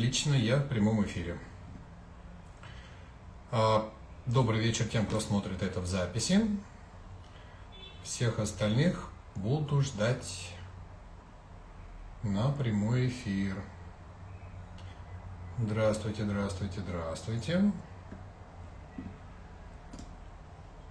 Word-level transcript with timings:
Отлично, 0.00 0.32
я 0.32 0.56
в 0.56 0.66
прямом 0.66 1.04
эфире. 1.04 1.38
А, 3.50 3.92
добрый 4.24 4.58
вечер 4.58 4.88
тем, 4.88 5.04
кто 5.04 5.20
смотрит 5.20 5.62
это 5.62 5.82
в 5.82 5.86
записи. 5.86 6.40
Всех 8.02 8.38
остальных 8.38 9.10
буду 9.34 9.82
ждать 9.82 10.54
на 12.22 12.50
прямой 12.50 13.08
эфир. 13.08 13.62
Здравствуйте, 15.58 16.24
здравствуйте, 16.24 16.80
здравствуйте. 16.80 17.72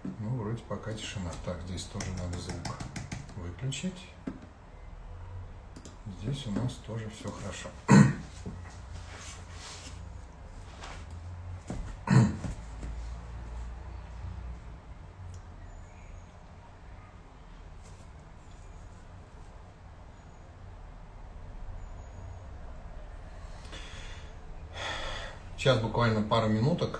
Ну, 0.03 0.29
вроде 0.37 0.61
пока 0.65 0.93
тишина. 0.93 1.31
Так, 1.45 1.59
здесь 1.63 1.85
тоже 1.85 2.11
надо 2.11 2.37
звук 2.37 2.75
выключить. 3.37 4.07
Здесь 6.21 6.45
у 6.45 6.51
нас 6.51 6.73
тоже 6.85 7.09
все 7.09 7.31
хорошо. 7.31 7.69
Сейчас 25.69 25.83
буквально 25.83 26.23
пару 26.23 26.47
минуток, 26.47 26.99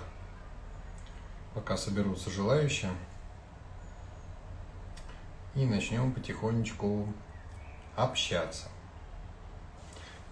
пока 1.56 1.76
соберутся 1.76 2.30
желающие. 2.30 2.92
И 5.56 5.66
начнем 5.66 6.12
потихонечку 6.12 7.12
общаться. 7.96 8.68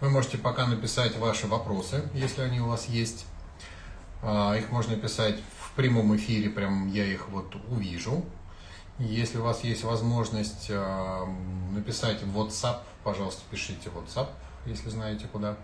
Вы 0.01 0.11
можете 0.11 0.39
пока 0.39 0.69
написать 0.69 1.19
ваши 1.19 1.49
вопросы, 1.49 2.09
если 2.15 2.43
они 2.43 2.61
у 2.61 2.69
вас 2.69 2.87
есть. 2.87 3.27
А, 4.23 4.55
их 4.57 4.71
можно 4.71 4.95
писать 4.95 5.41
в 5.59 5.73
прямом 5.73 6.15
эфире, 6.15 6.49
прям 6.49 6.87
я 6.93 7.07
их 7.07 7.29
вот 7.31 7.57
увижу. 7.69 8.25
Если 9.01 9.39
у 9.39 9.43
вас 9.43 9.65
есть 9.65 9.83
возможность 9.83 10.69
а, 10.71 11.27
написать 11.73 12.23
в 12.23 12.39
WhatsApp, 12.39 12.83
пожалуйста, 13.03 13.43
пишите 13.51 13.91
WhatsApp, 13.91 14.29
если 14.65 14.91
знаете 14.91 15.27
куда. 15.27 15.57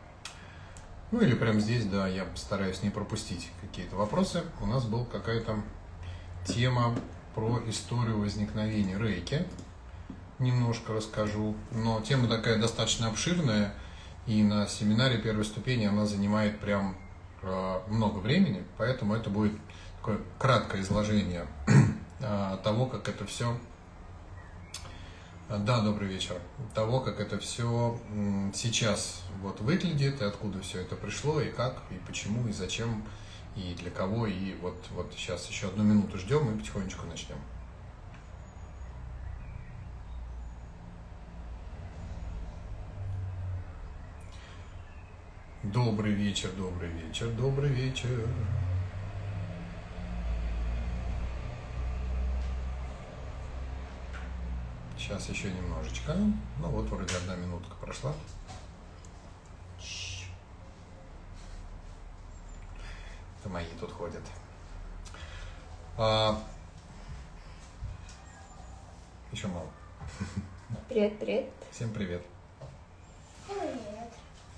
Ну 1.15 1.20
или 1.20 1.37
прямо 1.37 1.61
здесь, 1.61 1.84
да, 1.84 2.09
я 2.09 2.25
постараюсь 2.25 2.83
не 2.83 2.91
пропустить 2.91 3.48
какие-то 3.61 3.95
вопросы. 3.95 4.43
У 4.61 4.67
нас 4.67 4.84
была 4.84 5.05
какая-то 5.05 5.62
тема 6.45 6.93
про 7.37 7.62
историю 7.69 8.19
возникновения 8.19 8.98
рейки. 8.98 9.47
Немножко 10.41 10.93
расскажу. 10.93 11.55
Но 11.71 12.01
тема 12.01 12.27
такая 12.27 12.59
достаточно 12.59 13.06
обширная. 13.06 13.73
И 14.27 14.43
на 14.43 14.67
семинаре 14.67 15.19
первой 15.19 15.45
ступени 15.45 15.84
она 15.84 16.05
занимает 16.05 16.59
прям 16.59 16.97
э, 17.43 17.78
много 17.87 18.19
времени. 18.19 18.65
Поэтому 18.77 19.15
это 19.15 19.31
будет 19.31 19.53
такое 19.99 20.19
краткое 20.41 20.83
изложение 20.83 21.47
э, 22.19 22.59
того, 22.65 22.87
как 22.87 23.09
это 23.09 23.25
все 23.25 23.56
да, 25.50 25.83
добрый 25.83 26.09
вечер. 26.09 26.41
Того, 26.75 27.00
как 27.00 27.20
это 27.20 27.39
все 27.39 27.98
сейчас 28.55 29.23
вот 29.42 29.61
выглядит, 29.61 30.23
и 30.23 30.25
откуда 30.25 30.61
все 30.61 30.81
это 30.81 30.97
пришло, 30.97 31.41
и 31.41 31.50
как, 31.50 31.83
и 31.91 31.95
почему, 32.06 32.48
и 32.48 32.53
зачем, 32.53 33.05
и 33.55 33.75
для 33.75 33.91
кого, 33.91 34.27
и 34.27 34.55
вот, 34.62 34.77
вот 34.92 35.12
сейчас 35.15 35.48
еще 35.48 35.69
одну 35.69 35.84
минуту 35.84 36.19
ждем 36.19 36.50
и 36.55 36.59
потихонечку 36.59 37.06
начнем. 37.06 37.37
Добрый 45.62 46.12
вечер, 46.12 46.50
добрый 46.56 46.88
вечер, 46.88 47.28
добрый 47.31 47.71
вечер. 47.71 48.28
Сейчас 55.04 55.28
еще 55.28 55.50
немножечко. 55.50 56.15
Ну 56.15 56.69
вот 56.69 56.87
вроде 56.87 57.15
одна 57.15 57.37
минутка 57.37 57.75
прошла. 57.75 58.15
Это 63.38 63.50
мои 63.50 63.66
тут 63.78 63.93
ходят. 63.93 64.22
А... 65.98 66.43
Еще 69.31 69.47
мало. 69.48 69.69
Привет, 70.88 71.19
привет. 71.19 71.50
Всем 71.70 71.93
привет. 71.93 72.22
Привет. 73.47 74.10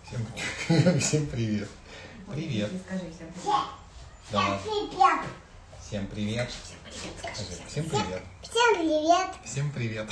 Всем, 0.04 1.00
всем 1.00 1.26
привет. 1.26 1.68
Привет. 2.32 2.70
Скажи 2.86 3.10
всем 3.10 3.32
Да. 4.30 4.60
Привет. 5.86 5.86
Всем 5.86 6.06
привет. 6.08 6.50
Скажи, 7.22 7.44
Всем 7.68 7.84
привет. 7.88 8.22
Всем 8.42 8.74
привет. 8.74 9.28
Всем 9.44 9.70
привет. 9.70 10.10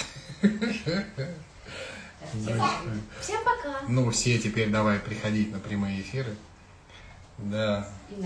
Всем 3.20 3.44
пока. 3.44 3.80
Ну, 3.88 4.10
все 4.10 4.38
теперь 4.38 4.70
давай 4.70 5.00
приходить 5.00 5.50
на 5.50 5.58
прямые 5.58 6.00
эфиры. 6.00 6.36
Да. 7.38 7.88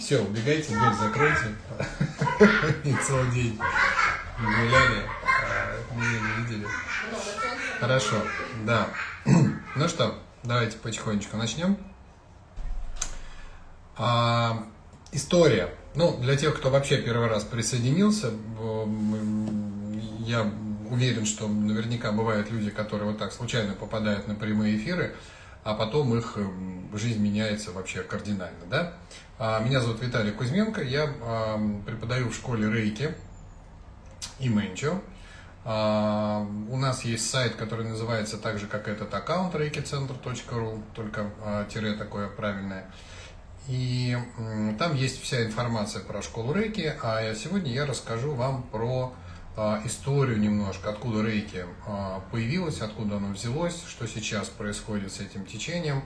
Все, 0.00 0.18
убегайте, 0.22 0.68
дверь 0.68 0.94
закройте. 0.94 1.54
И 2.84 2.94
целый 3.06 3.30
день 3.32 3.60
гуляли, 4.38 5.04
а 5.26 5.94
меня 5.94 6.20
не 6.20 6.42
видели. 6.42 6.66
Хорошо, 7.80 8.16
да. 8.64 8.88
Ну 9.76 9.88
что, 9.88 10.18
давайте 10.42 10.78
потихонечку 10.78 11.36
начнем. 11.36 11.76
А, 13.98 14.64
история. 15.10 15.70
Ну, 15.96 16.16
для 16.18 16.36
тех, 16.36 16.56
кто 16.56 16.70
вообще 16.70 17.02
первый 17.02 17.28
раз 17.28 17.42
присоединился, 17.42 18.30
я 20.20 20.48
уверен, 20.88 21.26
что 21.26 21.48
наверняка 21.48 22.12
бывают 22.12 22.50
люди, 22.50 22.70
которые 22.70 23.10
вот 23.10 23.18
так 23.18 23.32
случайно 23.32 23.74
попадают 23.74 24.28
на 24.28 24.34
прямые 24.36 24.76
эфиры, 24.76 25.16
а 25.64 25.74
потом 25.74 26.16
их 26.16 26.38
жизнь 26.94 27.20
меняется 27.20 27.72
вообще 27.72 28.02
кардинально, 28.02 28.64
да? 28.70 28.92
А, 29.38 29.60
меня 29.60 29.80
зовут 29.80 30.00
Виталий 30.00 30.32
Кузьменко, 30.32 30.82
я 30.82 31.12
преподаю 31.84 32.28
в 32.28 32.34
школе 32.34 32.70
Рейки 32.70 33.14
и 34.38 34.48
Менчо. 34.48 35.00
А, 35.64 36.46
у 36.70 36.76
нас 36.76 37.04
есть 37.04 37.28
сайт, 37.28 37.56
который 37.56 37.86
называется 37.86 38.38
так 38.38 38.58
же, 38.58 38.66
как 38.66 38.88
этот 38.88 39.12
аккаунт 39.12 39.54
reikicenter.ru, 39.54 40.82
только 40.94 41.30
а, 41.44 41.64
тире 41.66 41.94
такое 41.94 42.28
правильное. 42.28 42.90
И 43.68 44.16
там 44.78 44.94
есть 44.94 45.22
вся 45.22 45.44
информация 45.44 46.02
про 46.02 46.22
школу 46.22 46.54
рейки, 46.54 46.94
а 47.02 47.34
сегодня 47.34 47.70
я 47.70 47.84
расскажу 47.84 48.32
вам 48.32 48.62
про 48.62 49.12
а, 49.60 49.82
историю 49.84 50.38
немножко, 50.38 50.90
откуда 50.90 51.22
рейки 51.22 51.66
а, 51.84 52.20
появилась, 52.30 52.80
откуда 52.80 53.16
оно 53.16 53.32
взялось, 53.32 53.82
что 53.88 54.06
сейчас 54.06 54.48
происходит 54.48 55.12
с 55.12 55.18
этим 55.18 55.44
течением, 55.44 56.04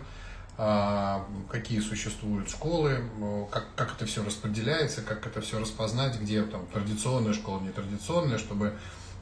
а, 0.57 1.27
какие 1.51 1.81
существуют 1.81 2.49
школы, 2.49 3.05
как, 3.53 3.67
как 3.77 3.95
это 3.95 4.07
все 4.07 4.25
распределяется, 4.25 5.03
как 5.03 5.27
это 5.27 5.43
все 5.43 5.61
распознать, 5.61 6.19
где 6.19 6.43
там 6.43 6.67
традиционная 6.67 7.35
школа, 7.35 7.61
нетрадиционная, 7.61 8.39
чтобы 8.39 8.77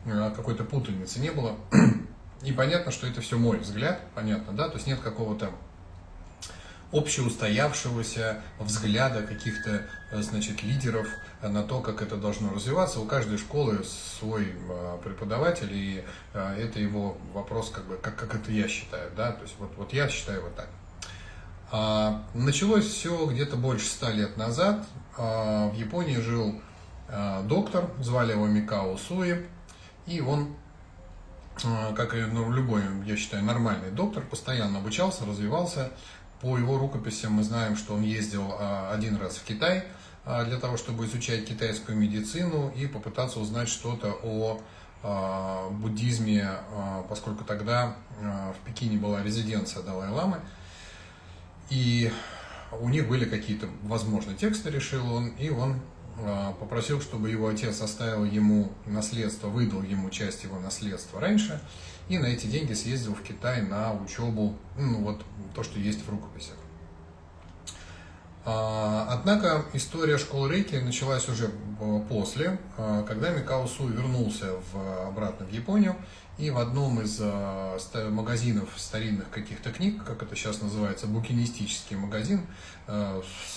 какой-то 0.04 0.62
путаницы 0.62 1.18
не 1.18 1.30
было. 1.30 1.56
И 2.42 2.52
понятно, 2.52 2.92
что 2.92 3.08
это 3.08 3.20
все 3.20 3.36
мой 3.36 3.58
взгляд, 3.58 4.00
понятно, 4.14 4.54
да, 4.54 4.68
то 4.68 4.76
есть 4.76 4.86
нет 4.86 5.00
какого-то 5.00 5.50
общеустоявшегося 6.92 8.42
взгляда 8.58 9.22
каких-то, 9.22 9.86
значит, 10.12 10.62
лидеров 10.62 11.06
на 11.42 11.62
то, 11.62 11.80
как 11.80 12.02
это 12.02 12.16
должно 12.16 12.52
развиваться. 12.52 13.00
У 13.00 13.06
каждой 13.06 13.38
школы 13.38 13.82
свой 14.18 14.54
а, 14.68 14.98
преподаватель, 14.98 15.72
и 15.72 16.04
а, 16.34 16.54
это 16.54 16.80
его 16.80 17.16
вопрос, 17.32 17.70
как 17.70 17.86
бы, 17.86 17.96
как, 17.96 18.16
как 18.16 18.34
это 18.34 18.50
я 18.52 18.68
считаю, 18.68 19.10
да, 19.16 19.32
то 19.32 19.42
есть 19.42 19.54
вот, 19.58 19.72
вот 19.76 19.92
я 19.92 20.08
считаю 20.08 20.42
вот 20.42 20.56
так. 20.56 20.68
А, 21.72 22.24
началось 22.34 22.86
все 22.86 23.26
где-то 23.26 23.56
больше 23.56 23.86
ста 23.86 24.10
лет 24.10 24.36
назад. 24.36 24.86
В 25.16 25.74
Японии 25.74 26.16
жил 26.16 26.60
доктор, 27.44 27.90
звали 28.00 28.32
его 28.32 28.46
Микао 28.46 28.96
Суи, 28.96 29.46
и 30.06 30.20
он 30.20 30.54
как 31.94 32.14
и 32.14 32.20
ну, 32.22 32.50
любой, 32.50 32.82
я 33.04 33.16
считаю, 33.16 33.44
нормальный 33.44 33.90
доктор, 33.90 34.22
постоянно 34.22 34.78
обучался, 34.78 35.26
развивался, 35.26 35.90
по 36.40 36.56
его 36.56 36.78
рукописям 36.78 37.34
мы 37.34 37.42
знаем, 37.42 37.76
что 37.76 37.94
он 37.94 38.02
ездил 38.02 38.44
а, 38.58 38.92
один 38.92 39.16
раз 39.16 39.36
в 39.36 39.44
Китай 39.44 39.84
а, 40.24 40.44
для 40.44 40.58
того, 40.58 40.76
чтобы 40.76 41.04
изучать 41.04 41.44
китайскую 41.46 41.96
медицину 41.98 42.70
и 42.70 42.86
попытаться 42.86 43.40
узнать 43.40 43.68
что-то 43.68 44.18
о 44.22 44.60
а, 45.02 45.68
буддизме, 45.70 46.50
поскольку 47.08 47.44
тогда 47.44 47.96
в 48.20 48.66
Пекине 48.66 48.98
была 48.98 49.22
резиденция 49.22 49.82
Далай-Ламы. 49.82 50.40
И 51.70 52.10
у 52.72 52.88
них 52.88 53.08
были 53.08 53.24
какие-то, 53.24 53.68
возможно, 53.82 54.34
тексты, 54.34 54.70
решил 54.70 55.10
он, 55.12 55.28
и 55.28 55.48
он 55.50 55.80
попросил, 56.58 57.00
чтобы 57.00 57.30
его 57.30 57.48
отец 57.48 57.80
оставил 57.80 58.24
ему 58.24 58.72
наследство, 58.84 59.48
выдал 59.48 59.82
ему 59.82 60.10
часть 60.10 60.44
его 60.44 60.58
наследства 60.60 61.18
раньше, 61.20 61.60
и 62.10 62.18
на 62.18 62.26
эти 62.26 62.46
деньги 62.46 62.74
съездил 62.74 63.14
в 63.14 63.22
Китай 63.22 63.62
на 63.62 63.94
учебу, 63.94 64.56
ну 64.76 64.98
вот 65.04 65.24
то, 65.54 65.62
что 65.62 65.78
есть 65.78 66.04
в 66.04 66.10
рукописях. 66.10 66.56
А, 68.44 69.06
однако 69.10 69.64
история 69.74 70.18
школы 70.18 70.50
Рейки 70.50 70.74
началась 70.74 71.28
уже 71.28 71.50
после, 72.08 72.58
а, 72.76 73.04
когда 73.04 73.30
Микао 73.30 73.68
Су 73.68 73.86
вернулся 73.86 74.56
в, 74.72 75.06
обратно 75.06 75.46
в 75.46 75.52
Японию 75.52 75.94
и 76.36 76.50
в 76.50 76.58
одном 76.58 77.00
из 77.00 77.20
а, 77.22 77.78
магазинов 78.10 78.70
старинных 78.76 79.30
каких-то 79.30 79.70
книг, 79.70 80.02
как 80.04 80.24
это 80.24 80.34
сейчас 80.34 80.60
называется, 80.62 81.06
букинистический 81.06 81.96
магазин, 81.96 82.44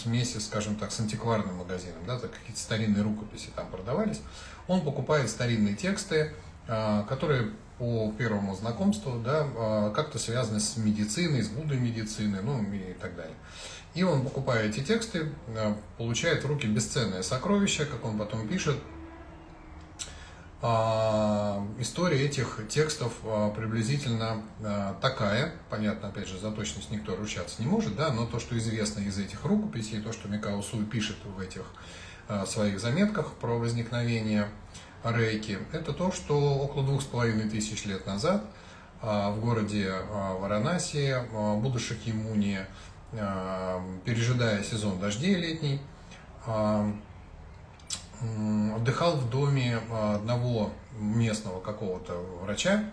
смеси, 0.04 0.38
скажем 0.38 0.76
так, 0.76 0.92
с 0.92 1.00
антикварным 1.00 1.56
магазином, 1.56 2.06
да, 2.06 2.20
какие-то 2.20 2.60
старинные 2.60 3.02
рукописи 3.02 3.50
там 3.56 3.66
продавались, 3.72 4.22
он 4.68 4.82
покупает 4.82 5.28
старинные 5.28 5.76
тексты, 5.76 6.34
которые 6.68 7.52
по 7.80 8.12
первому 8.18 8.56
знакомству, 8.56 9.20
да, 9.20 9.92
как-то 9.96 10.20
связаны 10.20 10.60
с 10.60 10.78
медициной, 10.78 11.42
с 11.42 11.50
будой 11.50 11.78
медицины, 11.78 12.40
ну 12.42 12.62
и 12.72 12.94
так 12.94 13.16
далее. 13.16 13.36
И 13.94 14.04
он, 14.04 14.24
покупая 14.24 14.68
эти 14.68 14.80
тексты, 14.80 15.30
э, 15.48 15.76
получает 15.98 16.44
в 16.44 16.48
руки 16.48 16.66
бесценное 16.66 17.22
сокровище, 17.22 17.86
как 17.86 18.04
он 18.06 18.18
потом 18.18 18.48
пишет. 18.48 18.76
А, 20.66 21.62
история 21.78 22.26
этих 22.26 22.62
текстов 22.70 23.12
а, 23.26 23.52
приблизительно 23.52 24.42
а, 24.64 24.98
такая, 25.02 25.54
понятно, 25.70 26.08
опять 26.08 26.28
же, 26.28 26.40
за 26.40 26.52
точность 26.52 26.90
никто 26.90 27.16
ручаться 27.18 27.62
не 27.62 27.68
может, 27.68 27.98
да, 27.98 28.14
но 28.14 28.26
то, 28.26 28.40
что 28.40 28.58
известно 28.58 29.02
из 29.02 29.20
этих 29.20 29.44
рукописей, 29.44 30.02
то, 30.02 30.14
что 30.14 30.30
Микао 30.30 30.62
Суй 30.62 30.86
пишет 30.86 31.18
в 31.26 31.40
этих 31.40 31.66
своих 32.48 32.80
заметках 32.80 33.34
про 33.34 33.60
возникновение 33.60 34.48
рейки, 35.04 35.60
это 35.72 35.94
то, 35.94 36.12
что 36.12 36.38
около 36.56 36.84
двух 36.86 37.02
с 37.02 37.06
половиной 37.06 37.50
тысяч 37.50 37.86
лет 37.86 38.06
назад 38.06 38.44
в 39.02 39.38
городе 39.42 39.94
Варанаси 40.40 41.18
Будда 41.60 41.80
Шакьямуни 41.80 42.60
пережидая 44.06 44.64
сезон 44.64 45.00
дождей 45.00 45.36
летний, 45.36 45.82
отдыхал 48.76 49.18
в 49.18 49.30
доме 49.30 49.80
одного 49.92 50.72
местного 50.98 51.60
какого-то 51.60 52.14
врача, 52.42 52.86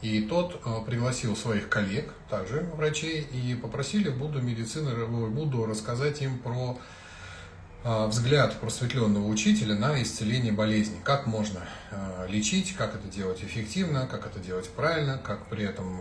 и 0.00 0.22
тот 0.22 0.60
а, 0.64 0.80
пригласил 0.82 1.36
своих 1.36 1.68
коллег, 1.68 2.14
также 2.30 2.70
врачей, 2.76 3.20
и 3.20 3.54
попросили 3.56 4.10
Будду 4.10 4.40
медицины, 4.40 5.06
Будду 5.06 5.66
рассказать 5.66 6.22
им 6.22 6.38
про 6.38 6.78
а, 6.78 6.78
взгляд 7.84 8.58
просветленного 8.60 9.26
учителя 9.26 9.74
на 9.74 10.02
исцеление 10.02 10.52
болезни. 10.52 10.98
Как 11.04 11.26
можно 11.26 11.60
а, 11.90 12.26
лечить, 12.26 12.74
как 12.74 12.94
это 12.94 13.08
делать 13.08 13.42
эффективно, 13.42 14.06
как 14.06 14.26
это 14.26 14.40
делать 14.40 14.68
правильно, 14.70 15.18
как 15.18 15.46
при 15.46 15.64
этом 15.64 16.00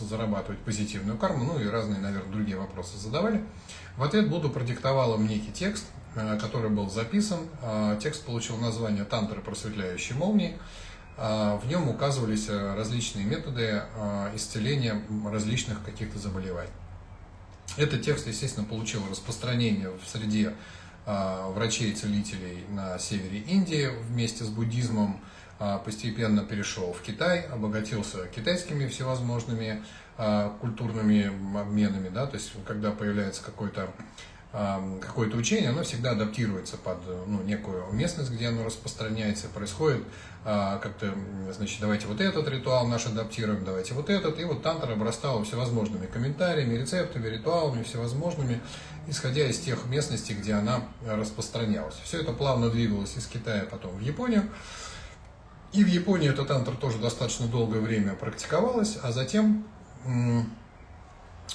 зарабатывать 0.00 0.58
позитивную 0.60 1.18
карму, 1.18 1.44
ну 1.44 1.58
и 1.58 1.66
разные, 1.66 2.00
наверное, 2.00 2.32
другие 2.32 2.56
вопросы 2.56 2.96
задавали. 2.98 3.44
В 3.96 4.02
ответ 4.02 4.28
Будда 4.28 4.48
продиктовал 4.48 5.14
им 5.14 5.26
некий 5.26 5.52
текст, 5.52 5.84
который 6.40 6.70
был 6.70 6.88
записан. 6.88 7.40
А, 7.62 7.96
текст 7.96 8.24
получил 8.24 8.56
название 8.56 9.04
«Тантры 9.04 9.40
просветляющей 9.40 10.14
молнии». 10.14 10.58
А, 11.16 11.56
в 11.58 11.68
нем 11.68 11.88
указывались 11.88 12.48
различные 12.48 13.24
методы 13.24 13.82
а, 13.96 14.32
исцеления 14.34 15.02
различных 15.30 15.84
каких-то 15.84 16.18
заболеваний. 16.18 16.70
Этот 17.76 18.02
текст, 18.02 18.26
естественно, 18.26 18.66
получил 18.66 19.02
распространение 19.10 19.90
в 19.90 20.08
среде 20.08 20.54
врачей-целителей 21.06 22.64
на 22.70 22.98
севере 22.98 23.40
Индии 23.40 23.90
вместе 24.08 24.44
с 24.44 24.48
буддизмом, 24.48 25.20
а, 25.60 25.78
постепенно 25.78 26.44
перешел 26.44 26.92
в 26.92 27.00
Китай, 27.02 27.42
обогатился 27.42 28.26
китайскими 28.26 28.88
всевозможными 28.88 29.84
а, 30.18 30.56
культурными 30.60 31.26
обменами, 31.58 32.08
да, 32.08 32.26
то 32.26 32.36
есть 32.36 32.52
когда 32.66 32.90
появляется 32.90 33.42
какой-то 33.42 33.82
а, 33.82 33.92
какое-то 35.00 35.36
учение, 35.36 35.70
оно 35.70 35.82
всегда 35.82 36.12
адаптируется 36.12 36.76
под 36.76 36.98
ну, 37.26 37.42
некую 37.42 37.92
местность, 37.92 38.30
где 38.30 38.48
оно 38.48 38.64
распространяется, 38.64 39.48
происходит. 39.48 40.04
Как-то, 40.44 41.12
значит, 41.52 41.80
давайте 41.80 42.06
вот 42.06 42.20
этот 42.20 42.46
ритуал 42.48 42.86
наш 42.86 43.06
адаптируем, 43.06 43.64
давайте 43.64 43.94
вот 43.94 44.10
этот, 44.10 44.38
и 44.38 44.44
вот 44.44 44.62
тантра 44.62 44.92
обрастала 44.92 45.42
всевозможными 45.42 46.06
комментариями, 46.06 46.78
рецептами, 46.78 47.26
ритуалами 47.26 47.82
всевозможными, 47.82 48.60
исходя 49.08 49.48
из 49.48 49.58
тех 49.58 49.86
местностей, 49.86 50.34
где 50.34 50.52
она 50.52 50.82
распространялась. 51.04 51.96
Все 52.04 52.20
это 52.20 52.32
плавно 52.32 52.70
двигалось 52.70 53.16
из 53.16 53.26
Китая 53.26 53.64
потом 53.68 53.96
в 53.96 54.00
Японию, 54.00 54.44
и 55.72 55.82
в 55.82 55.88
Японии 55.88 56.28
этот 56.30 56.46
тантр 56.46 56.76
тоже 56.76 56.98
достаточно 56.98 57.48
долгое 57.48 57.80
время 57.80 58.14
практиковалась, 58.14 58.98
а 59.02 59.10
затем 59.10 59.66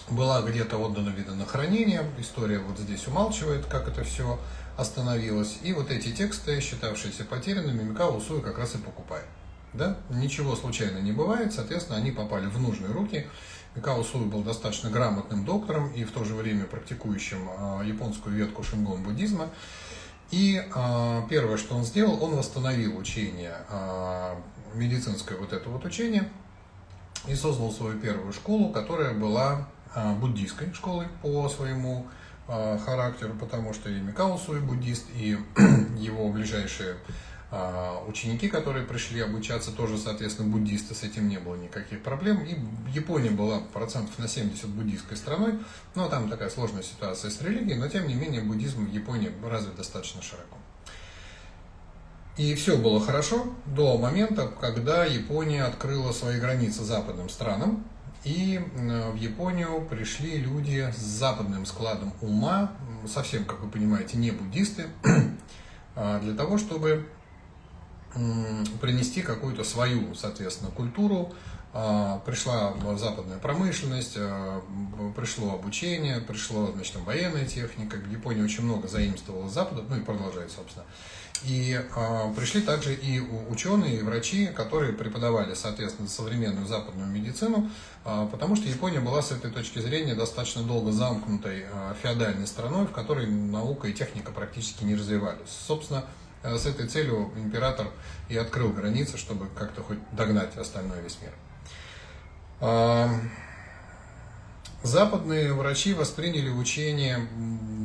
была 0.09 0.41
где-то 0.41 0.77
отдана 0.77 1.09
вида 1.09 1.33
на 1.33 1.45
хранение. 1.45 2.03
История 2.18 2.59
вот 2.59 2.77
здесь 2.80 3.07
умалчивает, 3.07 3.65
как 3.65 3.88
это 3.88 4.03
все 4.03 4.39
остановилось. 4.77 5.59
И 5.63 5.74
вот 5.74 5.91
эти 5.91 6.12
тексты, 6.12 6.59
считавшиеся 6.62 7.25
потерянными, 7.25 7.83
Микао 7.83 8.15
Усуи 8.15 8.41
как 8.41 8.57
раз 8.57 8.75
и 8.75 8.77
покупает. 8.77 9.25
Да? 9.74 9.97
Ничего 10.09 10.56
случайно 10.56 11.00
не 11.00 11.12
бывает, 11.12 11.53
соответственно, 11.53 11.97
они 11.97 12.12
попали 12.12 12.47
в 12.47 12.59
нужные 12.59 12.91
руки. 12.91 13.27
Микао 13.75 14.03
Суи 14.03 14.25
был 14.25 14.41
достаточно 14.41 14.89
грамотным 14.89 15.45
доктором 15.45 15.92
и 15.92 16.03
в 16.03 16.12
то 16.12 16.24
же 16.24 16.33
время 16.33 16.65
практикующим 16.65 17.50
а, 17.57 17.83
японскую 17.83 18.35
ветку 18.35 18.63
шингон 18.63 19.03
буддизма. 19.03 19.50
И 20.31 20.62
э, 20.62 21.21
первое, 21.27 21.57
что 21.57 21.75
он 21.75 21.83
сделал, 21.83 22.24
он 22.24 22.35
восстановил 22.35 22.95
учение, 22.97 23.56
э, 23.68 24.35
медицинское 24.75 25.35
вот 25.35 25.53
это 25.53 25.69
вот 25.69 25.85
учение, 25.85 26.30
и 27.27 27.33
создал 27.33 27.71
свою 27.71 28.00
первую 28.00 28.31
школу, 28.31 28.69
которая 28.69 29.13
была 29.13 29.68
буддийской 29.95 30.74
школой 30.74 31.07
по 31.21 31.47
своему 31.50 32.07
э, 32.47 32.77
характеру, 32.86 33.33
потому 33.39 33.74
что 33.74 33.89
и 33.89 34.00
Микао 34.00 34.38
Суи 34.38 34.59
буддист, 34.59 35.06
и 35.15 35.38
его 35.97 36.30
ближайшие 36.30 36.97
а, 37.51 38.03
ученики, 38.07 38.47
которые 38.47 38.86
пришли 38.86 39.21
обучаться, 39.21 39.71
тоже, 39.71 39.97
соответственно, 39.97 40.50
буддисты, 40.50 40.94
с 40.94 41.01
этим 41.01 41.27
не 41.27 41.39
было 41.39 41.56
никаких 41.56 42.03
проблем. 42.03 42.44
И 42.44 42.56
Япония 42.91 43.31
была 43.31 43.59
процентов 43.59 44.19
на 44.19 44.27
70 44.27 44.68
буддийской 44.68 45.18
страной, 45.18 45.57
но 45.95 46.07
там 46.09 46.30
такая 46.30 46.50
сложная 46.51 46.83
ситуация 46.83 47.31
с 47.31 47.42
религией, 47.42 47.75
но 47.75 47.88
тем 47.88 48.07
не 48.07 48.13
менее 48.13 48.42
буддизм 48.42 48.85
в 48.85 48.92
Японии 48.92 49.31
развит 49.44 49.75
достаточно 49.75 50.21
широко. 50.21 50.57
И 52.37 52.54
все 52.54 52.78
было 52.78 53.02
хорошо 53.02 53.47
до 53.66 53.97
момента, 53.97 54.47
когда 54.47 55.04
Япония 55.06 55.63
открыла 55.63 56.11
свои 56.11 56.40
границы 56.40 56.83
западным 56.83 57.30
странам, 57.30 57.83
и 58.23 58.59
в 58.76 59.16
Японию 59.16 59.81
пришли 59.90 60.38
люди 60.38 60.92
с 60.95 60.99
западным 60.99 61.66
складом 61.66 62.14
ума, 62.21 62.71
совсем, 63.07 63.45
как 63.45 63.61
вы 63.61 63.69
понимаете, 63.69 64.18
не 64.18 64.31
буддисты, 64.31 64.88
а, 65.95 66.19
для 66.19 66.33
того, 66.33 66.57
чтобы 66.57 67.07
принести 68.81 69.21
какую-то 69.21 69.64
свою, 69.64 70.16
соответственно, 70.16 70.71
культуру. 70.71 71.33
А, 71.71 72.19
пришла 72.26 72.73
западная 72.97 73.38
промышленность, 73.38 74.16
а, 74.18 74.61
пришло 75.16 75.54
обучение, 75.54 76.19
пришло, 76.19 76.71
значит, 76.73 76.95
военная 76.97 77.45
техника. 77.45 77.97
Япония 78.11 78.44
очень 78.44 78.64
много 78.64 78.88
заимствовала 78.88 79.49
Запада, 79.49 79.83
ну 79.88 79.97
и 79.97 80.02
продолжает, 80.02 80.52
собственно. 80.52 80.85
И 81.45 81.79
э, 81.79 82.33
пришли 82.35 82.61
также 82.61 82.93
и 82.93 83.19
ученые, 83.49 83.99
и 83.99 84.01
врачи, 84.01 84.47
которые 84.47 84.93
преподавали, 84.93 85.53
соответственно, 85.53 86.07
современную 86.09 86.67
западную 86.67 87.07
медицину, 87.07 87.69
э, 88.05 88.27
потому 88.31 88.55
что 88.55 88.67
Япония 88.67 88.99
была 88.99 89.21
с 89.21 89.31
этой 89.31 89.51
точки 89.51 89.79
зрения 89.79 90.15
достаточно 90.15 90.63
долго 90.63 90.91
замкнутой 90.91 91.65
э, 91.71 91.93
феодальной 92.01 92.47
страной, 92.47 92.85
в 92.85 92.91
которой 92.91 93.27
наука 93.27 93.87
и 93.87 93.93
техника 93.93 94.31
практически 94.31 94.83
не 94.83 94.95
развивались. 94.95 95.49
Собственно, 95.67 96.05
Э, 96.41 96.57
с 96.57 96.65
этой 96.65 96.87
целью 96.87 97.31
император 97.35 97.87
и 98.29 98.37
открыл 98.37 98.69
границы, 98.69 99.17
чтобы 99.17 99.47
как-то 99.47 99.81
хоть 99.81 99.97
догнать 100.11 100.55
остальной 100.57 101.01
весь 101.01 101.17
мир. 101.21 101.33
Западные 104.83 105.54
врачи 105.54 105.94
восприняли 105.94 106.50
учение 106.50 107.28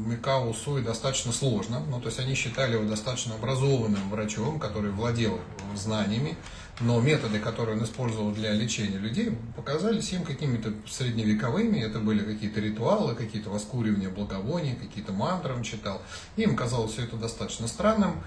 Микао 0.07 0.53
Суи 0.53 0.81
достаточно 0.81 1.33
сложно, 1.33 1.81
ну, 1.89 2.01
то 2.01 2.07
есть 2.07 2.21
они 2.21 2.35
считали 2.35 2.75
его 2.75 2.85
достаточно 2.85 3.35
образованным 3.35 4.11
врачом, 4.11 4.61
который 4.61 4.93
владел 4.93 5.41
знаниями, 5.75 6.37
но 6.81 7.01
методы, 7.01 7.41
которые 7.41 7.77
он 7.77 7.85
использовал 7.85 8.31
для 8.31 8.53
лечения 8.53 8.99
людей, 8.99 9.37
показались 9.57 10.13
им 10.13 10.25
какими-то 10.25 10.73
средневековыми, 10.89 11.81
это 11.81 11.99
были 11.99 12.21
какие-то 12.21 12.61
ритуалы, 12.61 13.17
какие-то 13.17 13.51
воскуривания 13.51 14.11
благовоний, 14.11 14.77
какие-то 14.77 15.13
мантры 15.13 15.55
он 15.55 15.65
читал, 15.65 16.01
им 16.37 16.55
казалось 16.55 16.93
все 16.93 17.05
это 17.05 17.17
достаточно 17.17 17.67
странным, 17.67 18.23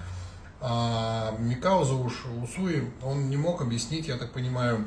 а 0.59 1.35
Микауза 1.39 1.93
Усуи, 1.93 2.91
он 3.01 3.29
не 3.29 3.37
мог 3.37 3.61
объяснить, 3.61 4.07
я 4.07 4.17
так 4.17 4.31
понимаю, 4.33 4.83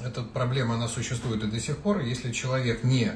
эта 0.00 0.22
проблема, 0.22 0.74
она 0.74 0.88
существует 0.88 1.42
и 1.42 1.46
до 1.46 1.60
сих 1.60 1.78
пор, 1.78 2.00
если 2.00 2.32
человек 2.32 2.84
не 2.84 3.12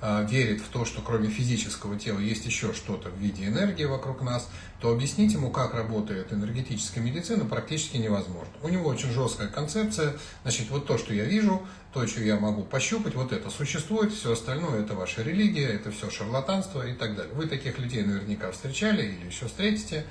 а, 0.00 0.22
верит 0.22 0.60
в 0.60 0.68
то, 0.68 0.84
что 0.84 1.02
кроме 1.02 1.28
физического 1.28 1.98
тела 1.98 2.20
есть 2.20 2.46
еще 2.46 2.72
что-то 2.72 3.10
в 3.10 3.18
виде 3.18 3.46
энергии 3.46 3.84
вокруг 3.84 4.22
нас, 4.22 4.48
то 4.80 4.92
объяснить 4.92 5.32
ему, 5.32 5.50
как 5.50 5.74
работает 5.74 6.32
энергетическая 6.32 7.02
медицина, 7.02 7.44
практически 7.44 7.96
невозможно. 7.96 8.52
У 8.62 8.68
него 8.68 8.88
очень 8.88 9.10
жесткая 9.10 9.48
концепция, 9.48 10.14
значит, 10.42 10.70
вот 10.70 10.86
то, 10.86 10.98
что 10.98 11.12
я 11.12 11.24
вижу, 11.24 11.66
то, 11.92 12.06
что 12.06 12.20
я 12.20 12.38
могу 12.38 12.62
пощупать, 12.62 13.16
вот 13.16 13.32
это 13.32 13.50
существует, 13.50 14.12
все 14.12 14.34
остальное 14.34 14.82
это 14.82 14.94
ваша 14.94 15.22
религия, 15.22 15.66
это 15.66 15.90
все 15.90 16.10
шарлатанство 16.10 16.86
и 16.86 16.94
так 16.94 17.16
далее. 17.16 17.34
Вы 17.34 17.46
таких 17.46 17.78
людей 17.80 18.04
наверняка 18.04 18.52
встречали 18.52 19.02
или 19.02 19.26
еще 19.26 19.46
встретите, 19.46 20.04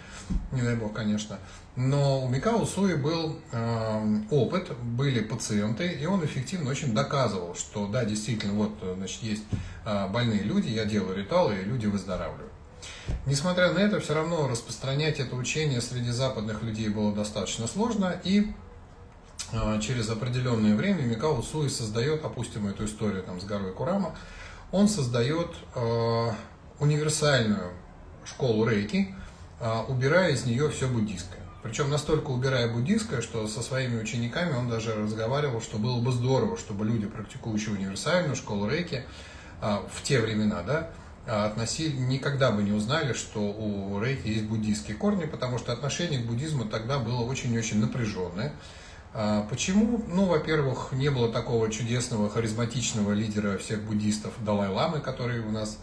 не 0.52 0.64
дай 0.64 0.76
бог, 0.76 0.94
конечно. 0.94 1.40
Но 1.78 2.24
у 2.24 2.28
Микао 2.28 2.66
Суи 2.66 2.96
был 2.96 3.40
э, 3.52 4.18
опыт, 4.32 4.76
были 4.82 5.20
пациенты, 5.20 5.88
и 5.88 6.08
он 6.08 6.26
эффективно 6.26 6.72
очень 6.72 6.96
доказывал, 6.96 7.54
что 7.54 7.86
да, 7.86 8.04
действительно, 8.04 8.54
вот, 8.54 8.72
значит, 8.96 9.22
есть 9.22 9.44
э, 9.86 10.08
больные 10.08 10.42
люди, 10.42 10.70
я 10.70 10.86
делаю 10.86 11.16
ритуалы, 11.16 11.58
и 11.58 11.64
люди 11.64 11.86
выздоравливают. 11.86 12.52
Несмотря 13.28 13.72
на 13.74 13.78
это, 13.78 14.00
все 14.00 14.16
равно 14.16 14.48
распространять 14.48 15.20
это 15.20 15.36
учение 15.36 15.80
среди 15.82 16.10
западных 16.10 16.64
людей 16.64 16.90
было 16.90 17.14
достаточно 17.14 17.68
сложно, 17.68 18.20
и 18.24 18.52
э, 19.52 19.80
через 19.80 20.10
определенное 20.10 20.76
время 20.76 21.04
Микао 21.04 21.44
Суи 21.44 21.68
создает, 21.68 22.26
опустим 22.26 22.68
эту 22.68 22.86
историю 22.86 23.22
там, 23.22 23.40
с 23.40 23.44
горой 23.44 23.72
Курама, 23.72 24.16
он 24.72 24.88
создает 24.88 25.52
э, 25.76 26.32
универсальную 26.80 27.72
школу 28.26 28.68
рейки, 28.68 29.14
э, 29.60 29.84
убирая 29.88 30.32
из 30.32 30.44
нее 30.46 30.72
все 30.72 30.88
буддийское. 30.88 31.37
Причем 31.64 31.90
настолько 31.90 32.30
убирая 32.30 32.72
буддийское, 32.72 33.22
что 33.22 33.48
со 33.48 33.62
своими 33.62 34.00
учениками 34.00 34.54
он 34.54 34.70
даже 34.70 34.94
разговаривал, 34.94 35.62
что 35.62 35.78
было 35.78 36.00
бы 36.00 36.12
здорово, 36.12 36.58
чтобы 36.58 36.86
люди, 36.86 37.08
практикующие 37.08 37.76
универсальную 37.76 38.36
школу 38.36 38.70
рейки 38.70 39.04
а, 39.62 39.84
в 39.92 40.04
те 40.04 40.20
времена, 40.20 40.62
да, 40.62 40.90
а, 41.26 41.48
относили, 41.48 41.96
никогда 41.96 42.52
бы 42.52 42.64
не 42.64 42.72
узнали, 42.72 43.14
что 43.14 43.40
у 43.40 44.00
рейки 44.02 44.28
есть 44.28 44.46
буддийские 44.46 44.96
корни, 44.96 45.26
потому 45.26 45.58
что 45.58 45.74
отношение 45.74 46.22
к 46.22 46.26
буддизму 46.26 46.66
тогда 46.66 47.00
было 47.00 47.22
очень-очень 47.24 47.80
напряженное. 47.80 48.54
А, 49.14 49.48
почему? 49.50 50.04
Ну, 50.08 50.26
во-первых, 50.26 50.90
не 50.92 51.10
было 51.10 51.32
такого 51.32 51.72
чудесного, 51.72 52.30
харизматичного 52.30 53.14
лидера 53.14 53.58
всех 53.58 53.82
буддистов 53.82 54.34
Далай-Ламы, 54.40 55.00
который 55.00 55.40
у 55.40 55.50
нас 55.50 55.80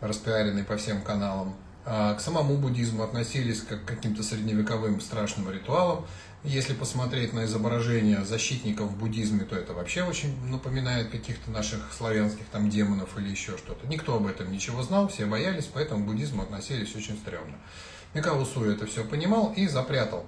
распиаренный 0.00 0.64
по 0.64 0.76
всем 0.76 1.00
каналам. 1.00 1.54
А, 1.84 2.14
к 2.14 2.20
самому 2.20 2.56
буддизму 2.58 3.02
относились 3.02 3.60
как 3.62 3.84
к 3.84 3.88
каким-то 3.88 4.22
средневековым 4.22 5.00
страшным 5.00 5.50
ритуалам. 5.50 6.06
Если 6.44 6.74
посмотреть 6.74 7.32
на 7.32 7.44
изображения 7.44 8.24
защитников 8.24 8.88
в 8.90 8.96
буддизме, 8.96 9.44
то 9.44 9.56
это 9.56 9.74
вообще 9.74 10.02
очень 10.02 10.34
напоминает 10.48 11.10
каких-то 11.10 11.50
наших 11.50 11.92
славянских 11.92 12.46
там 12.46 12.68
демонов 12.68 13.16
или 13.18 13.30
еще 13.30 13.56
что-то. 13.56 13.86
Никто 13.86 14.16
об 14.16 14.26
этом 14.26 14.50
ничего 14.50 14.82
знал, 14.82 15.08
все 15.08 15.26
боялись, 15.26 15.68
поэтому 15.72 16.04
к 16.04 16.06
буддизму 16.06 16.42
относились 16.42 16.94
очень 16.94 17.16
стрёмно. 17.16 17.56
Микао 18.14 18.44
Суи 18.44 18.74
это 18.74 18.86
все 18.86 19.04
понимал 19.04 19.52
и 19.56 19.66
запрятал 19.66 20.26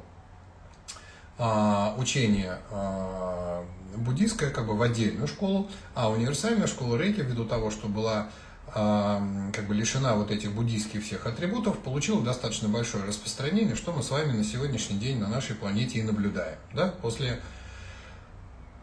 а, 1.37 1.95
учение 1.99 2.59
а, 2.71 3.65
буддийское 3.97 4.51
как 4.51 4.67
бы 4.67 4.77
в 4.77 4.83
отдельную 4.83 5.27
школу, 5.29 5.69
а 5.95 6.11
универсальная 6.11 6.67
школа 6.67 6.97
рейки, 6.97 7.21
ввиду 7.21 7.45
того, 7.45 7.71
что 7.71 7.89
была 7.89 8.29
как 8.75 9.69
бы 9.69 9.75
лишена 9.75 10.15
вот 10.15 10.33
этих 10.33 10.53
буддийских 10.53 11.05
всех 11.05 11.27
атрибутов, 11.27 11.79
получила 11.79 12.21
достаточно 12.21 12.69
большое 12.69 13.05
распространение, 13.05 13.77
что 13.77 13.93
мы 13.93 14.03
с 14.03 14.11
вами 14.11 14.33
на 14.33 14.43
сегодняшний 14.43 14.99
день 14.99 15.21
на 15.21 15.29
нашей 15.29 15.55
планете 15.55 16.01
и 16.01 16.03
наблюдаем. 16.03 16.59
Да? 16.73 16.89
После, 17.01 17.41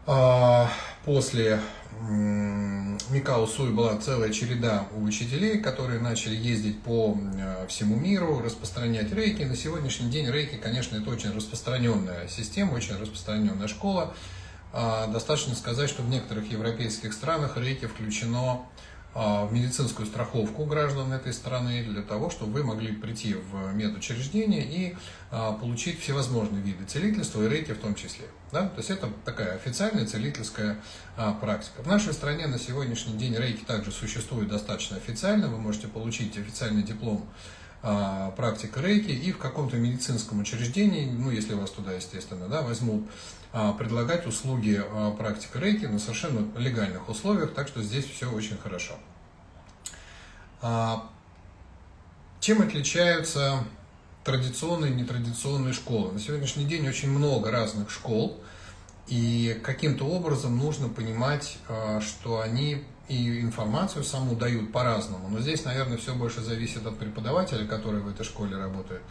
а, 0.06 0.70
после 1.04 1.60
Микао 3.10 3.46
Суи 3.46 3.70
была 3.70 3.98
целая 3.98 4.30
череда 4.30 4.86
учителей, 4.96 5.60
которые 5.60 6.00
начали 6.00 6.36
ездить 6.36 6.82
по 6.82 7.14
всему 7.68 7.96
миру, 7.96 8.40
распространять 8.42 9.12
рейки. 9.12 9.42
На 9.42 9.56
сегодняшний 9.56 10.10
день 10.10 10.30
рейки, 10.30 10.56
конечно, 10.56 10.96
это 10.96 11.10
очень 11.10 11.36
распространенная 11.36 12.28
система, 12.28 12.72
очень 12.72 12.96
распространенная 12.96 13.68
школа. 13.68 14.14
А, 14.72 15.06
достаточно 15.08 15.54
сказать, 15.54 15.90
что 15.90 16.02
в 16.02 16.08
некоторых 16.08 16.50
европейских 16.50 17.12
странах 17.12 17.58
рейки 17.58 17.84
включено 17.84 18.62
медицинскую 19.14 20.06
страховку 20.06 20.64
граждан 20.64 21.12
этой 21.12 21.34
страны 21.34 21.84
для 21.84 22.02
того, 22.02 22.30
чтобы 22.30 22.52
вы 22.52 22.64
могли 22.64 22.92
прийти 22.92 23.34
в 23.34 23.72
медучреждение 23.74 24.64
и 24.64 24.96
а, 25.30 25.52
получить 25.52 26.00
всевозможные 26.00 26.62
виды 26.62 26.84
целительства 26.84 27.42
и 27.42 27.48
рейки 27.48 27.72
в 27.72 27.78
том 27.78 27.94
числе. 27.94 28.26
Да? 28.52 28.68
То 28.68 28.78
есть 28.78 28.90
это 28.90 29.08
такая 29.24 29.54
официальная 29.54 30.06
целительская 30.06 30.78
а, 31.16 31.32
практика. 31.34 31.82
В 31.82 31.86
нашей 31.86 32.14
стране 32.14 32.46
на 32.46 32.58
сегодняшний 32.58 33.18
день 33.18 33.34
рейки 33.34 33.64
также 33.64 33.92
существует 33.92 34.48
достаточно 34.48 34.96
официально. 34.96 35.48
Вы 35.48 35.58
можете 35.58 35.88
получить 35.88 36.38
официальный 36.38 36.82
диплом 36.82 37.26
практика 37.82 38.80
рейки 38.80 39.10
и 39.10 39.32
в 39.32 39.38
каком-то 39.38 39.76
медицинском 39.76 40.40
учреждении, 40.40 41.10
ну 41.10 41.30
если 41.30 41.54
вас 41.54 41.70
туда, 41.70 41.92
естественно, 41.92 42.48
да, 42.48 42.62
возьмут, 42.62 43.08
предлагать 43.76 44.26
услуги 44.26 44.82
практика 45.18 45.58
рейки 45.58 45.86
на 45.86 45.98
совершенно 45.98 46.46
легальных 46.58 47.08
условиях, 47.08 47.52
так 47.54 47.68
что 47.68 47.82
здесь 47.82 48.06
все 48.06 48.30
очень 48.30 48.56
хорошо. 48.56 48.94
Чем 52.40 52.62
отличаются 52.62 53.64
традиционные 54.24 54.92
и 54.92 54.94
нетрадиционные 54.94 55.72
школы? 55.74 56.12
На 56.12 56.20
сегодняшний 56.20 56.64
день 56.64 56.88
очень 56.88 57.10
много 57.10 57.50
разных 57.50 57.90
школ, 57.90 58.40
и 59.08 59.60
каким-то 59.64 60.04
образом 60.04 60.56
нужно 60.56 60.88
понимать, 60.88 61.58
что 62.00 62.40
они 62.40 62.84
и 63.12 63.40
информацию 63.42 64.04
саму 64.04 64.34
дают 64.34 64.72
по-разному. 64.72 65.28
Но 65.28 65.40
здесь, 65.40 65.64
наверное, 65.64 65.98
все 65.98 66.14
больше 66.14 66.40
зависит 66.40 66.86
от 66.86 66.98
преподавателя, 66.98 67.66
который 67.66 68.00
в 68.00 68.08
этой 68.08 68.24
школе 68.24 68.56
работает. 68.56 69.02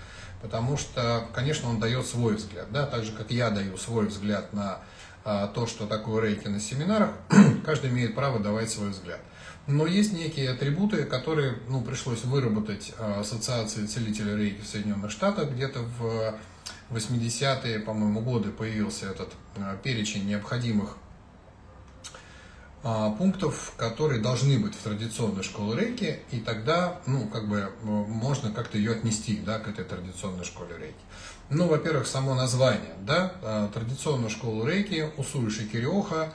Потому 0.41 0.75
что, 0.75 1.27
конечно, 1.33 1.69
он 1.69 1.79
дает 1.79 2.05
свой 2.07 2.35
взгляд, 2.35 2.71
да, 2.71 2.87
так 2.87 3.03
же, 3.03 3.11
как 3.11 3.29
я 3.29 3.51
даю 3.51 3.77
свой 3.77 4.07
взгляд 4.07 4.53
на 4.53 4.79
а, 5.23 5.47
то, 5.47 5.67
что 5.67 5.85
такое 5.85 6.23
рейки 6.23 6.47
на 6.47 6.59
семинарах, 6.59 7.11
каждый 7.65 7.91
имеет 7.91 8.15
право 8.15 8.39
давать 8.39 8.71
свой 8.71 8.89
взгляд. 8.89 9.19
Но 9.67 9.85
есть 9.85 10.13
некие 10.13 10.49
атрибуты, 10.49 11.03
которые 11.03 11.59
ну, 11.69 11.81
пришлось 11.81 12.23
выработать 12.23 12.93
а, 12.97 13.19
Ассоциации 13.19 13.85
целителей 13.85 14.35
рейки 14.35 14.61
в 14.61 14.67
Соединенных 14.67 15.11
Штатах. 15.11 15.51
Где-то 15.51 15.81
в 15.99 16.35
80-е, 16.89 17.79
по-моему, 17.79 18.21
годы 18.21 18.49
появился 18.49 19.11
этот 19.11 19.29
а, 19.57 19.77
перечень 19.77 20.25
необходимых 20.27 20.97
пунктов, 23.17 23.73
которые 23.77 24.21
должны 24.21 24.57
быть 24.57 24.73
в 24.73 24.81
традиционной 24.81 25.43
школе 25.43 25.79
рейки, 25.79 26.19
и 26.31 26.39
тогда, 26.39 26.99
ну, 27.05 27.27
как 27.27 27.47
бы, 27.47 27.71
можно 27.81 28.51
как-то 28.51 28.77
ее 28.77 28.93
отнести, 28.93 29.37
да, 29.37 29.59
к 29.59 29.67
этой 29.67 29.85
традиционной 29.85 30.45
школе 30.45 30.77
рейки. 30.77 30.95
Ну, 31.49 31.67
во-первых, 31.67 32.07
само 32.07 32.33
название, 32.33 32.93
да, 33.01 33.33
а, 33.43 33.69
традиционная 33.73 34.29
школа 34.29 34.65
рейки, 34.67 35.11
Усуи 35.17 35.49
Шикириоха, 35.49 36.23
а, 36.23 36.33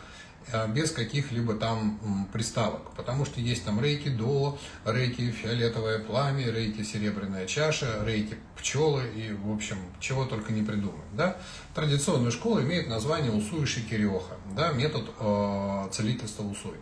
без 0.69 0.93
каких-либо 0.93 1.55
там 1.55 2.29
приставок, 2.33 2.93
потому 2.93 3.25
что 3.25 3.41
есть 3.41 3.65
там 3.65 3.81
рейки 3.81 4.09
до, 4.09 4.59
рейки 4.85 5.31
фиолетовое 5.31 5.99
пламя, 5.99 6.51
рейки 6.51 6.83
серебряная 6.83 7.47
чаша, 7.47 8.05
рейки 8.05 8.37
пчелы 8.57 9.03
и, 9.15 9.33
в 9.33 9.53
общем, 9.53 9.77
чего 10.01 10.25
только 10.25 10.53
не 10.53 10.63
придумают. 10.63 11.05
Да? 11.13 11.37
Традиционная 11.75 12.31
школа 12.31 12.61
имеет 12.61 12.89
название 12.89 13.33
Усуи 13.33 13.65
Шикириоха, 13.65 14.35
да, 14.55 14.73
метод 14.73 15.11
э, 15.19 15.89
целительства 15.93 16.45
Усуи. 16.45 16.77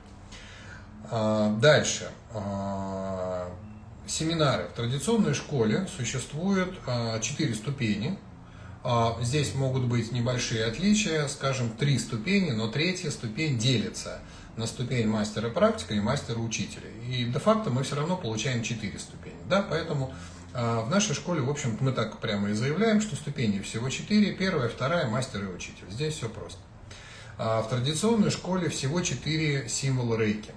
А, 1.11 1.56
дальше. 1.59 2.11
А, 2.33 3.50
семинары. 4.06 4.64
В 4.68 4.76
традиционной 4.76 5.35
школе 5.35 5.87
существует 5.97 6.75
а, 6.87 7.18
четыре 7.21 7.54
ступени– 7.54 8.18
здесь 9.23 9.55
могут 9.55 9.85
быть 9.85 10.12
небольшие 10.12 10.64
отличия, 10.64 11.26
скажем, 11.29 11.71
три 11.71 11.99
ступени, 11.99 12.50
но 12.50 12.69
третья 12.69 13.11
ступень 13.11 13.59
делится 13.59 14.21
на 14.57 14.67
ступень 14.67 15.09
мастера 15.09 15.49
практика 15.49 15.95
и 15.95 16.00
мастера 16.00 16.38
учителя. 16.38 16.88
И 17.09 17.25
де-факто 17.25 17.71
мы 17.71 17.83
все 17.83 17.97
равно 17.97 18.17
получаем 18.17 18.62
четыре 18.62 18.99
ступени. 18.99 19.37
Да? 19.49 19.67
Поэтому 19.69 20.14
а, 20.53 20.83
в 20.83 20.91
нашей 20.91 21.14
школе, 21.14 21.41
в 21.41 21.50
общем 21.50 21.76
мы 21.81 21.93
так 21.93 22.19
прямо 22.19 22.50
и 22.50 22.53
заявляем, 22.53 23.00
что 23.00 23.17
ступеней 23.17 23.61
всего 23.62 23.88
четыре. 23.88 24.33
Первая, 24.33 24.69
вторая, 24.69 25.09
мастер 25.09 25.43
и 25.45 25.47
учитель. 25.47 25.91
Здесь 25.91 26.14
все 26.14 26.29
просто. 26.29 26.61
А 27.37 27.62
в 27.62 27.69
традиционной 27.69 28.31
школе 28.31 28.69
всего 28.69 29.00
четыре 29.00 29.69
символа 29.69 30.17
рейки. 30.17 30.53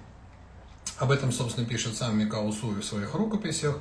Об 0.98 1.12
этом, 1.12 1.32
собственно, 1.32 1.66
пишет 1.66 1.96
сам 1.96 2.20
Микао 2.20 2.50
в 2.50 2.84
своих 2.84 3.14
рукописях. 3.16 3.80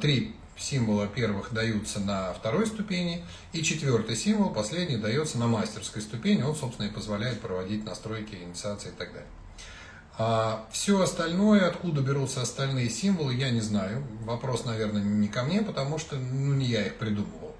Три 0.00 0.34
символа 0.60 1.06
первых 1.06 1.52
даются 1.52 2.00
на 2.00 2.32
второй 2.32 2.66
ступени, 2.66 3.24
и 3.52 3.62
четвертый 3.62 4.16
символ, 4.16 4.50
последний, 4.50 4.96
дается 4.96 5.38
на 5.38 5.46
мастерской 5.46 6.02
ступени, 6.02 6.42
он, 6.42 6.54
собственно, 6.54 6.86
и 6.86 6.90
позволяет 6.90 7.40
проводить 7.40 7.84
настройки, 7.84 8.34
инициации 8.34 8.90
и 8.90 8.92
так 8.92 9.12
далее. 9.12 9.28
А 10.18 10.66
все 10.70 11.00
остальное, 11.00 11.66
откуда 11.66 12.02
берутся 12.02 12.42
остальные 12.42 12.90
символы, 12.90 13.34
я 13.34 13.50
не 13.50 13.62
знаю. 13.62 14.06
Вопрос, 14.24 14.66
наверное, 14.66 15.02
не 15.02 15.28
ко 15.28 15.44
мне, 15.44 15.62
потому 15.62 15.98
что 15.98 16.16
ну, 16.16 16.52
не 16.52 16.66
я 16.66 16.86
их 16.86 16.96
придумывал. 16.96 17.56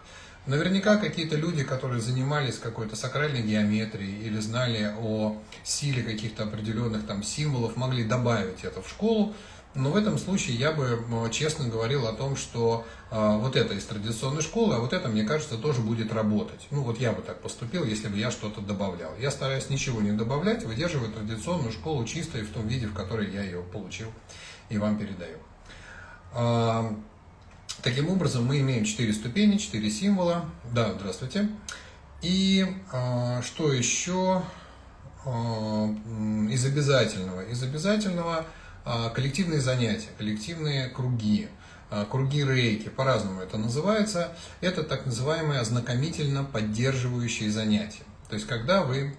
Наверняка 0.47 0.97
какие-то 0.97 1.37
люди, 1.37 1.65
которые 1.65 2.01
занимались 2.01 2.59
какой-то 2.59 2.97
сакральной 2.97 3.43
геометрией 3.43 4.27
или 4.27 4.41
знали 4.41 4.95
о 4.99 5.41
силе 5.65 6.03
каких-то 6.03 6.45
определенных 6.45 7.07
там 7.07 7.23
символов, 7.23 7.77
могли 7.77 8.05
добавить 8.05 8.65
это 8.65 8.83
в 8.83 8.89
школу, 8.89 9.35
но 9.75 9.91
в 9.91 9.97
этом 9.97 10.19
случае 10.19 10.57
я 10.57 10.73
бы 10.73 11.01
честно 11.31 11.69
говорил 11.69 12.09
о 12.09 12.13
том, 12.13 12.35
что 12.37 12.85
э, 13.11 13.39
вот 13.39 13.55
это 13.55 13.75
из 13.75 13.85
традиционной 13.85 14.43
школы, 14.43 14.75
а 14.75 14.79
вот 14.81 14.93
это, 14.93 15.09
мне 15.09 15.23
кажется, 15.23 15.57
тоже 15.59 15.81
будет 15.81 16.13
работать. 16.13 16.67
Ну 16.73 16.83
вот 16.83 16.99
я 16.99 17.13
бы 17.13 17.23
так 17.23 17.41
поступил, 17.41 17.85
если 17.85 18.09
бы 18.09 18.17
я 18.17 18.33
что-то 18.33 18.61
добавлял. 18.61 19.13
Я 19.21 19.31
стараюсь 19.31 19.71
ничего 19.71 20.01
не 20.01 20.11
добавлять, 20.11 20.65
выдерживаю 20.65 21.13
традиционную 21.13 21.71
школу 21.71 22.05
чистой 22.05 22.43
в 22.43 22.53
том 22.53 22.67
виде, 22.67 22.89
в 22.89 22.95
которой 22.95 23.31
я 23.31 23.45
ее 23.45 23.63
получил 23.63 24.09
и 24.71 24.79
вам 24.79 24.99
передаю. 24.99 25.39
Э, 26.35 26.91
таким 27.83 28.11
образом, 28.11 28.45
мы 28.45 28.59
имеем 28.59 28.85
4 28.85 29.13
ступени, 29.13 29.57
4 29.57 29.89
символа. 29.89 30.47
Да, 30.73 30.95
здравствуйте. 30.95 31.49
И 32.23 32.67
э, 32.93 33.43
что 33.43 33.73
еще 33.73 34.43
из 36.51 36.65
обязательного? 36.65 37.43
Из 37.43 37.63
обязательного– 37.63 38.47
коллективные 39.15 39.61
занятия, 39.61 40.09
коллективные 40.19 40.89
круги, 40.89 41.49
а, 41.91 42.05
круги 42.05 42.45
рейки, 42.45 42.89
по-разному 42.89 43.41
это 43.41 43.59
называется, 43.59 44.33
это 44.61 44.85
так 44.85 45.07
называемые 45.07 45.61
ознакомительно 45.61 46.45
поддерживающие 46.45 47.51
занятия. 47.51 48.05
То 48.29 48.37
есть, 48.37 48.47
когда 48.47 48.85
вы 48.85 49.17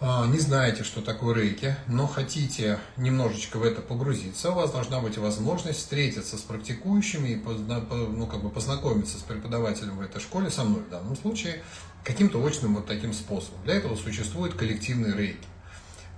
а, 0.00 0.26
не 0.28 0.38
знаете, 0.38 0.84
что 0.84 1.00
такое 1.00 1.34
рейки, 1.34 1.74
но 1.88 2.06
хотите 2.06 2.78
немножечко 2.96 3.58
в 3.58 3.64
это 3.64 3.82
погрузиться, 3.82 4.52
у 4.52 4.54
вас 4.54 4.70
должна 4.70 5.00
быть 5.00 5.18
возможность 5.18 5.80
встретиться 5.80 6.38
с 6.38 6.42
практикующими 6.42 7.30
и 7.30 7.36
ну, 7.36 8.28
как 8.28 8.40
бы 8.40 8.50
познакомиться 8.50 9.18
с 9.18 9.22
преподавателем 9.22 9.96
в 9.96 10.02
этой 10.02 10.20
школе, 10.20 10.50
со 10.50 10.62
мной 10.62 10.82
в 10.82 10.88
данном 10.88 11.16
случае, 11.16 11.62
каким-то 12.04 12.44
очным 12.44 12.76
вот 12.76 12.86
таким 12.86 13.12
способом. 13.12 13.58
Для 13.64 13.74
этого 13.74 13.96
существует 13.96 14.54
коллективный 14.54 15.16
рейки. 15.16 15.48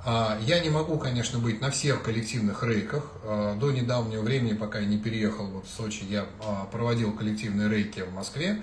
А, 0.09 0.39
я 0.43 0.61
не 0.61 0.71
могу, 0.71 0.99
конечно, 0.99 1.41
быть 1.41 1.61
на 1.61 1.73
всех 1.73 2.05
коллективных 2.05 2.63
рейках. 2.63 3.11
А, 3.25 3.57
до 3.57 3.73
недавнего 3.73 4.23
времени, 4.23 4.53
пока 4.53 4.79
я 4.79 4.87
не 4.87 4.99
переехал 4.99 5.49
вот 5.49 5.67
в 5.67 5.69
Сочи, 5.69 6.05
я 6.09 6.27
а, 6.45 6.67
проводил 6.67 7.13
коллективные 7.13 7.69
рейки 7.69 8.03
в 8.03 8.13
Москве. 8.13 8.63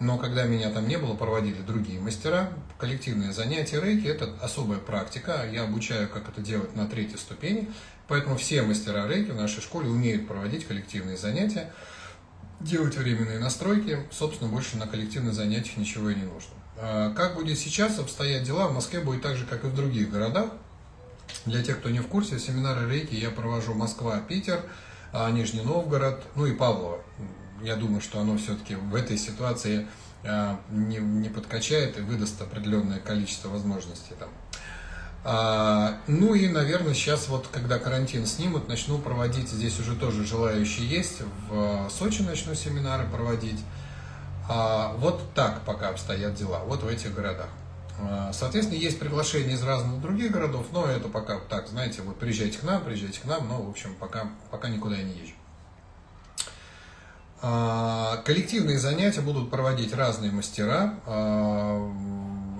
Но 0.00 0.18
когда 0.18 0.44
меня 0.44 0.68
там 0.68 0.86
не 0.86 0.98
было, 0.98 1.14
проводили 1.14 1.62
другие 1.62 1.98
мастера. 1.98 2.50
Коллективные 2.76 3.32
занятия 3.32 3.80
рейки– 3.80 4.06
это 4.08 4.34
особая 4.42 4.80
практика. 4.80 5.48
Я 5.50 5.62
обучаю, 5.62 6.10
как 6.10 6.28
это 6.28 6.42
делать 6.42 6.76
на 6.76 6.86
третьей 6.86 7.16
ступени. 7.16 7.70
Поэтому 8.06 8.36
все 8.36 8.60
мастера 8.60 9.08
рейки 9.08 9.30
в 9.30 9.36
нашей 9.36 9.62
школе 9.62 9.88
умеют 9.88 10.28
проводить 10.28 10.66
коллективные 10.66 11.16
занятия, 11.16 11.72
делать 12.60 12.98
временные 12.98 13.38
настройки. 13.38 14.00
Собственно, 14.10 14.50
больше 14.50 14.76
на 14.76 14.86
коллективных 14.86 15.32
занятиях 15.32 15.78
ничего 15.78 16.10
и 16.10 16.16
не 16.16 16.24
нужно. 16.24 17.14
Как 17.14 17.36
будет 17.36 17.58
сейчас 17.58 17.98
обстоять 17.98 18.42
дела, 18.42 18.68
в 18.68 18.74
Москве 18.74 19.00
будет 19.00 19.22
так 19.22 19.36
же, 19.36 19.46
как 19.46 19.64
и 19.64 19.68
в 19.68 19.74
других 19.74 20.10
городах. 20.10 20.50
Для 21.46 21.62
тех, 21.62 21.80
кто 21.80 21.90
не 21.90 22.00
в 22.00 22.06
курсе, 22.06 22.38
семинары 22.38 22.90
рейки 22.90 23.14
я 23.14 23.30
провожу 23.30 23.74
Москва, 23.74 24.18
Питер, 24.20 24.62
а, 25.12 25.30
Нижний 25.30 25.62
Новгород, 25.62 26.22
ну 26.36 26.46
и 26.46 26.52
Павлово. 26.52 27.00
Я 27.62 27.76
думаю, 27.76 28.00
что 28.00 28.20
оно 28.20 28.36
все-таки 28.38 28.74
в 28.74 28.94
этой 28.94 29.18
ситуации 29.18 29.86
а, 30.24 30.60
не, 30.70 30.98
не 30.98 31.28
подкачает 31.28 31.98
и 31.98 32.00
выдаст 32.00 32.40
определенное 32.40 33.00
количество 33.00 33.48
возможностей 33.48 34.14
там. 34.18 34.28
А, 35.24 35.98
ну 36.06 36.34
и, 36.34 36.48
наверное, 36.48 36.94
сейчас 36.94 37.28
вот, 37.28 37.46
когда 37.52 37.78
карантин 37.78 38.26
снимут, 38.26 38.68
начну 38.68 38.98
проводить, 38.98 39.48
здесь 39.48 39.78
уже 39.78 39.94
тоже 39.94 40.24
желающие 40.24 40.86
есть, 40.86 41.22
в 41.48 41.90
Сочи 41.90 42.22
начну 42.22 42.54
семинары 42.54 43.06
проводить. 43.08 43.60
А, 44.48 44.94
вот 44.98 45.22
так 45.34 45.62
пока 45.64 45.90
обстоят 45.90 46.34
дела, 46.34 46.60
вот 46.66 46.82
в 46.82 46.88
этих 46.88 47.14
городах. 47.14 47.48
А, 48.02 48.32
соответственно, 48.32 48.78
есть 48.78 48.98
приглашения 48.98 49.54
из 49.54 49.62
разных 49.62 50.00
других 50.00 50.32
городов, 50.32 50.66
но 50.72 50.86
это 50.86 51.08
пока 51.08 51.38
так, 51.38 51.68
знаете, 51.68 52.02
вот 52.02 52.18
приезжайте 52.18 52.58
к 52.58 52.62
нам, 52.64 52.82
приезжайте 52.82 53.20
к 53.20 53.24
нам, 53.24 53.48
но, 53.48 53.62
в 53.62 53.70
общем, 53.70 53.94
пока, 53.94 54.30
пока 54.50 54.68
никуда 54.68 54.96
я 54.96 55.04
не 55.04 55.12
езжу. 55.12 55.34
А, 57.44 58.18
коллективные 58.24 58.78
занятия 58.78 59.20
будут 59.20 59.50
проводить 59.50 59.92
разные 59.94 60.30
мастера. 60.30 60.94
А, 61.06 61.90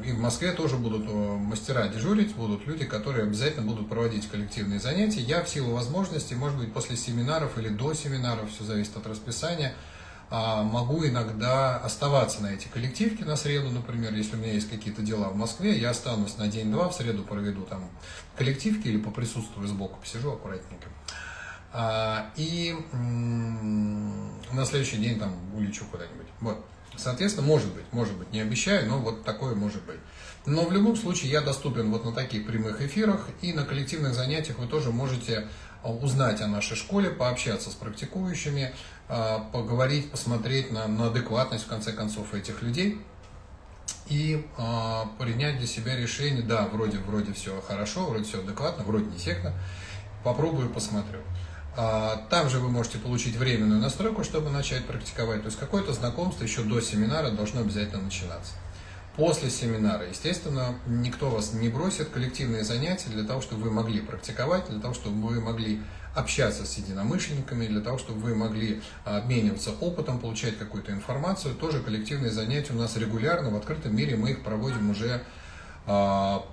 и 0.05 0.11
в 0.11 0.18
Москве 0.18 0.50
тоже 0.50 0.76
будут 0.76 1.07
мастера 1.09 1.87
дежурить, 1.87 2.35
будут 2.35 2.66
люди, 2.66 2.85
которые 2.85 3.24
обязательно 3.24 3.64
будут 3.64 3.88
проводить 3.88 4.28
коллективные 4.28 4.81
занятия. 4.81 5.20
Я 5.20 5.44
в 5.44 5.48
силу 5.48 5.72
возможностей, 5.72 6.35
может 6.35 6.59
быть, 6.59 6.72
после 6.72 6.96
семинаров 6.96 7.57
или 7.59 7.68
до 7.68 7.94
семинаров, 7.94 8.50
все 8.50 8.64
зависит 8.64 8.96
от 8.96 9.07
расписания, 9.07 9.74
могу 10.33 11.07
иногда 11.07 11.77
оставаться 11.77 12.42
на 12.42 12.55
эти 12.55 12.66
коллективки 12.68 13.23
на 13.23 13.37
среду, 13.37 13.71
например, 13.71 14.14
если 14.14 14.37
у 14.37 14.38
меня 14.38 14.53
есть 14.53 14.71
какие-то 14.71 15.03
дела 15.03 15.29
в 15.29 15.37
Москве, 15.37 15.79
я 15.79 15.90
останусь 15.90 16.38
на 16.38 16.49
день-два, 16.49 16.88
в 16.88 16.95
среду 16.95 17.23
проведу 17.23 17.62
там 17.62 17.90
коллективки 18.37 18.88
или 18.88 18.99
поприсутствую 18.99 19.68
сбоку, 19.68 20.01
посижу 20.01 20.33
аккуратненько. 20.33 20.88
А, 21.75 22.31
и 22.37 22.75
на 22.92 24.64
следующий 24.64 24.99
день 24.99 25.18
там 25.18 25.35
улечу 25.55 25.85
куда-нибудь. 25.90 26.27
Вот. 26.40 26.64
Соответственно, 26.97 27.47
может 27.47 27.73
быть, 27.73 27.85
может 27.92 28.14
быть, 28.16 28.33
не 28.33 28.40
обещаю, 28.40 28.88
но 28.88 28.99
вот 28.99 29.25
такое 29.25 29.55
может 29.55 29.83
быть. 29.85 30.01
Но 30.44 30.64
в 30.64 30.72
любом 30.72 30.96
случае 30.96 31.31
я 31.31 31.40
доступен 31.40 31.90
вот 31.90 32.05
на 32.05 32.12
таких 32.12 32.46
прямых 32.46 32.81
эфирах 32.83 33.28
и 33.42 33.52
на 33.52 33.64
коллективных 33.64 34.14
занятиях 34.14 34.59
вы 34.59 34.66
тоже 34.66 34.90
можете 34.90 35.48
узнать 35.85 36.40
о 36.40 36.46
нашей 36.46 36.76
школе, 36.76 37.11
пообщаться 37.11 37.70
с 37.70 37.74
практикующими, 37.74 38.72
а, 39.09 39.40
поговорить, 39.52 40.11
посмотреть 40.11 40.70
на, 40.72 40.87
на 40.87 41.07
адекватность, 41.07 41.64
в 41.64 41.68
конце 41.68 41.92
концов, 41.92 42.35
этих 42.35 42.62
людей 42.62 43.00
и 44.09 44.46
э, 44.59 45.02
принять 45.18 45.59
для 45.59 45.66
себя 45.66 45.96
решение, 45.96 46.42
да, 46.42 46.66
вроде, 46.66 46.98
вроде 46.98 47.33
все 47.33 47.62
хорошо, 47.66 48.07
вроде 48.07 48.24
все 48.24 48.40
адекватно, 48.40 48.85
вроде 48.85 49.07
не 49.07 49.18
секта, 49.18 49.55
попробую, 50.22 50.68
посмотрю. 50.70 51.20
А, 51.76 52.26
там 52.28 52.50
же 52.50 52.59
вы 52.59 52.68
можете 52.68 52.98
получить 52.98 53.37
временную 53.37 53.81
настройку, 53.81 54.24
чтобы 54.24 54.50
начать 54.50 54.85
практиковать. 54.85 55.42
То 55.42 55.46
есть 55.46 55.59
какое-то 55.59 55.92
знакомство 55.92 56.44
еще 56.44 56.62
до 56.62 56.81
семинара 56.81 57.31
должно 57.31 57.62
обязательно 57.62 58.02
начинаться. 58.02 58.52
После 59.16 59.51
семинара, 59.51 60.09
естественно, 60.09 60.75
никто 60.87 61.29
вас 61.29 61.53
не 61.53 61.68
бросит, 61.68 62.09
коллективные 62.09 62.64
занятия 62.64 63.11
для 63.11 63.25
того, 63.25 63.42
чтобы 63.42 63.64
вы 63.64 63.70
могли 63.70 64.01
практиковать, 64.01 64.70
для 64.70 64.81
того, 64.81 64.94
чтобы 64.94 65.29
вы 65.29 65.40
могли 65.40 65.83
общаться 66.14 66.64
с 66.64 66.79
единомышленниками, 66.79 67.66
для 67.66 67.83
того, 67.83 67.98
чтобы 67.98 68.20
вы 68.20 68.35
могли 68.35 68.81
обмениваться 69.05 69.72
опытом, 69.81 70.18
получать 70.18 70.59
какую-то 70.59 70.92
информацию. 70.92 71.55
Тоже 71.55 71.83
коллективные 71.83 72.31
занятия 72.31 72.72
у 72.72 72.79
нас 72.79 72.96
регулярно, 72.96 73.51
в 73.51 73.57
открытом 73.57 73.94
мире 73.94 74.16
мы 74.16 74.31
их 74.31 74.42
проводим 74.42 74.90
уже 74.90 75.22
а, 75.87 76.46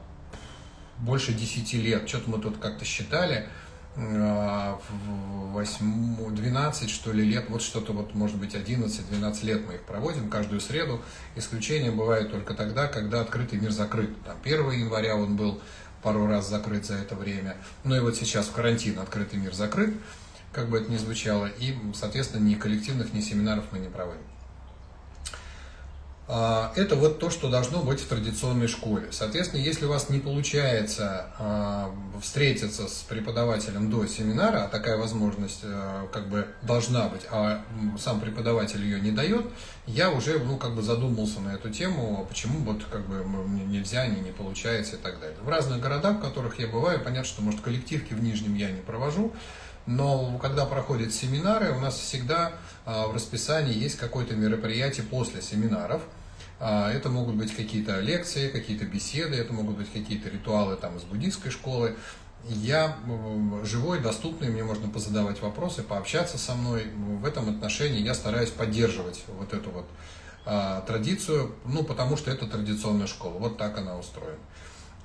больше 0.97 1.33
10 1.33 1.73
лет. 1.75 2.09
Что-то 2.09 2.29
мы 2.29 2.39
тут 2.39 2.57
как-то 2.57 2.83
считали, 2.83 3.47
8, 3.99 6.35
12 6.35 6.89
что 6.89 7.11
ли 7.11 7.25
лет, 7.25 7.49
вот 7.49 7.61
что-то 7.61 7.91
вот 7.91 8.15
может 8.15 8.37
быть 8.37 8.55
11-12 8.55 9.45
лет 9.45 9.67
мы 9.67 9.73
их 9.73 9.83
проводим 9.83 10.29
каждую 10.29 10.61
среду. 10.61 11.01
Исключение 11.35 11.91
бывает 11.91 12.31
только 12.31 12.53
тогда, 12.53 12.87
когда 12.87 13.19
открытый 13.19 13.59
мир 13.59 13.71
закрыт. 13.71 14.11
Там 14.23 14.37
1 14.41 14.71
января 14.71 15.17
он 15.17 15.35
был 15.35 15.61
пару 16.01 16.27
раз 16.27 16.49
закрыт 16.49 16.85
за 16.85 16.95
это 16.95 17.15
время. 17.15 17.57
Ну 17.83 17.93
и 17.95 17.99
вот 17.99 18.15
сейчас 18.15 18.47
в 18.47 18.53
карантин 18.53 18.99
открытый 18.99 19.37
мир 19.37 19.53
закрыт, 19.53 19.93
как 20.53 20.69
бы 20.69 20.77
это 20.77 20.89
ни 20.89 20.97
звучало, 20.97 21.47
и, 21.47 21.75
соответственно, 21.93 22.41
ни 22.41 22.55
коллективных, 22.55 23.13
ни 23.13 23.19
семинаров 23.19 23.65
мы 23.71 23.79
не 23.79 23.89
проводим. 23.89 24.21
А, 26.31 26.71
это 26.75 26.95
вот 26.95 27.17
то, 27.17 27.31
что 27.31 27.49
должно 27.49 27.81
быть 27.81 27.99
в 27.99 28.07
традиционной 28.07 28.67
школе. 28.67 29.07
Соответственно, 29.09 29.61
если 29.61 29.85
у 29.85 29.89
вас 29.89 30.09
не 30.09 30.19
получается 30.19 31.25
а, 31.39 31.91
встретиться 32.21 32.87
с 32.87 33.01
преподавателем 33.09 33.89
до 33.89 34.05
семинара, 34.05 34.65
а 34.65 34.67
такая 34.67 34.97
возможность 34.97 35.61
а, 35.63 36.07
как 36.13 36.29
бы 36.29 36.45
должна 36.61 37.09
быть, 37.09 37.21
а 37.31 37.65
сам 37.97 38.19
преподаватель 38.19 38.83
ее 38.83 38.99
не 38.99 39.09
дает, 39.09 39.47
я 39.87 40.11
уже 40.11 40.37
ну, 40.37 40.57
как 40.57 40.75
бы 40.75 40.83
задумался 40.83 41.39
на 41.39 41.55
эту 41.55 41.71
тему, 41.71 42.23
почему 42.29 42.59
вот 42.59 42.83
как 42.91 43.07
бы 43.07 43.25
нельзя, 43.65 44.05
не, 44.05 44.21
не 44.21 44.31
получается 44.31 44.97
и 44.97 44.99
так 44.99 45.19
далее. 45.19 45.37
В 45.41 45.49
разных 45.49 45.79
городах, 45.79 46.17
в 46.17 46.21
которых 46.21 46.59
я 46.59 46.67
бываю, 46.67 46.99
понятно, 46.99 47.25
что 47.25 47.41
может 47.41 47.61
коллективки 47.61 48.13
в 48.13 48.21
Нижнем 48.21 48.53
я 48.53 48.69
не 48.69 48.81
провожу, 48.81 49.33
но 49.87 50.37
когда 50.37 50.67
проходят 50.67 51.11
семинары, 51.11 51.71
у 51.71 51.79
нас 51.79 51.97
всегда 51.97 52.51
в 52.85 53.15
расписании 53.15 53.73
есть 53.73 53.97
какое-то 53.97 54.35
мероприятие 54.35 55.07
после 55.07 55.41
семинаров– 55.41 56.03
это 56.59 57.09
могут 57.09 57.35
быть 57.35 57.55
какие-то 57.55 57.99
лекции, 58.01 58.49
какие-то 58.49 58.85
беседы, 58.85 59.35
это 59.37 59.53
могут 59.53 59.77
быть 59.77 59.91
какие-то 59.91 60.29
ритуалы 60.29 60.75
там 60.75 60.97
из 60.97 61.03
буддийской 61.03 61.51
школы. 61.51 61.95
Я 62.43 62.97
живой, 63.63 63.99
доступный, 63.99 64.49
мне 64.49 64.63
можно 64.63 64.89
позадавать 64.89 65.41
вопросы, 65.41 65.83
пообщаться 65.83 66.37
со 66.37 66.55
мной. 66.55 66.87
В 66.95 67.25
этом 67.25 67.49
отношении 67.49 68.01
я 68.01 68.13
стараюсь 68.13 68.49
поддерживать 68.49 69.23
вот 69.27 69.53
эту 69.53 69.69
вот 69.71 69.85
а, 70.45 70.81
традицию, 70.81 71.53
ну, 71.65 71.83
потому 71.83 72.17
что 72.17 72.31
это 72.31 72.47
традиционная 72.47 73.07
школа, 73.07 73.37
вот 73.37 73.57
так 73.57 73.77
она 73.77 73.97
устроена. 73.97 74.39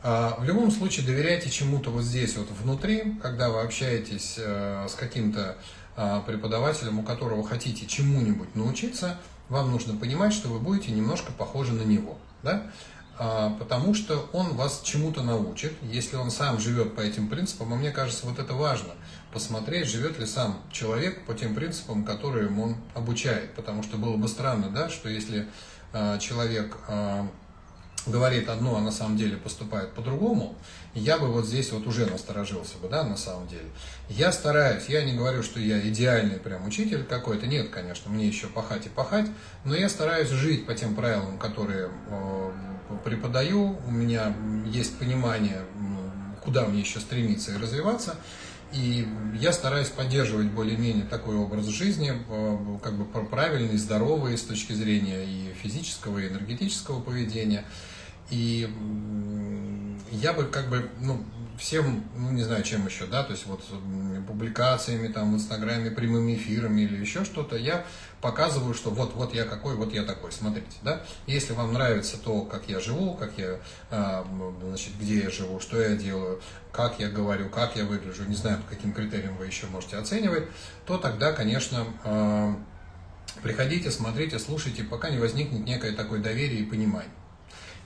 А, 0.02 0.36
в 0.38 0.44
любом 0.44 0.70
случае 0.70 1.04
доверяйте 1.06 1.50
чему-то 1.50 1.90
вот 1.90 2.02
здесь 2.02 2.36
вот 2.36 2.48
внутри, 2.50 3.16
когда 3.22 3.50
вы 3.50 3.60
общаетесь 3.60 4.36
э, 4.38 4.86
с 4.88 4.94
каким-то 4.94 5.56
а, 5.96 6.20
преподавателем, 6.20 6.98
у 6.98 7.02
которого 7.02 7.46
хотите 7.46 7.86
чему-нибудь 7.86 8.54
научиться, 8.54 9.18
вам 9.48 9.70
нужно 9.70 9.96
понимать, 9.96 10.32
что 10.32 10.48
вы 10.48 10.58
будете 10.58 10.92
немножко 10.92 11.32
похожи 11.32 11.72
на 11.72 11.82
него. 11.82 12.18
Да? 12.42 12.70
А, 13.16 13.50
потому 13.58 13.94
что 13.94 14.28
он 14.32 14.54
вас 14.54 14.82
чему-то 14.84 15.22
научит, 15.22 15.72
если 15.82 16.16
он 16.16 16.30
сам 16.30 16.58
живет 16.58 16.96
по 16.96 17.00
этим 17.00 17.28
принципам, 17.28 17.72
и 17.72 17.76
мне 17.76 17.90
кажется, 17.92 18.26
вот 18.26 18.38
это 18.38 18.54
важно, 18.54 18.90
посмотреть, 19.32 19.88
живет 19.88 20.18
ли 20.18 20.26
сам 20.26 20.58
человек 20.72 21.24
по 21.26 21.34
тем 21.34 21.54
принципам, 21.54 22.04
которым 22.04 22.58
он 22.58 22.76
обучает, 22.94 23.54
потому 23.54 23.82
что 23.82 23.98
было 23.98 24.16
бы 24.16 24.26
странно, 24.26 24.68
да, 24.70 24.88
что 24.88 25.08
если 25.08 25.46
а, 25.92 26.18
человек 26.18 26.76
а, 26.88 27.28
говорит 28.06 28.48
одно, 28.48 28.76
а 28.76 28.80
на 28.80 28.92
самом 28.92 29.16
деле 29.16 29.36
поступает 29.36 29.92
по-другому, 29.92 30.54
я 30.94 31.18
бы 31.18 31.28
вот 31.28 31.46
здесь 31.46 31.72
вот 31.72 31.86
уже 31.86 32.06
насторожился 32.06 32.78
бы, 32.78 32.88
да, 32.88 33.02
на 33.02 33.16
самом 33.16 33.48
деле. 33.48 33.66
Я 34.08 34.32
стараюсь, 34.32 34.84
я 34.88 35.04
не 35.04 35.14
говорю, 35.14 35.42
что 35.42 35.58
я 35.58 35.80
идеальный 35.88 36.38
прям 36.38 36.66
учитель 36.66 37.04
какой-то, 37.04 37.46
нет, 37.46 37.70
конечно, 37.70 38.10
мне 38.10 38.26
еще 38.26 38.46
пахать 38.46 38.86
и 38.86 38.88
пахать, 38.88 39.26
но 39.64 39.74
я 39.74 39.88
стараюсь 39.88 40.28
жить 40.28 40.66
по 40.66 40.74
тем 40.74 40.94
правилам, 40.94 41.38
которые 41.38 41.90
э, 42.08 42.50
преподаю, 43.04 43.78
у 43.86 43.90
меня 43.90 44.34
есть 44.66 44.98
понимание, 44.98 45.62
куда 46.44 46.66
мне 46.66 46.80
еще 46.80 47.00
стремиться 47.00 47.52
и 47.52 47.56
развиваться, 47.56 48.16
и 48.74 49.06
я 49.38 49.52
стараюсь 49.52 49.88
поддерживать 49.88 50.48
более-менее 50.48 51.04
такой 51.04 51.36
образ 51.36 51.66
жизни, 51.66 52.12
э, 52.28 52.78
как 52.82 52.94
бы 52.94 53.04
правильный, 53.04 53.78
здоровый 53.78 54.36
с 54.36 54.42
точки 54.42 54.72
зрения 54.72 55.24
и 55.24 55.54
физического, 55.54 56.18
и 56.18 56.28
энергетического 56.28 57.00
поведения. 57.00 57.64
И 58.30 58.68
я 60.10 60.32
бы 60.32 60.44
как 60.44 60.68
бы, 60.68 60.90
ну, 61.00 61.24
всем, 61.58 62.04
ну, 62.16 62.30
не 62.30 62.42
знаю, 62.42 62.62
чем 62.64 62.86
еще, 62.86 63.06
да, 63.06 63.22
то 63.22 63.32
есть 63.32 63.46
вот 63.46 63.62
публикациями 64.26 65.08
там 65.08 65.32
в 65.32 65.36
Инстаграме, 65.36 65.90
прямыми 65.90 66.34
эфирами 66.34 66.82
или 66.82 66.96
еще 66.96 67.24
что-то, 67.24 67.56
я 67.56 67.84
показываю, 68.20 68.74
что 68.74 68.90
вот, 68.90 69.14
вот 69.14 69.34
я 69.34 69.44
какой, 69.44 69.76
вот 69.76 69.92
я 69.92 70.02
такой, 70.02 70.32
смотрите, 70.32 70.76
да. 70.82 71.02
Если 71.26 71.52
вам 71.52 71.72
нравится 71.72 72.16
то, 72.16 72.42
как 72.42 72.68
я 72.68 72.80
живу, 72.80 73.14
как 73.14 73.32
я, 73.36 73.60
а, 73.90 74.26
значит, 74.62 74.92
где 75.00 75.20
я 75.20 75.30
живу, 75.30 75.60
что 75.60 75.80
я 75.80 75.94
делаю, 75.94 76.40
как 76.72 76.98
я 76.98 77.08
говорю, 77.08 77.48
как 77.48 77.76
я 77.76 77.84
выгляжу, 77.84 78.24
не 78.24 78.36
знаю, 78.36 78.58
по 78.58 78.74
каким 78.74 78.92
критериям 78.92 79.36
вы 79.36 79.46
еще 79.46 79.66
можете 79.66 79.96
оценивать, 79.96 80.48
то 80.86 80.98
тогда, 80.98 81.32
конечно, 81.32 81.84
а, 82.04 82.56
приходите, 83.42 83.90
смотрите, 83.90 84.38
слушайте, 84.38 84.82
пока 84.84 85.10
не 85.10 85.18
возникнет 85.18 85.64
некое 85.64 85.92
такое 85.92 86.20
доверие 86.20 86.60
и 86.60 86.64
понимание. 86.64 87.10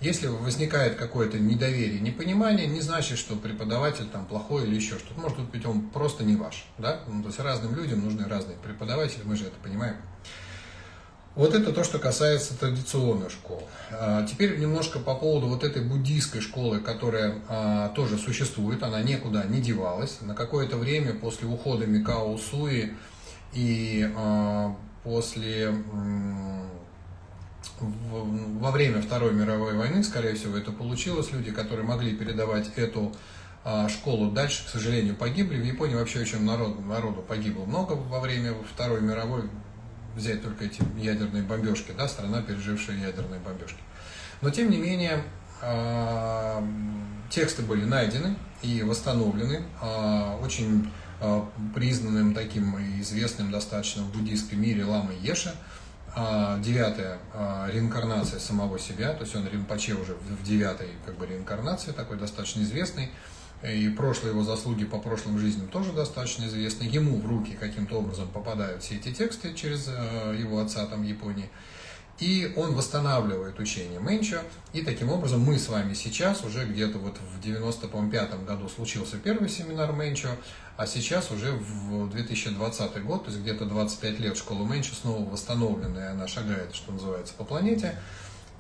Если 0.01 0.29
возникает 0.29 0.95
какое-то 0.95 1.41
недоверие, 1.41 1.99
непонимание, 1.99 2.69
не 2.69 2.81
значит, 2.81 3.19
что 3.19 3.35
преподаватель 3.35 4.07
там 4.07 4.27
плохой 4.27 4.65
или 4.65 4.77
еще 4.77 4.97
что-то. 4.97 5.21
Может 5.21 5.41
быть, 5.41 5.67
он 5.67 5.89
просто 5.89 6.23
не 6.23 6.37
ваш. 6.37 6.67
Да? 6.79 7.01
Ну, 7.09 7.23
то 7.23 7.29
есть 7.29 7.41
разным 7.41 7.75
людям 7.75 8.05
нужны 8.05 8.25
разные 8.29 8.57
преподаватели, 8.59 9.23
мы 9.25 9.37
же 9.37 9.45
это 9.45 9.57
понимаем. 9.61 9.97
Вот 11.35 11.55
это 11.55 11.73
то, 11.73 11.85
что 11.85 11.99
касается 11.99 12.59
традиционной 12.59 13.31
школы. 13.31 13.63
А, 13.93 14.27
теперь 14.27 14.59
немножко 14.59 14.99
по 14.99 15.15
поводу 15.15 15.47
вот 15.47 15.63
этой 15.63 15.83
буддийской 15.83 16.41
школы, 16.41 16.81
которая 16.81 17.37
а, 17.49 17.89
тоже 17.91 18.19
существует, 18.19 18.83
она 18.83 19.03
никуда 19.03 19.45
не 19.45 19.61
девалась. 19.61 20.19
На 20.21 20.35
какое-то 20.35 20.77
время 20.77 21.13
после 21.15 21.47
ухода 21.47 21.87
Микао 21.87 22.37
Суи 22.39 22.93
и 23.53 24.11
а, 24.17 24.75
после 25.05 25.73
во 27.81 28.71
время 28.71 29.01
Второй 29.03 29.33
мировой 29.33 29.75
войны, 29.75 30.03
скорее 30.03 30.35
всего, 30.35 30.57
это 30.57 30.73
получилось. 30.73 31.33
Люди, 31.33 31.51
которые 31.51 31.87
могли 31.87 32.15
передавать 32.15 32.71
эту 32.77 33.15
а, 33.65 33.89
школу 33.89 34.31
дальше, 34.31 34.67
к 34.67 34.69
сожалению, 34.69 35.15
погибли. 35.15 35.61
В 35.61 35.65
Японии 35.65 35.95
вообще 35.95 36.21
очень 36.21 36.43
народ, 36.45 36.85
народу 36.87 37.23
погибло 37.23 37.65
много 37.65 37.93
во 37.93 38.21
время 38.21 38.55
Второй 38.73 39.01
мировой. 39.01 39.45
Взять 40.15 40.43
только 40.43 40.65
эти 40.65 40.83
ядерные 40.97 41.43
бомбежки, 41.43 41.93
да, 41.97 42.09
страна, 42.09 42.43
пережившая 42.43 42.97
ядерные 42.97 43.41
бомбежки. 43.41 43.79
Но, 44.41 44.51
тем 44.51 44.71
не 44.71 44.79
менее, 44.79 45.23
а, 45.63 46.65
тексты 47.31 47.63
были 47.63 47.85
найдены 47.85 48.37
и 48.63 48.83
восстановлены 48.83 49.63
а, 49.81 50.39
очень 50.43 50.91
признанным 51.75 52.33
таким 52.33 52.77
известным 53.01 53.51
достаточно 53.51 54.05
в 54.05 54.13
буддийском 54.13 54.61
мире 54.61 54.85
ламой 54.85 55.17
Еша– 55.21 55.53
девятая 56.61 57.19
а, 57.35 57.69
реинкарнация 57.71 58.41
самого 58.41 58.79
себя, 58.79 59.13
то 59.13 59.23
есть 59.23 59.37
он 59.37 59.47
Ринпоче 59.47 59.95
уже 59.95 60.15
в 60.15 60.43
девятой 60.43 60.89
как 61.07 61.17
бы 61.17 61.27
реинкарнации, 61.27 61.93
такой 61.93 62.17
достаточно 62.17 62.63
известный, 62.63 63.11
и 63.63 63.89
прошлые 63.89 64.33
его 64.33 64.45
заслуги 64.45 64.85
по 64.85 64.99
прошлым 64.99 65.39
жизням 65.39 65.69
тоже 65.69 65.93
достаточно 65.93 66.45
известны. 66.45 66.85
Ему 66.85 67.19
в 67.19 67.27
руки 67.27 67.57
каким-то 67.59 67.97
образом 67.97 68.29
попадают 68.29 68.83
все 68.83 68.97
эти 68.97 69.13
тексты 69.13 69.55
через 69.55 69.87
а, 69.89 70.33
его 70.33 70.61
отца 70.61 70.87
там 70.87 71.03
Японии. 71.03 71.51
И 72.21 72.53
он 72.57 72.75
восстанавливает 72.75 73.61
учение 73.61 74.01
Мэнчо, 74.01 74.43
и 74.73 74.83
таким 74.83 75.11
образом 75.11 75.41
мы 75.41 75.57
с 75.57 75.69
вами 75.69 75.95
сейчас, 75.95 76.43
уже 76.43 76.65
где-то 76.67 76.99
вот 76.99 77.17
в 77.37 77.41
95 77.41 78.45
году 78.45 78.69
случился 78.69 79.19
первый 79.19 79.49
семинар 79.49 79.93
Мэнчо, 79.93 80.31
а 80.77 80.87
сейчас 80.87 81.31
уже 81.31 81.53
в 81.53 82.11
2020 82.11 83.03
год, 83.05 83.25
то 83.25 83.31
есть 83.31 83.43
где-то 83.43 83.67
25 83.67 84.19
лет 84.21 84.37
школа 84.37 84.65
Мэнчо 84.65 84.95
снова 84.95 85.29
восстановленная, 85.31 86.11
она 86.11 86.27
шагает, 86.27 86.75
что 86.75 86.91
называется, 86.91 87.35
по 87.35 87.45
планете 87.45 87.97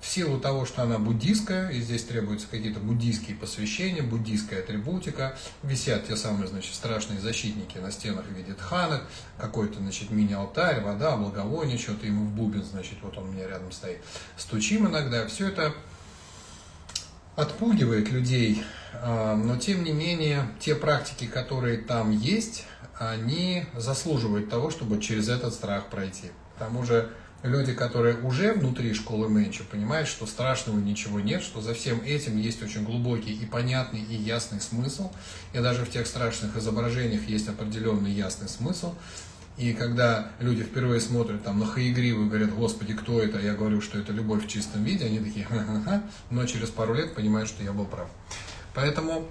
в 0.00 0.06
силу 0.06 0.38
того, 0.38 0.64
что 0.64 0.82
она 0.82 0.98
буддийская, 0.98 1.70
и 1.70 1.80
здесь 1.80 2.04
требуются 2.04 2.46
какие-то 2.48 2.78
буддийские 2.80 3.36
посвящения, 3.36 4.02
буддийская 4.02 4.60
атрибутика, 4.60 5.36
висят 5.62 6.06
те 6.06 6.16
самые, 6.16 6.46
значит, 6.46 6.74
страшные 6.74 7.20
защитники 7.20 7.78
на 7.78 7.90
стенах 7.90 8.26
в 8.26 8.32
виде 8.32 8.54
тханок, 8.54 9.02
какой-то, 9.38 9.80
значит, 9.80 10.10
мини-алтарь, 10.10 10.82
вода, 10.82 11.16
благовоние, 11.16 11.78
что-то 11.78 12.06
ему 12.06 12.26
в 12.26 12.30
бубен, 12.30 12.64
значит, 12.64 12.98
вот 13.02 13.18
он 13.18 13.28
у 13.28 13.32
меня 13.32 13.48
рядом 13.48 13.72
стоит. 13.72 13.98
Стучим 14.36 14.86
иногда, 14.86 15.26
все 15.26 15.48
это 15.48 15.74
отпугивает 17.34 18.10
людей, 18.10 18.62
а, 18.94 19.36
но 19.36 19.56
тем 19.56 19.84
не 19.84 19.92
менее, 19.92 20.48
те 20.60 20.74
практики, 20.74 21.26
которые 21.26 21.78
там 21.78 22.10
есть, 22.10 22.66
они 22.98 23.66
заслуживают 23.76 24.50
того, 24.50 24.70
чтобы 24.70 25.00
через 25.00 25.28
этот 25.28 25.54
страх 25.54 25.86
пройти. 25.86 26.30
К 26.56 26.58
тому 26.58 26.84
же 26.84 27.10
люди, 27.42 27.72
которые 27.72 28.18
уже 28.18 28.52
внутри 28.52 28.94
школы 28.94 29.28
Мэнчо, 29.28 29.64
понимают, 29.70 30.08
что 30.08 30.26
страшного 30.26 30.78
ничего 30.78 31.20
нет, 31.20 31.42
что 31.42 31.60
за 31.60 31.74
всем 31.74 32.00
этим 32.00 32.38
есть 32.38 32.62
очень 32.62 32.84
глубокий 32.84 33.32
и 33.32 33.46
понятный 33.46 34.00
и 34.00 34.14
ясный 34.14 34.60
смысл. 34.60 35.12
И 35.52 35.58
даже 35.58 35.84
в 35.84 35.90
тех 35.90 36.06
страшных 36.06 36.56
изображениях 36.56 37.28
есть 37.28 37.48
определенный 37.48 38.10
ясный 38.10 38.48
смысл. 38.48 38.94
И 39.56 39.72
когда 39.72 40.30
люди 40.38 40.62
впервые 40.62 41.00
смотрят 41.00 41.42
там 41.42 41.58
на 41.58 41.66
Хаигриву 41.66 42.26
и 42.26 42.28
говорят, 42.28 42.54
господи, 42.54 42.94
кто 42.94 43.20
это? 43.20 43.40
Я 43.40 43.54
говорю, 43.54 43.80
что 43.80 43.98
это 43.98 44.12
любовь 44.12 44.44
в 44.44 44.48
чистом 44.48 44.84
виде, 44.84 45.04
они 45.04 45.18
такие, 45.18 45.44
ха-ха-ха, 45.44 46.04
но 46.30 46.46
через 46.46 46.70
пару 46.70 46.94
лет 46.94 47.14
понимают, 47.14 47.48
что 47.48 47.64
я 47.64 47.72
был 47.72 47.84
прав. 47.84 48.08
Поэтому 48.74 49.28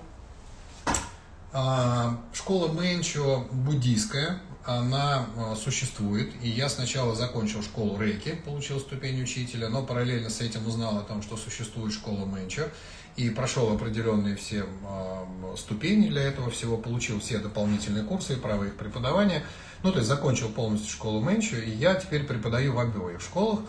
а, 1.53 2.19
школа 2.33 2.71
Мэнчо 2.73 3.47
буддийская, 3.51 4.41
она 4.67 5.25
а, 5.37 5.55
существует. 5.55 6.29
И 6.43 6.49
я 6.49 6.67
сначала 6.67 7.15
закончил 7.15 7.63
школу 7.63 7.99
рейки, 7.99 8.35
получил 8.45 8.79
ступень 8.81 9.23
учителя, 9.23 9.69
но 9.69 9.81
параллельно 9.81 10.29
с 10.29 10.41
этим 10.41 10.67
узнал 10.67 10.97
о 10.97 11.03
том, 11.03 11.21
что 11.21 11.37
существует 11.37 11.93
школа 11.93 12.25
Мэнчо. 12.25 12.69
И 13.15 13.29
прошел 13.29 13.73
определенные 13.73 14.35
все 14.35 14.65
а, 14.85 15.25
ступени 15.55 16.09
для 16.09 16.23
этого 16.23 16.51
всего, 16.51 16.77
получил 16.77 17.19
все 17.21 17.39
дополнительные 17.39 18.03
курсы 18.03 18.33
и 18.33 18.35
право 18.35 18.65
их 18.65 18.75
преподавания. 18.75 19.43
Ну, 19.83 19.91
то 19.91 19.99
есть 19.99 20.09
закончил 20.09 20.49
полностью 20.49 20.91
школу 20.91 21.21
Мэнчо, 21.21 21.55
и 21.57 21.71
я 21.71 21.95
теперь 21.95 22.25
преподаю 22.25 22.73
в 22.73 22.79
обеих 22.79 23.21
школах, 23.21 23.61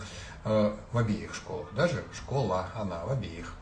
а, 0.43 0.77
в 0.91 0.97
обеих 0.97 1.33
школах, 1.33 1.73
даже 1.73 2.03
школа, 2.13 2.69
она 2.75 3.05
в 3.05 3.11
обеих. 3.11 3.53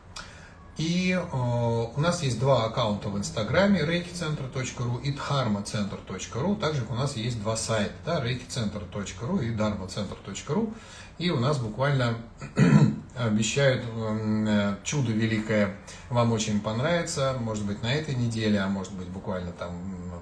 И 0.78 1.10
э, 1.10 1.26
у 1.28 2.00
нас 2.00 2.22
есть 2.22 2.38
два 2.38 2.66
аккаунта 2.66 3.08
в 3.08 3.18
Инстаграме, 3.18 3.80
reikicenter.ru 3.80 5.02
и 5.02 5.12
dharmacenter.ru. 5.12 6.60
Также 6.60 6.86
у 6.88 6.94
нас 6.94 7.16
есть 7.16 7.42
два 7.42 7.56
сайта, 7.56 7.92
да, 8.06 8.24
reikicenter.ru 8.24 9.44
и 9.44 9.50
dharmacenter.ru. 9.50 10.72
И 11.18 11.30
у 11.30 11.40
нас 11.40 11.58
буквально 11.58 12.18
обещают 13.16 13.84
э, 13.92 14.76
чудо 14.84 15.10
великое 15.10 15.74
вам 16.10 16.32
очень 16.32 16.60
понравится. 16.60 17.36
Может 17.40 17.64
быть 17.64 17.82
на 17.82 17.92
этой 17.92 18.14
неделе, 18.14 18.60
а 18.60 18.68
может 18.68 18.92
быть 18.92 19.08
буквально 19.08 19.50
там 19.50 19.72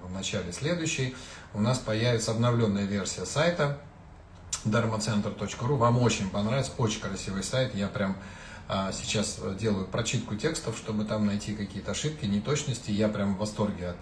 в 0.08 0.10
начале 0.14 0.52
следующей. 0.54 1.14
У 1.52 1.60
нас 1.60 1.78
появится 1.78 2.30
обновленная 2.30 2.84
версия 2.84 3.26
сайта 3.26 3.78
dharmacenter.ru. 4.64 5.76
Вам 5.76 5.98
очень 5.98 6.30
понравится, 6.30 6.72
очень 6.78 7.02
красивый 7.02 7.44
сайт. 7.44 7.74
Я 7.74 7.88
прям 7.88 8.16
сейчас 8.92 9.40
делаю 9.58 9.86
прочитку 9.86 10.34
текстов, 10.36 10.76
чтобы 10.76 11.04
там 11.04 11.26
найти 11.26 11.54
какие-то 11.54 11.92
ошибки, 11.92 12.26
неточности. 12.26 12.90
Я 12.90 13.08
прям 13.08 13.34
в 13.34 13.38
восторге 13.38 13.90
от 13.90 13.98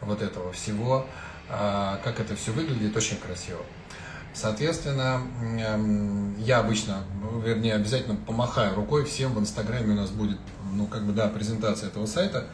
вот 0.00 0.22
этого 0.22 0.52
всего. 0.52 1.06
А, 1.48 2.00
как 2.02 2.20
это 2.20 2.36
все 2.36 2.52
выглядит, 2.52 2.96
очень 2.96 3.18
красиво. 3.18 3.60
Соответственно, 4.32 5.22
я 6.38 6.58
обычно, 6.58 7.04
вернее, 7.44 7.74
обязательно 7.74 8.16
помахаю 8.16 8.74
рукой 8.74 9.04
всем 9.04 9.32
в 9.32 9.38
Инстаграме 9.38 9.92
у 9.92 9.96
нас 9.96 10.10
будет, 10.10 10.38
ну, 10.72 10.86
как 10.86 11.04
бы, 11.04 11.12
да, 11.12 11.28
презентация 11.28 11.88
этого 11.88 12.06
сайта. 12.06 12.48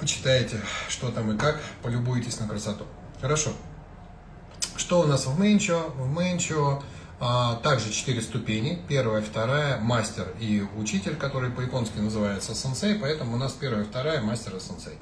Почитаете, 0.00 0.60
что 0.88 1.10
там 1.10 1.30
и 1.32 1.38
как, 1.38 1.60
полюбуйтесь 1.82 2.40
на 2.40 2.48
красоту. 2.48 2.86
Хорошо. 3.20 3.50
Что 4.76 5.00
у 5.00 5.06
нас 5.06 5.26
в 5.26 5.38
Мэнчо? 5.38 5.90
В 5.96 6.08
Мэнчо 6.08 6.56
а, 6.56 6.82
также 7.18 7.90
четыре 7.90 8.22
ступени. 8.22 8.78
Первая, 8.88 9.22
вторая, 9.22 9.78
мастер 9.78 10.28
и 10.38 10.64
учитель, 10.76 11.16
который 11.16 11.50
по-японски 11.50 11.98
называется 11.98 12.54
сенсей, 12.54 12.94
поэтому 12.94 13.34
у 13.34 13.38
нас 13.38 13.52
первая, 13.52 13.84
вторая, 13.84 14.20
мастер 14.20 14.56
и 14.56 14.60
сенсей. 14.60 14.98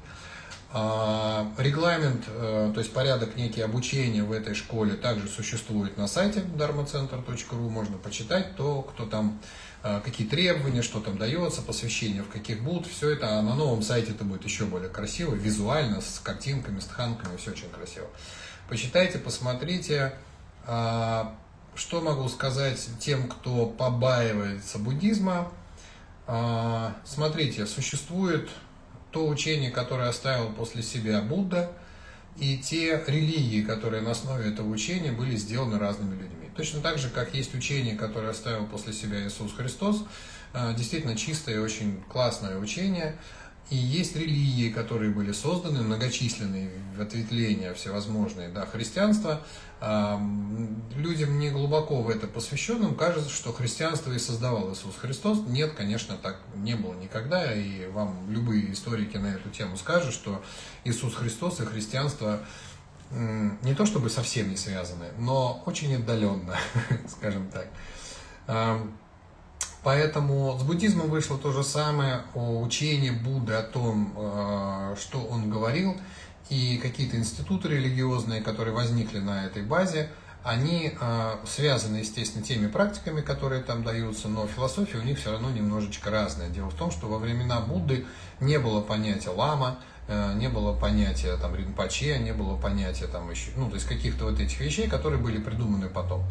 А, 0.69 1.49
регламент, 1.57 2.25
э, 2.27 2.71
то 2.73 2.79
есть 2.81 2.91
порядок 2.91 3.37
некий 3.37 3.61
обучения 3.61 4.23
в 4.23 4.33
этой 4.33 4.53
школе 4.53 4.95
также 4.95 5.29
существует 5.29 5.97
на 5.97 6.07
сайте 6.07 6.41
dharmacenter.ru, 6.41 7.69
можно 7.69 7.97
почитать 7.97 8.57
то, 8.57 8.81
кто 8.81 9.05
там, 9.05 9.39
э, 9.83 10.01
какие 10.03 10.27
требования, 10.27 10.81
что 10.81 10.99
там 10.99 11.17
дается, 11.17 11.61
посвящение 11.61 12.21
в 12.21 12.27
каких 12.27 12.61
будут, 12.63 12.85
все 12.87 13.11
это, 13.11 13.39
а 13.39 13.41
на 13.41 13.55
новом 13.55 13.81
сайте 13.81 14.11
это 14.11 14.25
будет 14.25 14.43
еще 14.43 14.65
более 14.65 14.89
красиво, 14.89 15.33
визуально, 15.33 16.01
с 16.01 16.19
картинками, 16.19 16.81
с 16.81 16.85
тханками, 16.85 17.37
все 17.37 17.51
очень 17.51 17.69
красиво. 17.69 18.07
Почитайте, 18.67 19.19
посмотрите, 19.19 20.15
а, 20.65 21.33
что 21.77 22.01
могу 22.01 22.27
сказать 22.27 22.89
тем, 22.99 23.29
кто 23.29 23.67
побаивается 23.67 24.79
буддизма? 24.79 25.51
А, 26.25 26.95
смотрите, 27.05 27.65
существует 27.65 28.49
то 29.11 29.27
учение, 29.27 29.71
которое 29.71 30.09
оставил 30.09 30.51
после 30.51 30.83
себя 30.83 31.21
Будда, 31.21 31.71
и 32.37 32.57
те 32.57 33.03
религии, 33.07 33.63
которые 33.63 34.01
на 34.01 34.11
основе 34.11 34.49
этого 34.51 34.67
учения 34.69 35.11
были 35.11 35.35
сделаны 35.35 35.79
разными 35.79 36.13
людьми. 36.13 36.49
Точно 36.55 36.81
так 36.81 36.97
же, 36.97 37.09
как 37.09 37.33
есть 37.33 37.53
учение, 37.55 37.95
которое 37.95 38.31
оставил 38.31 38.65
после 38.65 38.93
себя 38.93 39.25
Иисус 39.25 39.53
Христос, 39.53 40.03
а, 40.53 40.73
действительно 40.73 41.15
чистое 41.15 41.55
и 41.55 41.59
очень 41.59 42.01
классное 42.09 42.57
учение– 42.57 43.17
и 43.69 43.75
есть 43.75 44.15
религии, 44.15 44.69
которые 44.69 45.11
были 45.11 45.31
созданы, 45.33 45.81
многочисленные 45.81 46.69
ответвления 46.99 47.73
всевозможные, 47.73 48.49
да, 48.49 48.65
христианство. 48.65 49.41
Людям 50.95 51.37
не 51.37 51.49
глубоко 51.51 52.01
в 52.01 52.09
это 52.09 52.27
посвященным 52.27 52.95
кажется, 52.95 53.29
что 53.29 53.51
христианство 53.51 54.11
и 54.11 54.19
создавал 54.19 54.71
Иисус 54.71 54.95
Христос. 54.95 55.39
Нет, 55.47 55.73
конечно, 55.73 56.15
так 56.15 56.39
не 56.55 56.75
было 56.75 56.93
никогда, 56.93 57.53
и 57.53 57.87
вам 57.87 58.29
любые 58.29 58.71
историки 58.71 59.17
на 59.17 59.27
эту 59.27 59.49
тему 59.49 59.77
скажут, 59.77 60.13
что 60.13 60.41
Иисус 60.85 61.13
Христос 61.13 61.59
и 61.59 61.65
христианство 61.65 62.39
не 63.11 63.73
то 63.73 63.85
чтобы 63.85 64.09
совсем 64.09 64.49
не 64.49 64.57
связаны, 64.57 65.05
но 65.17 65.63
очень 65.65 65.95
отдаленно, 65.95 66.57
скажем 67.07 67.49
так. 67.49 67.67
Поэтому 69.87 70.57
с 70.59 70.63
буддизмом 70.63 71.09
вышло 71.09 71.37
то 71.37 71.53
же 71.53 71.63
самое, 71.63 72.23
учение 72.33 73.13
Будды 73.13 73.53
о 73.53 73.63
том, 73.63 74.13
э, 74.17 74.95
что 74.99 75.19
он 75.19 75.49
говорил, 75.49 75.95
и 76.49 76.77
какие-то 76.83 77.15
институты 77.15 77.69
религиозные, 77.69 78.41
которые 78.41 78.75
возникли 78.75 79.19
на 79.19 79.45
этой 79.45 79.63
базе, 79.63 80.09
они 80.43 80.91
э, 80.91 81.35
связаны, 81.45 81.95
естественно, 81.99 82.43
теми 82.43 82.67
практиками, 82.67 83.21
которые 83.21 83.63
там 83.63 83.85
даются, 83.85 84.27
но 84.27 84.45
философия 84.45 84.97
у 84.97 85.03
них 85.03 85.19
все 85.19 85.31
равно 85.31 85.51
немножечко 85.51 86.11
разная. 86.11 86.49
Дело 86.49 86.69
в 86.69 86.75
том, 86.75 86.91
что 86.91 87.07
во 87.07 87.17
времена 87.17 87.61
Будды 87.61 88.05
не 88.41 88.59
было 88.59 88.81
понятия 88.81 89.29
лама, 89.29 89.79
не 90.07 90.47
было 90.47 90.73
понятия 90.73 91.35
там 91.37 91.55
ринпоче, 91.55 92.17
не 92.19 92.31
было 92.31 92.55
понятия 92.55 93.07
там 93.07 93.29
еще, 93.29 93.51
ну, 93.57 93.67
то 93.69 93.75
есть 93.75 93.87
каких-то 93.87 94.25
вот 94.25 94.39
этих 94.39 94.59
вещей, 94.61 94.87
которые 94.87 95.21
были 95.21 95.37
придуманы 95.37 95.89
потом. 95.89 96.23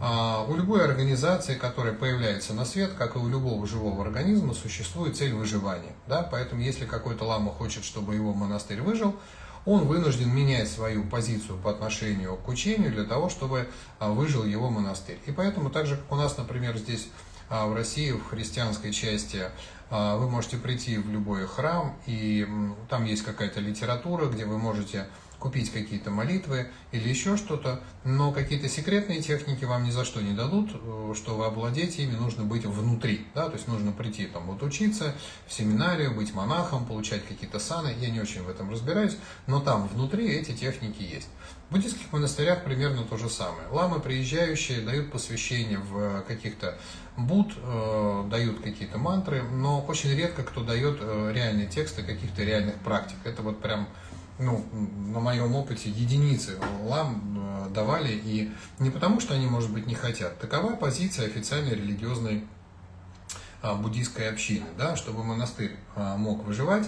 А, 0.00 0.44
у 0.48 0.54
любой 0.54 0.84
организации, 0.84 1.54
которая 1.54 1.94
появляется 1.94 2.52
на 2.52 2.64
свет, 2.64 2.92
как 2.92 3.16
и 3.16 3.18
у 3.18 3.28
любого 3.28 3.66
живого 3.66 4.04
организма, 4.04 4.52
существует 4.54 5.16
цель 5.16 5.32
выживания. 5.32 5.92
Да? 6.06 6.22
Поэтому 6.30 6.60
если 6.60 6.84
какой-то 6.84 7.24
лама 7.24 7.52
хочет, 7.52 7.84
чтобы 7.84 8.14
его 8.14 8.34
монастырь 8.34 8.82
выжил, 8.82 9.16
он 9.64 9.86
вынужден 9.86 10.28
менять 10.28 10.68
свою 10.68 11.04
позицию 11.04 11.56
по 11.58 11.70
отношению 11.70 12.36
к 12.36 12.48
учению 12.48 12.92
для 12.92 13.04
того, 13.04 13.30
чтобы 13.30 13.68
а, 13.98 14.10
выжил 14.10 14.44
его 14.44 14.68
монастырь. 14.68 15.18
И 15.26 15.32
поэтому 15.32 15.70
так 15.70 15.86
же, 15.86 15.96
как 15.96 16.12
у 16.12 16.16
нас, 16.16 16.36
например, 16.36 16.76
здесь 16.76 17.08
а, 17.48 17.66
в 17.66 17.74
России, 17.74 18.12
в 18.12 18.24
христианской 18.28 18.92
части, 18.92 19.44
вы 19.90 20.28
можете 20.28 20.56
прийти 20.56 20.98
в 20.98 21.10
любой 21.10 21.46
храм, 21.46 21.96
и 22.06 22.46
там 22.88 23.04
есть 23.04 23.22
какая-то 23.22 23.60
литература, 23.60 24.26
где 24.26 24.44
вы 24.44 24.58
можете 24.58 25.06
купить 25.44 25.70
какие-то 25.70 26.10
молитвы 26.10 26.70
или 26.90 27.06
еще 27.06 27.36
что-то, 27.36 27.80
но 28.02 28.32
какие-то 28.32 28.66
секретные 28.66 29.20
техники 29.20 29.66
вам 29.66 29.84
ни 29.84 29.90
за 29.90 30.06
что 30.06 30.22
не 30.22 30.32
дадут, 30.32 30.70
э, 30.72 31.12
что 31.14 31.36
вы 31.36 31.44
обладаете 31.44 32.02
ими, 32.02 32.16
нужно 32.16 32.44
быть 32.44 32.64
внутри, 32.64 33.26
да, 33.34 33.48
то 33.48 33.56
есть 33.56 33.68
нужно 33.68 33.92
прийти 33.92 34.24
там 34.24 34.46
вот 34.46 34.62
учиться 34.62 35.14
в 35.46 35.52
семинарию, 35.52 36.14
быть 36.14 36.32
монахом, 36.32 36.86
получать 36.86 37.26
какие-то 37.26 37.58
саны, 37.58 37.94
я 38.00 38.08
не 38.08 38.20
очень 38.20 38.42
в 38.42 38.48
этом 38.48 38.70
разбираюсь, 38.70 39.18
но 39.46 39.60
там 39.60 39.86
внутри 39.88 40.28
эти 40.28 40.52
техники 40.52 41.02
есть. 41.02 41.28
В 41.68 41.74
буддийских 41.74 42.10
монастырях 42.10 42.64
примерно 42.64 43.04
то 43.04 43.18
же 43.18 43.28
самое. 43.28 43.68
Ламы, 43.70 44.00
приезжающие, 44.00 44.80
дают 44.80 45.12
посвящение 45.12 45.78
в 45.78 46.22
каких-то 46.22 46.78
буд, 47.16 47.52
э, 47.56 48.24
дают 48.30 48.60
какие-то 48.60 48.98
мантры, 48.98 49.42
но 49.42 49.80
очень 49.82 50.10
редко 50.10 50.42
кто 50.42 50.62
дает 50.62 50.98
э, 51.00 51.32
реальные 51.32 51.66
тексты 51.66 52.02
каких-то 52.02 52.42
реальных 52.42 52.74
практик. 52.76 53.18
Это 53.24 53.42
вот 53.42 53.60
прям 53.60 53.88
ну, 54.38 54.64
на 55.12 55.20
моем 55.20 55.54
опыте 55.54 55.90
единицы 55.90 56.58
лам 56.82 57.66
э, 57.66 57.70
давали, 57.70 58.12
и 58.12 58.52
не 58.78 58.90
потому, 58.90 59.20
что 59.20 59.34
они, 59.34 59.46
может 59.46 59.70
быть, 59.70 59.86
не 59.86 59.94
хотят. 59.94 60.38
Такова 60.40 60.74
позиция 60.74 61.26
официальной 61.26 61.74
религиозной 61.74 62.44
а, 63.64 63.74
буддийской 63.76 64.28
общины, 64.28 64.66
да, 64.76 64.94
чтобы 64.94 65.24
монастырь 65.24 65.74
а, 65.96 66.18
мог 66.18 66.44
выживать, 66.44 66.86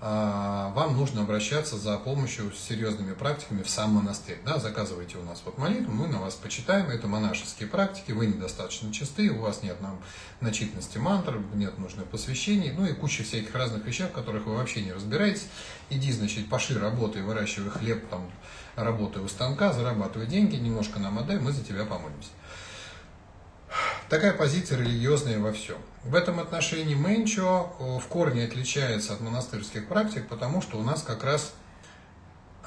вам 0.00 0.96
нужно 0.96 1.22
обращаться 1.22 1.76
за 1.76 1.98
помощью 1.98 2.52
с 2.52 2.58
серьезными 2.58 3.14
практиками 3.14 3.62
в 3.62 3.68
сам 3.68 3.94
монастырь. 3.94 4.38
Да, 4.44 4.58
заказывайте 4.58 5.18
у 5.18 5.24
нас 5.24 5.42
вот 5.44 5.58
молитву, 5.58 5.92
мы 5.92 6.06
на 6.06 6.20
вас 6.20 6.34
почитаем. 6.34 6.88
Это 6.88 7.08
монашеские 7.08 7.68
практики, 7.68 8.12
вы 8.12 8.26
недостаточно 8.26 8.92
чисты, 8.92 9.30
у 9.30 9.40
вас 9.40 9.64
нет 9.64 9.80
нам 9.80 10.00
начитанности 10.40 10.98
мантр, 10.98 11.40
нет 11.54 11.78
нужных 11.78 12.06
посвящений, 12.06 12.70
ну 12.70 12.86
и 12.86 12.92
куча 12.92 13.24
всяких 13.24 13.52
разных 13.56 13.84
вещей, 13.84 14.06
в 14.06 14.12
которых 14.12 14.46
вы 14.46 14.54
вообще 14.54 14.82
не 14.82 14.92
разбираетесь. 14.92 15.48
Иди, 15.90 16.12
значит, 16.12 16.48
пошли 16.48 16.76
работай, 16.76 17.22
выращивай 17.22 17.70
хлеб, 17.70 18.08
там, 18.08 18.30
работай 18.76 19.20
у 19.20 19.28
станка, 19.28 19.72
зарабатывай 19.72 20.28
деньги, 20.28 20.54
немножко 20.54 21.00
нам 21.00 21.18
отдай, 21.18 21.40
мы 21.40 21.50
за 21.50 21.64
тебя 21.64 21.84
помолимся. 21.84 22.30
Такая 24.08 24.32
позиция 24.32 24.78
религиозная 24.78 25.40
во 25.40 25.52
всем. 25.52 25.78
В 26.04 26.14
этом 26.14 26.40
отношении 26.40 26.94
Менчо 26.94 27.72
э, 27.78 27.98
в 27.98 28.06
корне 28.06 28.44
отличается 28.44 29.14
от 29.14 29.20
монастырских 29.20 29.88
практик, 29.88 30.28
потому 30.28 30.62
что 30.62 30.78
у 30.78 30.82
нас 30.82 31.02
как 31.02 31.24
раз 31.24 31.52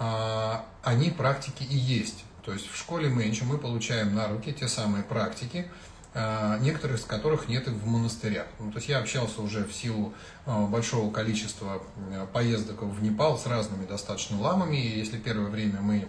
а, 0.04 0.66
они 0.84 1.12
практики 1.12 1.64
и 1.64 1.76
есть. 1.76 2.26
То 2.44 2.54
есть 2.54 2.68
в 2.68 2.76
школе 2.76 3.08
Менчо 3.10 3.46
мы 3.46 3.60
получаем 3.60 4.16
на 4.16 4.28
руки 4.28 4.52
те 4.52 4.68
самые 4.68 5.04
практики, 5.04 5.70
а, 6.16 6.58
некоторых 6.58 7.00
из 7.00 7.06
которых 7.06 7.48
нет 7.48 7.68
и 7.68 7.70
в 7.70 7.86
монастырях. 7.86 8.48
Ну, 8.60 8.72
то 8.72 8.80
есть 8.80 8.90
я 8.90 8.98
общался 8.98 9.42
уже 9.42 9.64
в 9.64 9.72
силу 9.72 10.14
а, 10.48 10.66
большого 10.66 11.12
количества 11.12 11.84
э, 12.12 12.26
поездок 12.34 12.82
в 12.82 13.04
Непал 13.04 13.38
с 13.38 13.46
разными 13.46 13.86
достаточно 13.86 14.40
ламами, 14.42 14.78
и 14.78 14.98
если 14.98 15.18
первое 15.18 15.50
время 15.50 15.82
мы 15.82 16.08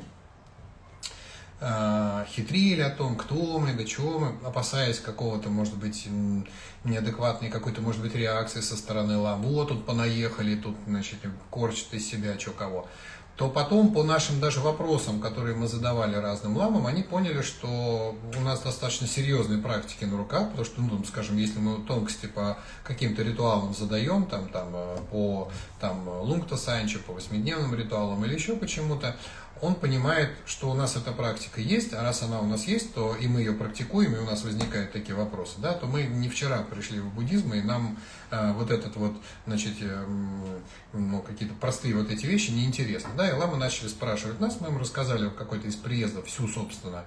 хитрили 2.28 2.80
о 2.80 2.90
том, 2.90 3.16
кто 3.16 3.58
мы, 3.58 3.72
до 3.72 3.84
чего 3.84 4.18
мы, 4.18 4.34
опасаясь 4.44 4.98
какого-то, 4.98 5.48
может 5.48 5.76
быть, 5.76 6.08
неадекватной 6.84 7.50
какой-то, 7.50 7.80
может 7.80 8.02
быть, 8.02 8.14
реакции 8.14 8.60
со 8.60 8.76
стороны 8.76 9.16
лам. 9.16 9.42
Вот 9.42 9.68
тут 9.68 9.86
понаехали, 9.86 10.56
тут, 10.56 10.76
значит, 10.86 11.18
корчат 11.50 11.94
из 11.94 12.08
себя, 12.08 12.38
что 12.38 12.50
кого. 12.50 12.88
То 13.36 13.48
потом 13.48 13.94
по 13.94 14.02
нашим 14.02 14.40
даже 14.40 14.60
вопросам, 14.60 15.18
которые 15.18 15.56
мы 15.56 15.66
задавали 15.66 16.16
разным 16.16 16.56
ламам, 16.56 16.86
они 16.86 17.02
поняли, 17.02 17.40
что 17.40 18.14
у 18.36 18.40
нас 18.40 18.60
достаточно 18.60 19.06
серьезные 19.06 19.58
практики 19.58 20.04
на 20.04 20.18
руках, 20.18 20.50
потому 20.50 20.64
что, 20.66 20.82
ну, 20.82 21.02
скажем, 21.04 21.38
если 21.38 21.58
мы 21.58 21.82
тонкости 21.82 22.26
по 22.26 22.58
каким-то 22.84 23.22
ритуалам 23.22 23.74
задаем, 23.74 24.26
там, 24.26 24.50
там, 24.50 24.68
э, 24.74 24.98
по 25.10 25.50
там, 25.80 26.06
лунгта 26.08 26.58
санчо, 26.58 26.98
по 27.06 27.14
восьмидневным 27.14 27.74
ритуалам 27.74 28.22
или 28.26 28.34
еще 28.34 28.54
почему-то, 28.54 29.16
он 29.62 29.76
понимает, 29.76 30.30
что 30.44 30.68
у 30.70 30.74
нас 30.74 30.96
эта 30.96 31.12
практика 31.12 31.60
есть, 31.60 31.94
а 31.94 32.02
раз 32.02 32.22
она 32.22 32.40
у 32.40 32.46
нас 32.46 32.64
есть, 32.64 32.92
то 32.94 33.14
и 33.14 33.28
мы 33.28 33.38
ее 33.38 33.52
практикуем, 33.52 34.16
и 34.16 34.18
у 34.18 34.24
нас 34.24 34.42
возникают 34.42 34.90
такие 34.90 35.14
вопросы, 35.14 35.54
да, 35.58 35.72
то 35.72 35.86
мы 35.86 36.02
не 36.02 36.28
вчера 36.28 36.62
пришли 36.62 36.98
в 36.98 37.14
буддизм, 37.14 37.54
и 37.54 37.62
нам 37.62 37.96
э, 38.32 38.52
вот 38.54 38.72
этот 38.72 38.96
вот, 38.96 39.12
значит, 39.46 39.74
э, 39.80 40.04
ну, 40.92 41.22
какие-то 41.22 41.54
простые 41.54 41.94
вот 41.94 42.10
эти 42.10 42.26
вещи 42.26 42.50
неинтересны, 42.50 43.10
да, 43.16 43.30
и 43.30 43.32
ламы 43.32 43.56
начали 43.56 43.86
спрашивать 43.86 44.40
нас, 44.40 44.60
мы 44.60 44.66
им 44.66 44.78
рассказали 44.78 45.30
какой-то 45.30 45.68
из 45.68 45.76
приездов 45.76 46.26
всю, 46.26 46.48
собственно, 46.48 47.04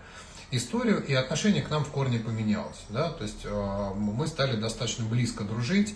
историю, 0.50 1.04
и 1.06 1.14
отношение 1.14 1.62
к 1.62 1.70
нам 1.70 1.84
в 1.84 1.90
корне 1.90 2.20
поменялось, 2.20 2.86
да, 2.88 3.10
то 3.10 3.24
есть 3.26 3.42
э, 3.44 3.94
мы 3.96 4.28
стали 4.28 4.56
достаточно 4.56 5.04
близко 5.04 5.44
дружить, 5.44 5.94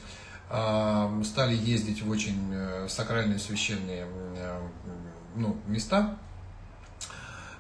э, 0.50 1.22
стали 1.24 1.56
ездить 1.56 2.02
в 2.02 2.10
очень 2.10 2.52
э, 2.52 2.88
сакральные 2.90 3.40
священные 3.40 4.06
э, 4.36 4.62
ну, 5.36 5.56
места, 5.66 6.20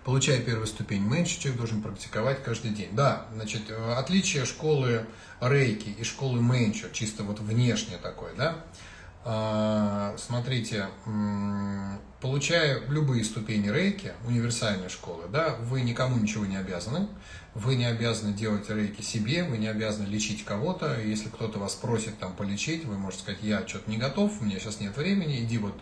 получая 0.09 0.39
первую 0.39 0.65
ступень 0.65 1.03
меньше, 1.03 1.39
человек 1.39 1.59
должен 1.59 1.83
практиковать 1.83 2.41
каждый 2.41 2.71
день. 2.71 2.89
Да, 2.93 3.27
значит, 3.35 3.69
э, 3.69 3.93
отличие 3.93 4.43
школы 4.45 5.05
рейки 5.39 5.89
и 5.89 6.03
школы 6.03 6.41
менчо, 6.41 6.87
чисто 6.91 7.21
вот 7.21 7.39
внешне 7.39 7.97
такое, 8.01 8.33
да, 8.33 8.55
А, 9.23 10.15
смотрите, 10.17 10.87
получая 12.21 12.81
любые 12.87 13.23
ступени 13.23 13.69
рейки, 13.69 14.13
универсальной 14.25 14.89
школы, 14.89 15.25
да, 15.31 15.57
вы 15.59 15.81
никому 15.81 16.17
ничего 16.17 16.45
не 16.47 16.55
обязаны, 16.55 17.07
вы 17.53 17.75
не 17.75 17.85
обязаны 17.85 18.33
делать 18.33 18.67
рейки 18.69 19.03
себе, 19.03 19.43
вы 19.43 19.57
не 19.57 19.67
обязаны 19.67 20.07
лечить 20.07 20.43
кого-то. 20.43 20.99
Если 20.99 21.29
кто-то 21.29 21.59
вас 21.59 21.75
просит 21.75 22.17
там 22.17 22.33
полечить, 22.33 22.85
вы 22.85 22.97
можете 22.97 23.23
сказать, 23.23 23.43
я 23.43 23.67
что-то 23.67 23.91
не 23.91 23.97
готов, 23.97 24.41
у 24.41 24.45
меня 24.45 24.57
сейчас 24.57 24.79
нет 24.79 24.97
времени, 24.97 25.43
иди 25.43 25.59
вот 25.59 25.79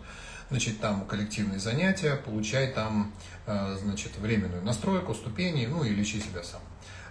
значит, 0.49 0.79
там 0.79 1.05
коллективные 1.05 1.59
занятия, 1.59 2.15
получай 2.15 2.67
там, 2.71 3.13
значит, 3.47 4.17
временную 4.17 4.63
настройку, 4.63 5.13
ступени, 5.13 5.65
ну 5.65 5.83
и 5.83 5.89
лечи 5.89 6.19
себя 6.19 6.43
сам. 6.43 6.61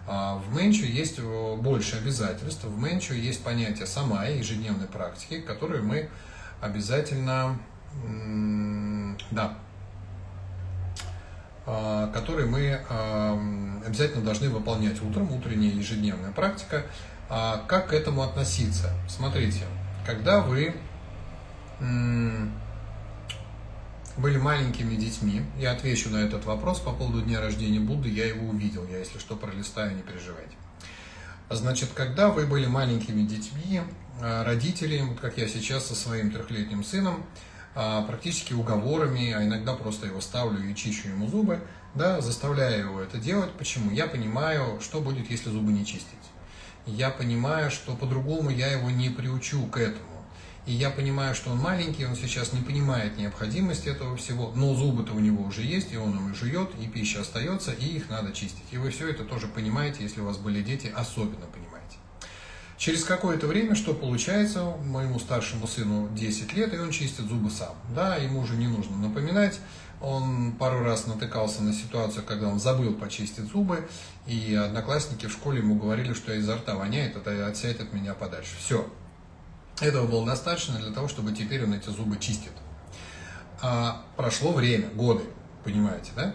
А 0.06 0.36
в 0.36 0.54
Менчу 0.54 0.84
есть 0.84 1.18
э, 1.18 1.56
больше 1.56 1.96
обязательств, 1.96 2.64
в 2.64 2.80
Менчу 2.80 3.14
есть 3.14 3.42
понятие 3.42 3.86
сама 3.86 4.26
ежедневной 4.26 4.86
практики, 4.86 5.40
которые 5.40 5.82
мы 5.82 6.08
обязательно, 6.60 7.58
да, 9.30 9.58
а, 11.66 12.12
которые 12.12 12.46
мы 12.46 12.80
обязательно 13.84 14.24
должны 14.24 14.48
выполнять 14.48 15.02
утром, 15.02 15.32
утренняя 15.32 15.72
ежедневная 15.72 16.30
практика. 16.30 16.84
А 17.28 17.64
как 17.66 17.88
к 17.88 17.92
этому 17.92 18.22
относиться? 18.22 18.90
Смотрите, 19.08 19.64
когда 20.06 20.40
вы 20.40 20.74
были 24.18 24.38
маленькими 24.38 24.94
детьми, 24.96 25.42
я 25.58 25.72
отвечу 25.72 26.10
на 26.10 26.18
этот 26.18 26.44
вопрос 26.44 26.80
по 26.80 26.92
поводу 26.92 27.20
дня 27.22 27.40
рождения 27.40 27.80
Будды, 27.80 28.08
я 28.08 28.26
его 28.26 28.48
увидел, 28.48 28.86
я 28.86 28.98
если 28.98 29.18
что 29.18 29.36
пролистаю, 29.36 29.94
не 29.94 30.02
переживайте. 30.02 30.54
Значит, 31.50 31.90
когда 31.94 32.30
вы 32.30 32.46
были 32.46 32.66
маленькими 32.66 33.22
детьми, 33.22 33.82
а, 34.20 34.44
родители, 34.44 35.00
вот 35.00 35.20
как 35.20 35.38
я 35.38 35.46
сейчас 35.46 35.86
со 35.86 35.94
своим 35.94 36.30
трехлетним 36.30 36.82
сыном, 36.82 37.24
а, 37.74 38.02
практически 38.02 38.54
уговорами, 38.54 39.32
а 39.32 39.44
иногда 39.44 39.74
просто 39.74 40.06
его 40.06 40.20
ставлю 40.20 40.66
и 40.66 40.74
чищу 40.74 41.08
ему 41.08 41.28
зубы, 41.28 41.60
да, 41.94 42.20
заставляю 42.20 42.86
его 42.86 43.00
это 43.00 43.18
делать. 43.18 43.52
Почему? 43.52 43.90
Я 43.90 44.06
понимаю, 44.06 44.80
что 44.80 45.00
будет, 45.00 45.30
если 45.30 45.50
зубы 45.50 45.72
не 45.72 45.84
чистить. 45.84 46.06
Я 46.86 47.10
понимаю, 47.10 47.70
что 47.70 47.94
по-другому 47.94 48.50
я 48.50 48.68
его 48.68 48.90
не 48.90 49.10
приучу 49.10 49.66
к 49.66 49.76
этому. 49.76 50.15
И 50.66 50.72
я 50.72 50.90
понимаю, 50.90 51.34
что 51.36 51.50
он 51.50 51.58
маленький, 51.58 52.04
он 52.06 52.16
сейчас 52.16 52.52
не 52.52 52.60
понимает 52.60 53.16
необходимости 53.16 53.88
этого 53.88 54.16
всего, 54.16 54.52
но 54.56 54.74
зубы-то 54.74 55.12
у 55.12 55.20
него 55.20 55.44
уже 55.44 55.62
есть, 55.62 55.92
и 55.92 55.96
он 55.96 56.30
их 56.30 56.36
жует, 56.36 56.70
и 56.80 56.88
пища 56.88 57.20
остается, 57.20 57.70
и 57.70 57.84
их 57.84 58.10
надо 58.10 58.32
чистить. 58.32 58.64
И 58.72 58.78
вы 58.78 58.90
все 58.90 59.08
это 59.08 59.22
тоже 59.22 59.46
понимаете, 59.46 60.02
если 60.02 60.20
у 60.20 60.24
вас 60.24 60.38
были 60.38 60.62
дети, 60.62 60.92
особенно 60.94 61.46
понимаете. 61.46 61.98
Через 62.78 63.04
какое-то 63.04 63.46
время 63.46 63.76
что 63.76 63.94
получается? 63.94 64.76
Моему 64.84 65.20
старшему 65.20 65.68
сыну 65.68 66.08
10 66.14 66.52
лет, 66.54 66.74
и 66.74 66.78
он 66.78 66.90
чистит 66.90 67.26
зубы 67.26 67.48
сам. 67.48 67.74
Да, 67.94 68.16
ему 68.16 68.40
уже 68.40 68.56
не 68.56 68.66
нужно 68.66 68.96
напоминать. 68.96 69.60
Он 70.00 70.52
пару 70.52 70.82
раз 70.82 71.06
натыкался 71.06 71.62
на 71.62 71.72
ситуацию, 71.72 72.24
когда 72.24 72.48
он 72.48 72.58
забыл 72.58 72.92
почистить 72.92 73.50
зубы, 73.50 73.88
и 74.26 74.54
одноклассники 74.54 75.26
в 75.26 75.32
школе 75.32 75.60
ему 75.60 75.76
говорили, 75.76 76.12
что 76.12 76.34
изо 76.34 76.56
рта 76.56 76.74
воняет, 76.74 77.16
это 77.16 77.46
отсядь 77.46 77.80
от 77.80 77.94
меня 77.94 78.12
подальше. 78.12 78.56
Все, 78.58 78.86
этого 79.80 80.06
было 80.06 80.26
достаточно 80.26 80.78
для 80.78 80.92
того, 80.92 81.08
чтобы 81.08 81.32
теперь 81.32 81.64
он 81.64 81.74
эти 81.74 81.90
зубы 81.90 82.18
чистит. 82.18 82.52
А 83.60 84.04
прошло 84.16 84.52
время, 84.52 84.88
годы, 84.90 85.24
понимаете, 85.64 86.10
да? 86.14 86.34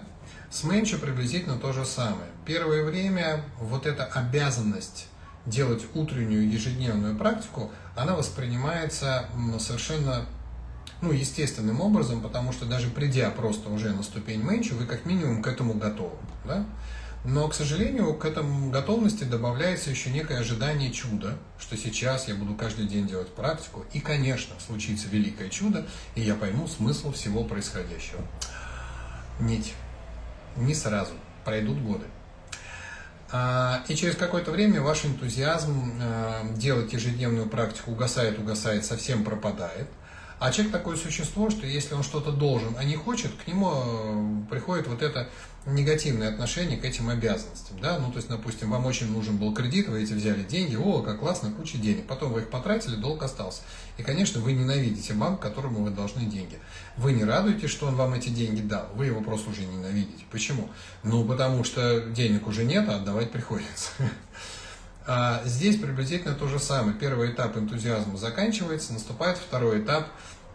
С 0.49 0.63
Менчо 0.63 0.97
приблизительно 0.97 1.57
то 1.57 1.71
же 1.71 1.85
самое. 1.85 2.29
Первое 2.45 2.83
время 2.83 3.43
вот 3.59 3.85
эта 3.85 4.05
обязанность 4.05 5.07
делать 5.45 5.85
утреннюю 5.93 6.51
ежедневную 6.51 7.15
практику, 7.15 7.71
она 7.95 8.15
воспринимается 8.15 9.25
совершенно 9.59 10.25
ну, 11.01 11.11
естественным 11.11 11.81
образом, 11.81 12.21
потому 12.21 12.51
что 12.51 12.65
даже 12.65 12.89
придя 12.89 13.31
просто 13.31 13.69
уже 13.69 13.91
на 13.91 14.03
ступень 14.03 14.41
Менчо, 14.43 14.75
вы 14.75 14.85
как 14.85 15.05
минимум 15.05 15.41
к 15.41 15.47
этому 15.47 15.73
готовы. 15.73 16.15
Да? 16.45 16.65
Но, 17.23 17.47
к 17.47 17.53
сожалению, 17.53 18.15
к 18.15 18.25
этому 18.25 18.71
готовности 18.71 19.23
добавляется 19.25 19.91
еще 19.91 20.09
некое 20.09 20.39
ожидание 20.39 20.91
чуда, 20.91 21.37
что 21.59 21.77
сейчас 21.77 22.27
я 22.27 22.33
буду 22.33 22.55
каждый 22.55 22.87
день 22.87 23.07
делать 23.07 23.29
практику, 23.29 23.85
и, 23.93 23.99
конечно, 23.99 24.55
случится 24.59 25.07
великое 25.07 25.49
чудо, 25.49 25.85
и 26.15 26.21
я 26.21 26.33
пойму 26.33 26.67
смысл 26.67 27.11
всего 27.11 27.43
происходящего. 27.43 28.21
Нить. 29.39 29.73
Не 30.57 30.73
сразу. 30.73 31.13
Пройдут 31.45 31.79
годы. 31.79 32.05
А, 33.31 33.83
и 33.87 33.95
через 33.95 34.15
какое-то 34.15 34.51
время 34.51 34.81
ваш 34.81 35.05
энтузиазм 35.05 35.93
а, 36.01 36.43
делать 36.55 36.91
ежедневную 36.91 37.47
практику 37.47 37.91
угасает, 37.91 38.39
угасает, 38.39 38.83
совсем 38.83 39.23
пропадает. 39.23 39.87
А 40.41 40.51
человек 40.51 40.71
такое 40.71 40.97
существо, 40.97 41.51
что 41.51 41.67
если 41.67 41.93
он 41.93 42.01
что-то 42.01 42.31
должен, 42.31 42.75
а 42.79 42.83
не 42.83 42.95
хочет, 42.95 43.31
к 43.31 43.45
нему 43.45 43.71
э, 43.75 44.49
приходит 44.49 44.87
вот 44.87 45.03
это 45.03 45.29
негативное 45.67 46.29
отношение 46.29 46.79
к 46.79 46.83
этим 46.83 47.09
обязанностям. 47.09 47.79
Да? 47.79 47.99
Ну, 47.99 48.09
то 48.09 48.17
есть, 48.17 48.27
допустим, 48.27 48.71
вам 48.71 48.87
очень 48.87 49.11
нужен 49.11 49.37
был 49.37 49.53
кредит, 49.53 49.87
вы 49.87 50.01
эти 50.01 50.13
взяли 50.13 50.41
деньги, 50.41 50.75
о, 50.75 51.03
как 51.03 51.19
классно, 51.19 51.51
куча 51.51 51.77
денег. 51.77 52.07
Потом 52.07 52.33
вы 52.33 52.41
их 52.41 52.49
потратили, 52.49 52.95
долг 52.95 53.21
остался. 53.21 53.61
И, 53.99 54.01
конечно, 54.01 54.41
вы 54.41 54.53
ненавидите 54.53 55.13
банк, 55.13 55.39
которому 55.39 55.83
вы 55.83 55.91
должны 55.91 56.25
деньги. 56.25 56.57
Вы 56.97 57.13
не 57.13 57.23
радуетесь, 57.23 57.69
что 57.69 57.85
он 57.85 57.93
вам 57.93 58.15
эти 58.15 58.29
деньги 58.29 58.61
дал, 58.61 58.87
вы 58.95 59.05
его 59.05 59.21
просто 59.21 59.51
уже 59.51 59.63
ненавидите. 59.63 60.23
Почему? 60.31 60.71
Ну, 61.03 61.23
потому 61.23 61.63
что 61.63 62.01
денег 62.09 62.47
уже 62.47 62.63
нет, 62.63 62.89
а 62.89 62.95
отдавать 62.95 63.29
приходится. 63.29 63.91
А 65.13 65.41
здесь 65.43 65.75
приблизительно 65.75 66.35
то 66.35 66.47
же 66.47 66.57
самое. 66.57 66.95
Первый 66.95 67.31
этап 67.31 67.57
энтузиазма 67.57 68.15
заканчивается, 68.15 68.93
наступает 68.93 69.37
второй 69.37 69.81
этап 69.81 70.07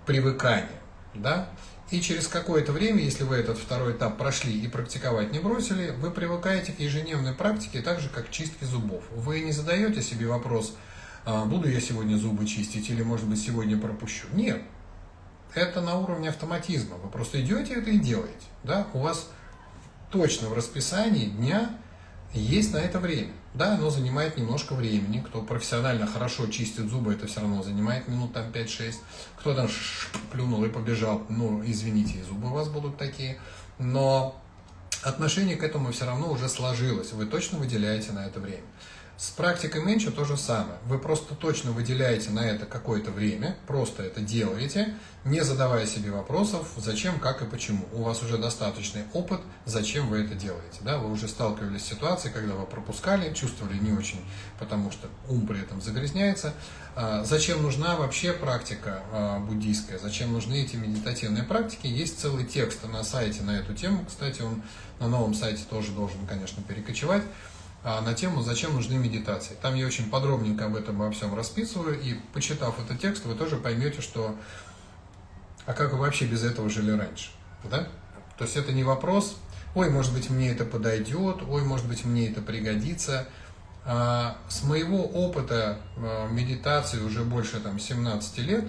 привыкания. 0.07 0.81
Да? 1.13 1.51
И 1.91 2.01
через 2.01 2.27
какое-то 2.27 2.73
время, 2.73 3.03
если 3.03 3.25
вы 3.25 3.37
этот 3.37 3.59
второй 3.59 3.93
этап 3.93 4.17
прошли 4.17 4.59
и 4.59 4.67
практиковать 4.67 5.31
не 5.31 5.41
бросили, 5.41 5.91
вы 5.99 6.11
привыкаете 6.11 6.73
к 6.73 6.81
ежедневной 6.81 7.35
практике 7.35 7.83
так 7.83 8.01
же, 8.01 8.09
как 8.09 8.29
к 8.29 8.31
чистке 8.31 8.65
зубов. 8.65 9.05
Вы 9.15 9.41
не 9.41 9.53
задаете 9.53 10.01
себе 10.01 10.27
вопрос, 10.27 10.75
«А, 11.27 11.45
буду 11.45 11.69
я 11.69 11.79
сегодня 11.79 12.17
зубы 12.17 12.47
чистить 12.47 12.89
или, 12.89 13.03
может 13.03 13.29
быть, 13.29 13.43
сегодня 13.43 13.77
пропущу. 13.77 14.27
Нет. 14.33 14.63
Это 15.53 15.83
на 15.83 15.99
уровне 15.99 16.31
автоматизма. 16.31 16.97
Вы 16.97 17.11
просто 17.11 17.43
идете 17.43 17.75
это 17.75 17.91
и 17.91 17.99
делаете. 17.99 18.47
Да? 18.65 18.87
У 18.95 19.01
вас 19.01 19.29
точно 20.11 20.49
в 20.49 20.55
расписании 20.55 21.27
дня 21.27 21.77
есть 22.33 22.73
на 22.73 22.79
это 22.79 22.99
время. 22.99 23.33
Да, 23.57 23.73
оно 23.73 23.89
занимает 23.89 24.37
немножко 24.37 24.75
времени. 24.75 25.25
Кто 25.27 25.41
профессионально 25.41 26.07
хорошо 26.07 26.47
чистит 26.49 26.91
зубы, 26.91 27.15
это 27.15 27.27
все 27.27 27.41
равно 27.41 27.63
занимает 27.63 28.07
минут 28.07 28.35
там 28.35 28.51
5-6. 28.51 28.97
Кто 29.39 29.55
там 29.55 29.69
плюнул 30.31 30.63
и 30.67 30.69
побежал, 30.69 31.23
ну, 31.31 31.63
извините, 31.65 32.19
и 32.19 32.23
зубы 32.23 32.49
у 32.49 32.53
вас 32.53 32.69
будут 32.69 32.99
такие. 32.99 33.39
Но 33.79 34.39
отношение 35.03 35.57
к 35.57 35.63
этому 35.63 35.91
все 35.93 36.05
равно 36.05 36.31
уже 36.31 36.51
сложилось. 36.51 37.13
Вы 37.13 37.25
точно 37.25 37.59
выделяете 37.59 38.13
на 38.13 38.27
это 38.27 38.41
время. 38.41 38.65
С 39.19 39.31
практикой 39.31 39.83
меньше 39.83 40.11
то 40.11 40.27
же 40.27 40.37
самое. 40.37 40.79
Вы 40.85 40.99
просто 40.99 41.35
точно 41.35 41.71
выделяете 41.71 42.29
на 42.29 42.41
это 42.41 42.67
какое-то 42.67 43.11
время, 43.11 43.57
просто 43.67 44.03
это 44.03 44.21
делаете, 44.21 44.95
не 45.25 45.41
задавая 45.41 45.87
себе 45.87 46.11
вопросов, 46.11 46.69
зачем, 46.77 47.19
как 47.19 47.41
и 47.41 47.47
почему. 47.47 47.87
У 47.95 48.03
вас 48.03 48.23
уже 48.23 48.37
достаточный 48.37 49.05
опыт, 49.15 49.41
зачем 49.65 50.11
вы 50.11 50.19
это 50.19 50.35
делаете. 50.35 50.81
Да? 50.83 50.99
Вы 50.99 51.11
уже 51.11 51.29
сталкивались 51.29 51.81
с 51.81 51.87
ситуацией, 51.87 52.35
когда 52.35 52.55
вы 52.57 52.67
пропускали, 52.67 53.33
чувствовали 53.33 53.79
не 53.79 53.91
очень, 53.93 54.23
потому 54.59 54.91
что 54.91 55.09
ум 55.31 55.47
при 55.47 55.63
этом 55.63 55.81
загрязняется. 55.81 56.53
А, 56.95 57.25
зачем 57.25 57.63
нужна 57.63 57.97
вообще 57.97 58.35
практика 58.35 59.03
а, 59.13 59.39
буддийская, 59.41 59.99
зачем 59.99 60.35
нужны 60.35 60.63
эти 60.63 60.77
медитативные 60.77 61.43
практики? 61.43 61.87
Есть 61.87 62.21
целый 62.21 62.45
текст 62.45 62.85
на 62.87 63.03
сайте 63.03 63.43
на 63.43 63.59
эту 63.59 63.73
тему. 63.73 64.05
Кстати, 64.07 64.43
он 64.43 64.63
на 65.01 65.09
новом 65.09 65.33
сайте 65.33 65.65
тоже 65.71 65.93
должен, 65.93 66.27
конечно, 66.27 66.63
перекочевать. 66.63 67.23
А, 67.89 68.01
на 68.01 68.15
тему 68.15 68.43
«Зачем 68.43 68.75
нужны 68.75 68.95
медитации». 68.95 69.55
Там 69.63 69.77
я 69.77 69.87
очень 69.87 70.11
подробненько 70.11 70.65
об 70.65 70.75
этом 70.75 70.99
во 70.99 71.09
всем 71.13 71.37
расписываю, 71.37 71.97
и 71.97 72.15
почитав 72.33 72.81
этот 72.85 73.01
текст, 73.01 73.25
вы 73.27 73.37
тоже 73.37 73.59
поймете, 73.59 74.01
что 74.01 74.35
а 75.67 75.73
как 75.73 75.93
вы 75.93 76.01
вообще 76.01 76.27
без 76.27 76.43
этого 76.43 76.69
жили 76.69 76.91
раньше, 76.91 77.31
да? 77.63 77.87
То 78.39 78.45
есть 78.45 78.57
это 78.57 78.73
не 78.73 78.83
вопрос, 78.83 79.37
ой, 79.77 79.89
может 79.89 80.13
быть, 80.13 80.31
мне 80.31 80.51
это 80.51 80.65
подойдет, 80.65 81.43
ой, 81.49 81.63
может 81.63 81.87
быть, 81.87 82.05
мне 82.05 82.29
это 82.29 82.43
пригодится. 82.43 83.29
А 83.85 84.37
с 84.49 84.65
моего 84.65 85.05
опыта 85.05 85.79
а, 85.97 86.27
медитации 86.27 87.01
уже 87.01 87.23
больше 87.23 87.61
там 87.61 87.79
17 87.79 88.39
лет, 88.39 88.65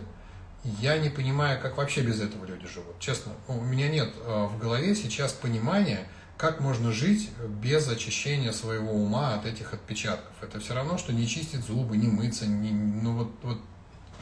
я 0.79 0.95
не 0.99 1.09
понимаю, 1.09 1.59
как 1.59 1.77
вообще 1.77 2.01
без 2.01 2.21
этого 2.21 2.45
люди 2.45 2.67
живут. 2.67 2.99
Честно, 2.99 3.31
у 3.47 3.61
меня 3.61 3.89
нет 3.89 4.13
в 4.15 4.59
голове 4.59 4.93
сейчас 4.93 5.31
понимания, 5.31 6.07
как 6.37 6.59
можно 6.59 6.91
жить 6.91 7.29
без 7.61 7.87
очищения 7.89 8.51
своего 8.51 8.91
ума 8.91 9.33
от 9.33 9.45
этих 9.45 9.73
отпечатков? 9.73 10.31
Это 10.41 10.59
все 10.59 10.75
равно, 10.75 10.97
что 10.97 11.11
не 11.11 11.27
чистить 11.27 11.65
зубы, 11.65 11.97
не 11.97 12.07
мыться, 12.07 12.45
не, 12.45 12.71
ну 12.71 13.17
вот, 13.17 13.31
вот 13.41 13.57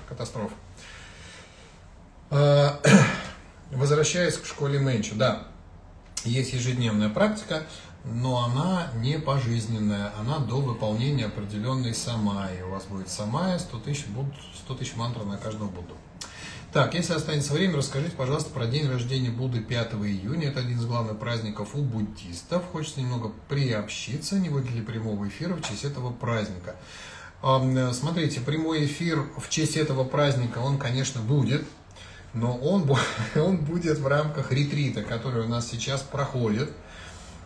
катастрофа. 0.07 0.55
А, 2.29 2.81
возвращаясь 3.71 4.37
к 4.37 4.45
школе 4.45 4.79
Мэнчу, 4.79 5.15
да, 5.15 5.47
есть 6.23 6.53
ежедневная 6.53 7.09
практика, 7.09 7.63
но 8.05 8.45
она 8.45 8.91
не 8.95 9.19
пожизненная, 9.19 10.11
она 10.19 10.39
до 10.39 10.61
выполнения 10.61 11.25
определенной 11.25 11.93
самаи. 11.93 12.61
У 12.61 12.69
вас 12.69 12.85
будет 12.85 13.09
самая, 13.09 13.59
100 13.59 13.79
тысяч, 13.79 14.05
будут 14.07 14.35
100 14.65 14.75
тысяч 14.75 14.95
мантр 14.95 15.23
на 15.23 15.37
каждого 15.37 15.67
Будду. 15.67 15.95
Так, 16.75 16.93
если 16.93 17.13
останется 17.13 17.53
время, 17.53 17.77
расскажите, 17.77 18.17
пожалуйста, 18.17 18.49
про 18.49 18.65
день 18.65 18.89
рождения 18.89 19.29
Будды 19.29 19.61
5 19.61 19.93
июня. 19.93 20.49
Это 20.49 20.59
один 20.59 20.77
из 20.77 20.85
главных 20.85 21.17
праздников 21.17 21.69
у 21.73 21.81
буддистов. 21.81 22.65
Хочется 22.73 22.99
немного 22.99 23.31
приобщиться, 23.47 24.37
не 24.37 24.49
будет 24.49 24.69
ли 24.71 24.81
прямого 24.81 25.25
эфира 25.25 25.53
в 25.53 25.61
честь 25.61 25.85
этого 25.85 26.11
праздника. 26.11 26.75
Ам, 27.41 27.93
Смотрите, 27.93 28.41
прямой 28.41 28.87
эфир 28.87 29.23
в 29.37 29.47
честь 29.47 29.77
этого 29.77 30.03
праздника, 30.03 30.57
он, 30.57 30.77
конечно, 30.77 31.21
будет, 31.21 31.65
но 32.33 32.57
он, 32.57 32.91
он 33.37 33.55
будет 33.55 33.99
в 33.99 34.07
рамках 34.07 34.51
ретрита, 34.51 35.01
который 35.01 35.45
у 35.45 35.47
нас 35.47 35.69
сейчас 35.69 36.01
проходит. 36.01 36.69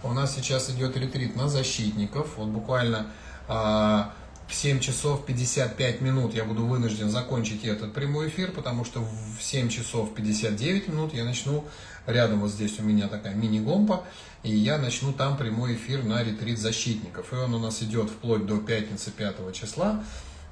У 0.02 0.12
нас 0.12 0.34
сейчас 0.34 0.72
идет 0.72 0.98
ретрит 0.98 1.36
на 1.36 1.50
защитников. 1.50 2.30
Вот 2.38 2.48
буквально 2.48 3.06
а, 3.48 4.12
в 4.50 4.56
7 4.56 4.80
часов 4.80 5.26
55 5.26 6.02
минут 6.02 6.34
я 6.34 6.44
буду 6.44 6.66
вынужден 6.66 7.10
закончить 7.10 7.64
этот 7.66 7.94
прямой 7.94 8.30
эфир, 8.30 8.52
потому 8.52 8.84
что 8.84 9.00
в 9.00 9.44
7 9.44 9.70
часов 9.70 10.16
59 10.16 10.88
минут 10.88 11.14
я 11.14 11.24
начну, 11.24 11.66
рядом 12.08 12.42
вот 12.42 12.50
здесь 12.50 12.80
у 12.80 12.84
меня 12.84 13.08
такая 13.08 13.36
мини-гомпа, 13.36 14.04
и 14.42 14.52
я 14.52 14.80
начну 14.80 15.14
там 15.14 15.38
прямой 15.38 15.76
эфир 15.76 16.04
на 16.04 16.24
ретрит 16.24 16.58
защитников. 16.58 17.32
И 17.32 17.36
он 17.36 17.54
у 17.54 17.60
нас 17.60 17.84
идет 17.84 18.10
вплоть 18.10 18.48
до 18.48 18.58
пятницы 18.58 19.12
5 19.12 19.54
числа, 19.54 20.04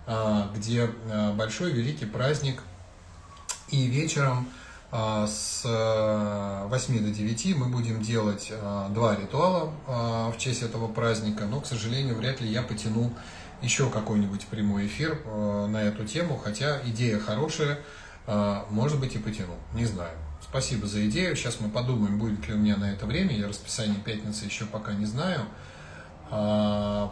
а, 0.05 0.51
где 0.55 0.91
а, 1.09 1.33
большой 1.33 1.71
великий 1.71 2.05
праздник 2.05 2.61
и 3.69 3.87
вечером 3.87 4.47
а, 4.91 5.27
с 5.27 5.63
э, 5.65 6.67
8 6.67 7.03
до 7.03 7.09
9 7.11 7.57
мы 7.57 7.65
будем 7.65 8.01
делать 8.01 8.53
два 8.91 9.17
ритуала 9.17 9.73
в 9.85 10.37
честь 10.37 10.61
этого 10.61 10.87
праздника, 10.87 11.43
но, 11.45 11.59
к 11.59 11.65
сожалению, 11.65 12.15
вряд 12.15 12.39
ли 12.39 12.47
я 12.47 12.61
потяну 12.61 13.11
еще 13.61 13.89
какой-нибудь 13.89 14.45
прямой 14.47 14.87
эфир 14.87 15.19
э, 15.25 15.67
на 15.67 15.83
эту 15.83 16.05
тему, 16.05 16.37
хотя 16.37 16.79
идея 16.85 17.19
хорошая, 17.19 17.79
а, 18.27 18.65
может 18.69 18.99
быть 18.99 19.15
и 19.15 19.19
потяну, 19.19 19.55
не 19.73 19.85
знаю. 19.85 20.11
Спасибо 20.41 20.85
за 20.85 21.07
идею, 21.07 21.35
сейчас 21.35 21.59
мы 21.59 21.69
подумаем, 21.69 22.19
будет 22.19 22.47
ли 22.47 22.53
у 22.53 22.57
меня 22.57 22.77
на 22.77 22.91
это 22.91 23.05
время, 23.05 23.35
я 23.37 23.47
расписание 23.47 23.99
пятницы 23.99 24.45
еще 24.45 24.65
пока 24.65 24.93
не 24.93 25.05
знаю. 25.05 25.41
А, 26.29 27.11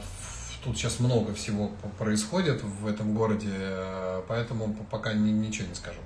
Тут 0.63 0.77
сейчас 0.77 0.99
много 0.99 1.31
всего 1.35 1.69
происходит 1.99 2.63
в 2.63 2.87
этом 2.87 3.13
городе, 3.13 3.51
э, 3.51 4.23
поэтому 4.27 4.73
пока 4.89 5.13
ни- 5.13 5.29
ничего 5.29 5.67
не 5.67 5.75
скажу. 5.75 5.99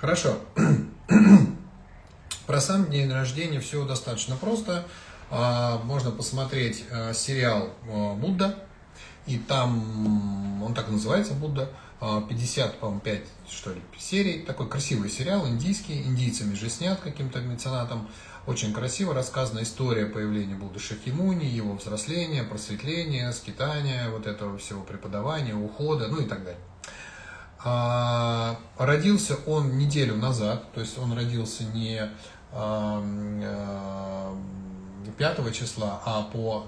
Хорошо. 0.00 0.40
Про 2.48 2.60
сам 2.60 2.90
день 2.90 3.12
рождения 3.12 3.60
все 3.60 3.86
достаточно 3.86 4.34
просто. 4.34 4.84
А, 5.30 5.80
Можно 5.84 6.10
посмотреть 6.10 6.84
э, 6.90 7.14
сериал 7.14 7.70
э, 7.86 8.14
«Будда», 8.14 8.58
и 9.26 9.38
там, 9.38 10.62
он 10.62 10.74
так 10.74 10.88
и 10.88 10.92
называется 10.92 11.34
«Будда», 11.34 11.68
А, 12.04 12.20
50, 12.20 12.80
по-моему, 12.80 13.00
5, 13.00 13.22
что 13.48 13.72
ли, 13.72 13.80
серий. 13.96 14.42
Такой 14.42 14.68
красивый 14.68 15.08
сериал, 15.08 15.46
индийский, 15.46 16.02
индийцами 16.02 16.56
же 16.56 16.68
снят 16.68 16.98
каким-то 16.98 17.40
меценатом. 17.40 18.08
Очень 18.44 18.72
красиво 18.74 19.14
рассказана 19.14 19.62
история 19.62 20.06
появления 20.06 20.56
Будды 20.56 20.80
Шакимуни, 20.80 21.44
его 21.44 21.74
взросления, 21.74 22.42
просветления, 22.42 23.30
скитания, 23.30 24.10
вот 24.10 24.26
этого 24.26 24.58
всего 24.58 24.82
преподавания, 24.82 25.54
ухода, 25.54 26.08
ну 26.08 26.20
и 26.20 26.24
так 26.24 26.42
далее. 26.42 26.60
А, 27.64 28.58
Родился 28.78 29.36
он 29.46 29.78
неделю 29.78 30.16
назад, 30.16 30.72
то 30.72 30.80
есть 30.80 30.98
он 30.98 31.12
родился 31.12 31.62
не 31.62 32.00
а, 32.50 33.00
а, 33.44 34.36
5 35.16 35.54
числа, 35.54 36.02
а 36.04 36.22
по 36.22 36.66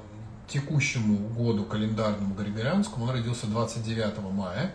текущему 0.49 1.17
году 1.29 1.65
календарному 1.65 2.35
Григорианскому 2.35 3.05
он 3.07 3.11
родился 3.11 3.47
29 3.47 4.19
мая. 4.33 4.73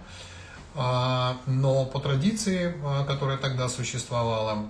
А, 0.76 1.38
Но 1.47 1.86
по 1.86 1.99
традиции, 1.99 2.74
а, 2.84 3.03
которая 3.05 3.38
тогда 3.38 3.67
существовала, 3.70 4.65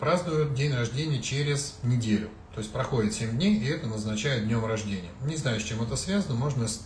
празднуют 0.00 0.54
день 0.54 0.74
рождения 0.74 1.20
через 1.22 1.76
неделю. 1.82 2.28
То 2.54 2.60
есть 2.60 2.72
проходит 2.72 3.14
7 3.14 3.30
дней, 3.30 3.56
и 3.58 3.66
это 3.66 3.86
назначают 3.86 4.46
днем 4.46 4.64
рождения. 4.66 5.08
Не 5.24 5.36
знаю, 5.36 5.58
с 5.60 5.64
чем 5.64 5.82
это 5.82 5.96
связано. 5.96 6.34
Можно, 6.34 6.68
с- 6.68 6.82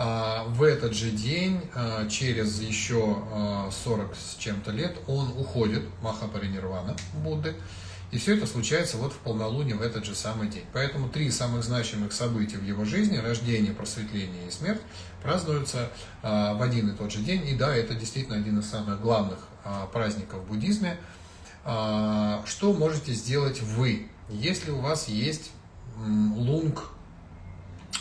А, 0.00 0.44
В 0.44 0.62
этот 0.62 0.94
же 0.94 1.10
день, 1.10 1.60
а, 1.74 2.06
через 2.08 2.60
еще 2.60 3.18
а, 3.32 3.68
40 3.72 4.14
с 4.14 4.36
чем-то 4.36 4.70
лет, 4.70 4.96
он 5.08 5.28
уходит, 5.36 5.82
Махапаринирвана 6.02 6.96
Будды, 7.24 7.56
и 8.12 8.18
все 8.18 8.36
это 8.36 8.46
случается 8.46 8.96
вот 8.96 9.12
в 9.12 9.16
полнолуние 9.16 9.74
в 9.74 9.82
этот 9.82 10.04
же 10.04 10.14
самый 10.14 10.48
день. 10.48 10.64
Поэтому 10.72 11.08
три 11.08 11.32
самых 11.32 11.64
значимых 11.64 12.12
события 12.12 12.58
в 12.58 12.64
его 12.64 12.84
жизни, 12.84 13.16
рождение, 13.16 13.72
просветление 13.72 14.46
и 14.46 14.52
смерть, 14.52 14.80
празднуются 15.20 15.90
а, 16.22 16.54
в 16.54 16.62
один 16.62 16.90
и 16.90 16.96
тот 16.96 17.10
же 17.10 17.18
день. 17.18 17.44
И 17.48 17.56
да, 17.56 17.74
это 17.74 17.94
действительно 17.94 18.36
один 18.36 18.60
из 18.60 18.70
самых 18.70 19.00
главных 19.00 19.48
а, 19.64 19.86
праздников 19.86 20.44
в 20.44 20.46
буддизме. 20.46 20.96
А, 21.64 22.44
Что 22.46 22.72
можете 22.72 23.14
сделать 23.14 23.60
вы, 23.62 24.06
если 24.30 24.70
у 24.70 24.78
вас 24.78 25.08
есть 25.08 25.50
лунг, 26.36 26.84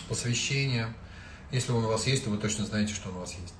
посвящение, 0.08 0.94
если 1.52 1.72
он 1.72 1.86
у 1.86 1.90
вас 1.90 2.08
есть, 2.08 2.24
то 2.26 2.30
вы 2.30 2.38
точно 2.38 2.66
знаете, 2.66 2.94
что 2.94 3.10
он 3.10 3.18
у 3.18 3.20
вас 3.20 3.34
есть. 3.34 3.54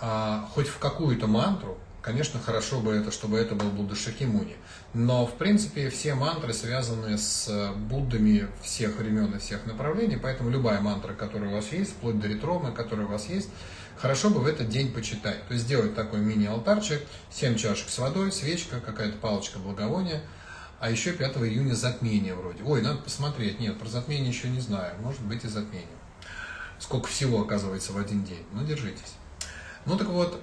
А, 0.00 0.48
хоть 0.54 0.68
в 0.68 0.78
какую-то 0.78 1.26
мантру, 1.26 1.78
конечно, 2.02 2.40
хорошо 2.40 2.80
бы 2.80 2.92
это, 2.92 3.10
чтобы 3.10 3.38
это 3.38 3.54
был 3.54 3.70
Будда 3.70 3.94
Шакимуни. 3.94 4.56
Но, 4.94 5.26
в 5.26 5.34
принципе, 5.34 5.90
все 5.90 6.14
мантры 6.14 6.52
связаны 6.52 7.18
с 7.18 7.72
Буддами 7.76 8.48
всех 8.62 8.96
времен 8.96 9.34
и 9.34 9.38
всех 9.38 9.66
направлений, 9.66 10.16
поэтому 10.16 10.50
любая 10.50 10.80
мантра, 10.80 11.12
которая 11.12 11.50
у 11.50 11.54
вас 11.54 11.72
есть, 11.72 11.92
вплоть 11.92 12.18
до 12.18 12.28
ретромы, 12.28 12.72
которая 12.72 13.06
у 13.06 13.10
вас 13.10 13.28
есть, 13.28 13.50
хорошо 13.96 14.30
бы 14.30 14.40
в 14.40 14.46
этот 14.46 14.68
день 14.68 14.92
почитать. 14.92 15.46
То 15.46 15.54
есть 15.54 15.66
сделать 15.66 15.94
такой 15.94 16.20
мини-алтарчик, 16.20 17.02
7 17.30 17.56
чашек 17.56 17.90
с 17.90 17.98
водой, 17.98 18.32
свечка, 18.32 18.80
какая-то 18.80 19.18
палочка 19.18 19.58
благовония, 19.58 20.22
а 20.80 20.90
еще 20.90 21.12
5 21.12 21.36
июня 21.38 21.74
затмение 21.74 22.34
вроде. 22.34 22.62
Ой, 22.64 22.80
надо 22.80 23.02
посмотреть. 23.02 23.60
Нет, 23.60 23.78
про 23.78 23.86
затмение 23.86 24.30
еще 24.30 24.48
не 24.48 24.60
знаю. 24.60 24.94
Может 25.02 25.20
быть 25.20 25.44
и 25.44 25.48
затмение. 25.48 25.99
Сколько 26.80 27.08
всего 27.08 27.42
оказывается 27.42 27.92
в 27.92 27.98
один 27.98 28.24
день. 28.24 28.44
Ну, 28.52 28.64
держитесь. 28.64 29.14
Ну 29.86 29.96
так 29.96 30.08
вот, 30.08 30.38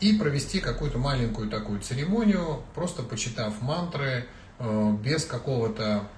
и 0.00 0.12
провести 0.14 0.60
какую-то 0.60 0.98
маленькую 0.98 1.50
такую 1.50 1.80
церемонию, 1.80 2.62
просто 2.74 3.02
почитав 3.02 3.60
мантры, 3.60 4.26
э, 4.58 4.92
без 5.02 5.26
какого-то 5.26 6.08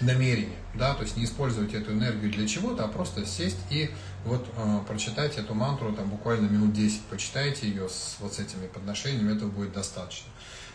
намерения, 0.00 0.56
да, 0.74 0.94
то 0.94 1.02
есть 1.02 1.16
не 1.16 1.24
использовать 1.24 1.74
эту 1.74 1.92
энергию 1.92 2.30
для 2.30 2.46
чего-то, 2.46 2.84
а 2.84 2.88
просто 2.88 3.26
сесть 3.26 3.58
и 3.70 3.90
вот 4.24 4.48
э, 4.56 4.78
прочитать 4.86 5.36
эту 5.36 5.54
мантру, 5.54 5.92
там 5.92 6.08
буквально 6.08 6.48
минут 6.48 6.72
10 6.72 7.02
почитайте 7.10 7.68
ее 7.68 7.88
с 7.88 8.16
вот 8.20 8.34
с 8.34 8.38
этими 8.38 8.68
подношениями, 8.68 9.34
этого 9.34 9.50
будет 9.50 9.72
достаточно. 9.72 10.28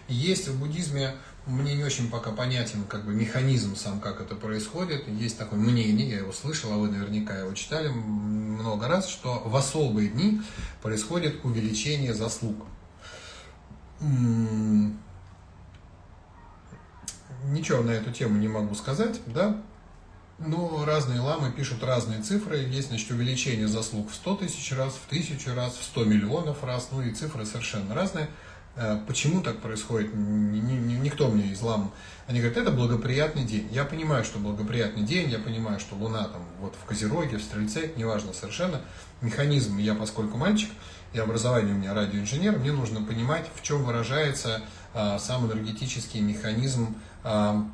Есть 0.10 0.50
в 0.50 0.60
буддизме, 0.60 1.16
мне 1.46 1.76
не 1.76 1.84
очень 1.84 2.10
пока 2.10 2.32
понятен 2.32 2.86
как 2.86 3.06
бы 3.06 3.14
механизм 3.14 3.76
сам, 3.76 4.00
как 4.00 4.22
это 4.22 4.36
происходит. 4.36 5.08
Есть 5.08 5.38
такое 5.38 5.60
мнение, 5.60 6.10
я 6.10 6.18
его 6.20 6.32
слышал, 6.32 6.72
а 6.72 6.78
вы 6.78 6.90
наверняка 6.90 7.38
его 7.38 7.54
читали 7.54 7.90
много 7.90 8.88
раз, 8.88 9.10
что 9.10 9.42
в 9.46 9.56
особые 9.56 10.10
дни 10.10 10.42
происходит 10.82 11.44
увеличение 11.44 12.14
заслуг. 12.14 12.66
Ничего 17.46 17.84
на 17.84 17.92
эту 17.92 18.12
тему 18.12 18.38
не 18.38 18.48
могу 18.48 18.74
сказать, 18.74 19.20
да? 19.28 19.62
Но 20.40 20.84
разные 20.86 21.20
ламы 21.20 21.52
пишут 21.52 21.84
разные 21.84 22.22
цифры. 22.22 22.58
Есть, 22.58 22.88
значит, 22.88 23.12
увеличение 23.12 23.68
заслуг 23.68 24.10
в 24.10 24.16
100 24.16 24.38
тысяч 24.38 24.72
раз, 24.74 24.94
в 24.94 25.08
тысячу 25.08 25.54
раз, 25.54 25.76
в 25.76 25.84
100 25.84 26.06
миллионов 26.06 26.64
раз. 26.64 26.90
Ну 26.92 27.02
и 27.02 27.14
цифры 27.14 27.46
совершенно 27.46 27.94
разные. 27.94 28.30
Э, 28.76 28.98
Почему 29.08 29.42
так 29.42 29.60
происходит, 29.60 30.14
ни- 30.16 30.60
ни- 30.60 30.94
ни- 30.94 30.96
никто 30.96 31.28
мне 31.30 31.52
из 31.52 31.62
лам. 31.62 31.92
Они 32.28 32.40
говорят, 32.40 32.58
это 32.58 32.72
благоприятный 32.72 33.44
день. 33.44 33.68
Я 33.72 33.84
понимаю, 33.86 34.24
что 34.24 34.40
благоприятный 34.40 35.04
день, 35.04 35.30
я 35.30 35.38
понимаю, 35.40 35.80
что 35.80 35.96
Луна 35.96 36.24
там 36.26 36.42
вот 36.60 36.74
в 36.82 36.86
Козероге, 36.86 37.38
в 37.38 37.44
Стрельце, 37.44 37.92
неважно 37.98 38.34
совершенно. 38.34 38.82
Механизм, 39.22 39.78
я 39.78 39.94
поскольку 39.94 40.38
мальчик, 40.38 40.70
и 41.14 41.20
образование 41.20 41.76
у 41.76 41.78
меня 41.78 41.94
радиоинженер, 41.94 42.58
мне 42.58 42.72
нужно 42.72 43.02
понимать, 43.04 43.46
в 43.54 43.62
чем 43.62 43.84
выражается 43.84 44.62
а, 44.96 45.20
сам 45.20 45.46
энергетический 45.46 46.22
механизм 46.22 46.96
а, 47.24 47.68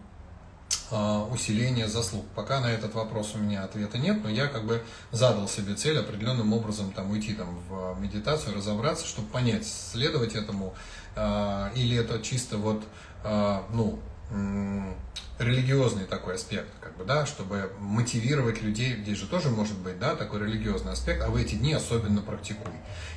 а, 0.91 1.27
усиления 1.31 1.87
заслуг. 1.87 2.25
Пока 2.35 2.59
на 2.59 2.67
этот 2.67 2.95
вопрос 2.95 3.33
у 3.35 3.37
меня 3.37 3.63
ответа 3.63 3.97
нет, 3.97 4.23
но 4.23 4.29
я 4.29 4.47
как 4.47 4.65
бы 4.65 4.83
задал 5.11 5.47
себе 5.47 5.75
цель 5.75 5.99
определенным 5.99 6.53
образом 6.53 6.91
там 6.91 7.11
уйти 7.11 7.33
там 7.33 7.59
в 7.69 7.99
медитацию, 7.99 8.55
разобраться, 8.55 9.05
чтобы 9.05 9.27
понять, 9.29 9.67
следовать 9.67 10.35
этому 10.35 10.73
а, 11.15 11.71
или 11.75 11.97
это 11.97 12.19
чисто 12.21 12.57
вот 12.57 12.83
а, 13.23 13.65
ну 13.71 13.99
религиозный 15.39 16.05
такой 16.05 16.35
аспект, 16.35 16.67
как 16.81 16.95
бы, 16.97 17.03
да, 17.03 17.25
чтобы 17.25 17.71
мотивировать 17.79 18.61
людей, 18.61 18.95
здесь 19.01 19.17
же 19.17 19.25
тоже 19.25 19.49
может 19.49 19.77
быть, 19.77 19.97
да, 19.97 20.15
такой 20.15 20.41
религиозный 20.41 20.91
аспект, 20.91 21.23
а 21.23 21.29
в 21.29 21.35
эти 21.35 21.55
дни 21.55 21.73
особенно 21.73 22.21
практикуй. 22.21 22.73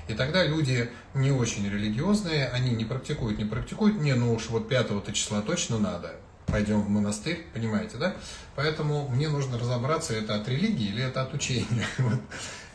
И 0.09 0.15
тогда 0.15 0.45
люди 0.45 0.89
не 1.15 1.33
очень 1.33 1.69
религиозные, 1.69 2.49
они 2.49 2.71
не 2.71 2.85
практикуют, 2.85 3.39
не 3.39 3.45
практикуют, 3.45 4.01
не, 4.01 4.15
ну 4.15 4.33
уж 4.33 4.49
вот 4.49 4.69
5 4.69 5.13
числа 5.13 5.43
точно 5.43 5.79
надо, 5.79 6.15
пойдем 6.53 6.83
в 6.83 6.89
монастырь, 6.91 7.47
понимаете, 7.55 7.97
да? 7.97 8.15
Поэтому 8.55 9.09
мне 9.09 9.29
нужно 9.29 9.59
разобраться, 9.59 10.15
это 10.15 10.35
от 10.35 10.47
религии 10.49 10.89
или 10.89 11.03
это 11.03 11.23
от 11.23 11.33
учения. 11.35 11.87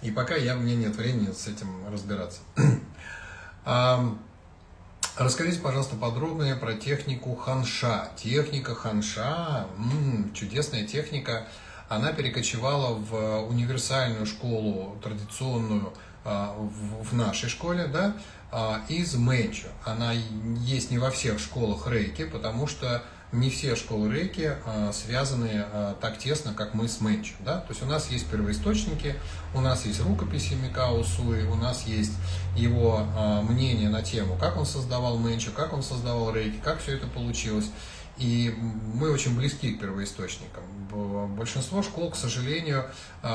И 0.02 0.12
пока 0.12 0.36
я, 0.36 0.56
мне 0.56 0.76
нет 0.76 0.96
времени 0.96 1.32
с 1.32 1.48
этим 1.48 1.88
разбираться. 1.90 2.40
Расскажите, 5.18 5.60
пожалуйста, 5.60 5.96
подробнее 5.96 6.56
про 6.56 6.74
технику 6.74 7.36
ханша. 7.36 8.10
Техника 8.16 8.76
ханша, 8.76 9.68
м-м, 9.78 10.32
чудесная 10.34 10.86
техника. 10.86 11.48
Она 11.90 12.12
перекочевала 12.14 12.94
в 12.94 13.48
универсальную 13.48 14.26
школу, 14.26 14.98
традиционную, 15.04 15.94
а, 16.24 16.56
в 17.02 17.16
нашей 17.16 17.50
школе, 17.50 17.88
да, 17.88 18.16
а, 18.52 18.82
из 18.90 19.16
Мэнчо. 19.16 19.70
Она 19.86 20.12
есть 20.12 20.92
не 20.92 20.98
во 20.98 21.10
всех 21.10 21.40
школах 21.40 21.88
рейки, 21.88 22.26
потому 22.26 22.68
что 22.68 23.02
не 23.32 23.50
все 23.50 23.76
школы 23.76 24.14
рейки 24.14 24.56
а, 24.66 24.92
связаны 24.94 25.50
а, 25.54 25.98
так 26.00 26.18
тесно, 26.18 26.54
как 26.54 26.74
мы 26.74 26.88
с 26.88 27.02
Мэнчо. 27.02 27.34
Да? 27.42 27.60
То 27.60 27.70
есть 27.70 27.84
у 27.84 27.86
нас 27.86 28.10
есть 28.10 28.28
первоисточники, 28.28 29.16
у 29.54 29.60
нас 29.60 29.86
есть 29.86 30.00
рукописи 30.02 30.54
Микао 30.54 31.04
Суи, 31.04 31.44
у 31.44 31.56
нас 31.56 31.86
есть 31.86 32.14
его 32.56 33.06
а, 33.16 33.42
мнение 33.42 33.90
на 33.90 34.02
тему, 34.02 34.38
как 34.40 34.58
он 34.58 34.66
создавал 34.66 35.18
Мэнчо, 35.18 35.52
как 35.52 35.74
он 35.74 35.84
создавал 35.84 36.34
рейки, 36.34 36.60
как 36.64 36.80
все 36.80 36.94
это 36.94 37.08
получилось. 37.08 37.70
И 38.18 38.56
мы 38.96 39.12
очень 39.12 39.38
близки 39.38 39.74
к 39.74 39.80
первоисточникам. 39.80 40.64
Большинство 41.36 41.84
школ, 41.84 42.10
к 42.10 42.16
сожалению, 42.16 42.86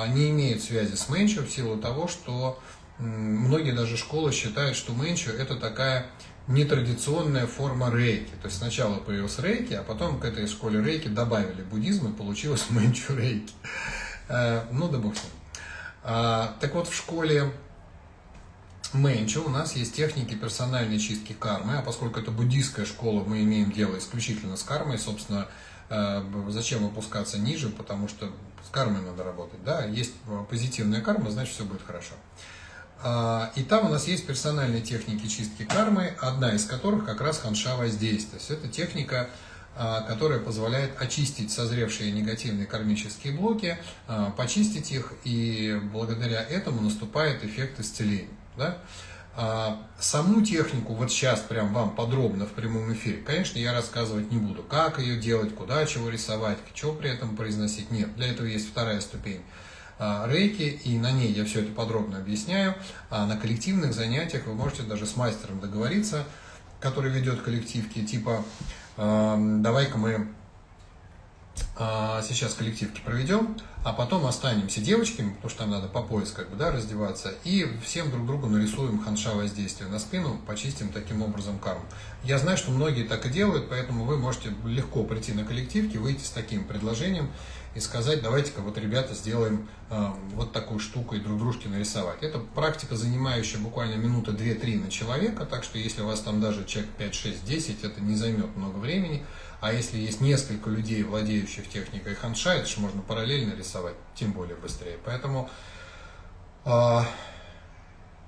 не 0.09 0.31
имеют 0.31 0.61
связи 0.61 0.97
с 0.97 1.09
Мэнчо 1.09 1.43
в 1.43 1.51
силу 1.51 1.77
того, 1.77 2.09
что 2.09 2.61
многие 2.99 3.71
даже 3.71 3.97
школы 3.97 4.33
считают, 4.33 4.77
что 4.77 4.93
Мэнчо 4.93 5.31
это 5.31 5.55
такая 5.55 6.07
нетрадиционная 6.49 7.47
форма 7.47 7.91
рейки. 7.95 8.33
То 8.43 8.47
есть 8.47 8.59
сначала 8.59 8.97
появился 8.97 9.43
рейки, 9.43 9.75
а 9.75 9.83
потом 9.83 10.21
к 10.21 10.25
этой 10.25 10.47
школе 10.47 10.83
рейки 10.83 11.09
добавили 11.09 11.63
буддизм, 11.63 12.11
и 12.11 12.17
получилось 12.17 12.67
мэнчу 12.71 13.17
рейки. 13.17 13.53
Э, 14.29 14.65
ну 14.73 14.89
да 14.89 14.99
бог 14.99 15.17
с 15.17 15.23
ним. 15.23 15.33
А, 16.05 16.57
так 16.61 16.75
вот, 16.75 16.89
в 16.89 16.95
школе 16.95 17.53
Мэнчо 18.93 19.41
у 19.41 19.49
нас 19.49 19.75
есть 19.75 19.95
техники 19.95 20.35
персональной 20.35 20.99
чистки 20.99 21.33
кармы, 21.33 21.79
а 21.79 21.83
поскольку 21.83 22.21
это 22.21 22.31
буддийская 22.31 22.85
школа, 22.85 23.25
мы 23.25 23.43
имеем 23.43 23.73
дело 23.73 23.97
исключительно 23.97 24.57
с 24.57 24.63
кармой, 24.63 24.99
собственно, 24.99 25.49
э, 25.89 26.23
зачем 26.49 26.85
опускаться 26.85 27.39
ниже, 27.39 27.71
потому 27.71 28.07
что 28.09 28.31
с 28.67 28.71
кармой 28.71 29.01
надо 29.01 29.25
работать, 29.25 29.65
да, 29.65 29.87
есть 29.87 30.13
позитивная 30.51 31.01
карма, 31.01 31.31
значит 31.31 31.55
все 31.55 31.65
будет 31.65 31.83
хорошо. 31.83 32.15
А, 33.05 33.51
и 33.57 33.63
там 33.63 33.87
у 33.87 33.89
нас 33.89 34.07
есть 34.07 34.27
персональные 34.27 34.81
техники 34.81 35.27
чистки 35.27 35.65
кармы, 35.65 36.15
одна 36.21 36.55
из 36.55 36.65
которых 36.65 37.05
как 37.05 37.21
раз 37.21 37.39
ханша 37.39 37.77
есть 37.83 38.51
это 38.51 38.69
техника, 38.69 39.29
а, 39.75 40.03
которая 40.03 40.39
позволяет 40.39 41.01
очистить 41.01 41.51
созревшие 41.51 42.13
негативные 42.13 42.67
кармические 42.67 43.33
блоки, 43.33 43.77
а, 44.07 44.31
почистить 44.31 44.93
их, 44.93 45.13
и 45.25 45.81
благодаря 45.93 46.43
этому 46.43 46.81
наступает 46.81 47.45
эффект 47.45 47.81
исцеления. 47.81 48.29
Да? 48.57 48.79
Саму 49.99 50.43
технику 50.45 50.93
вот 50.93 51.11
сейчас 51.11 51.41
прям 51.41 51.73
вам 51.73 51.97
подробно 51.97 52.45
в 52.45 52.51
прямом 52.51 52.93
эфире, 52.93 53.17
конечно, 53.17 53.59
я 53.59 53.73
рассказывать 53.73 54.31
не 54.31 54.37
буду, 54.37 54.63
как 54.63 54.99
ее 54.99 55.17
делать, 55.17 55.55
куда 55.55 55.87
чего 55.87 56.11
рисовать, 56.11 56.59
что 56.75 56.93
при 56.93 57.09
этом 57.09 57.35
произносить. 57.35 57.91
Нет, 57.91 58.15
для 58.15 58.27
этого 58.27 58.47
есть 58.47 58.69
вторая 58.69 59.01
ступень 59.01 59.41
рейки, 59.99 60.81
и 60.85 60.99
на 60.99 61.13
ней 61.13 61.33
я 61.33 61.45
все 61.45 61.61
это 61.61 61.73
подробно 61.73 62.19
объясняю. 62.19 62.75
А 63.11 63.27
на 63.27 63.37
коллективных 63.37 63.95
занятиях 63.95 64.47
вы 64.47 64.55
можете 64.55 64.83
даже 64.83 65.07
с 65.07 65.17
мастером 65.17 65.61
договориться, 65.61 66.25
который 66.81 67.11
ведет 67.11 67.43
коллективки, 67.43 68.05
типа 68.05 68.45
давай-ка 68.97 69.99
мы 69.99 70.29
а, 71.77 72.23
сейчас 72.23 72.55
коллективки 72.55 73.01
проведем, 73.01 73.57
а 73.85 73.93
потом 73.93 74.27
останемся 74.27 74.81
девочками, 74.81 75.31
потому 75.31 75.51
что 75.51 75.59
там 75.61 75.71
надо 75.71 75.89
по 75.89 76.03
пояс 76.03 76.31
как 76.31 76.51
бы, 76.51 76.57
да, 76.57 76.71
раздеваться, 76.71 77.33
и 77.45 77.67
всем 77.85 78.11
друг 78.11 78.27
другу 78.27 78.47
нарисуем 78.47 79.03
ханша 79.03 79.35
воздействия 79.35 79.87
на 79.87 79.99
спину, 79.99 80.39
почистим 80.47 80.91
таким 80.91 81.23
образом 81.23 81.59
карму. 81.59 81.85
Я 82.25 82.39
знаю, 82.39 82.59
что 82.59 82.71
многие 82.71 83.05
так 83.05 83.27
и 83.27 83.31
делают, 83.31 83.69
поэтому 83.69 84.05
вы 84.05 84.19
можете 84.19 84.51
легко 84.65 85.03
прийти 85.05 85.33
на 85.33 85.45
коллективки, 85.45 85.97
выйти 85.97 86.25
с 86.25 86.31
таким 86.31 86.65
предложением, 86.65 87.31
и 87.75 87.81
сказать, 87.81 88.23
давайте-ка 88.23 88.61
вот, 88.61 88.77
ребята, 88.77 89.15
сделаем 89.15 89.69
э, 89.89 90.07
вот 90.35 90.53
такую 90.53 90.79
штуку 90.79 91.15
и 91.15 91.21
друг 91.21 91.39
дружке 91.39 91.69
нарисовать. 91.69 92.23
Это 92.23 92.39
практика, 92.39 92.97
занимающая 92.97 93.59
буквально 93.59 93.95
минуты 93.95 94.33
2-3 94.33 94.85
на 94.85 94.91
человека, 94.91 95.47
так 95.47 95.65
что 95.65 95.79
если 95.79 96.03
у 96.03 96.07
вас 96.07 96.21
там 96.21 96.41
даже 96.41 96.65
человек 96.67 96.91
5, 96.99 97.15
6, 97.15 97.45
10, 97.45 97.85
это 97.85 98.01
не 98.01 98.15
займет 98.15 98.55
много 98.57 98.77
времени. 98.77 99.25
А 99.61 99.73
если 99.73 99.97
есть 99.97 100.21
несколько 100.21 100.69
людей, 100.69 101.03
владеющих 101.03 101.69
техникой 101.69 102.15
ханша, 102.15 102.55
это 102.55 102.67
же 102.67 102.81
можно 102.81 103.01
параллельно 103.01 103.55
рисовать, 103.55 103.95
тем 104.15 104.33
более 104.33 104.57
быстрее. 104.57 104.99
Поэтому 105.05 105.49
э, 106.67 107.01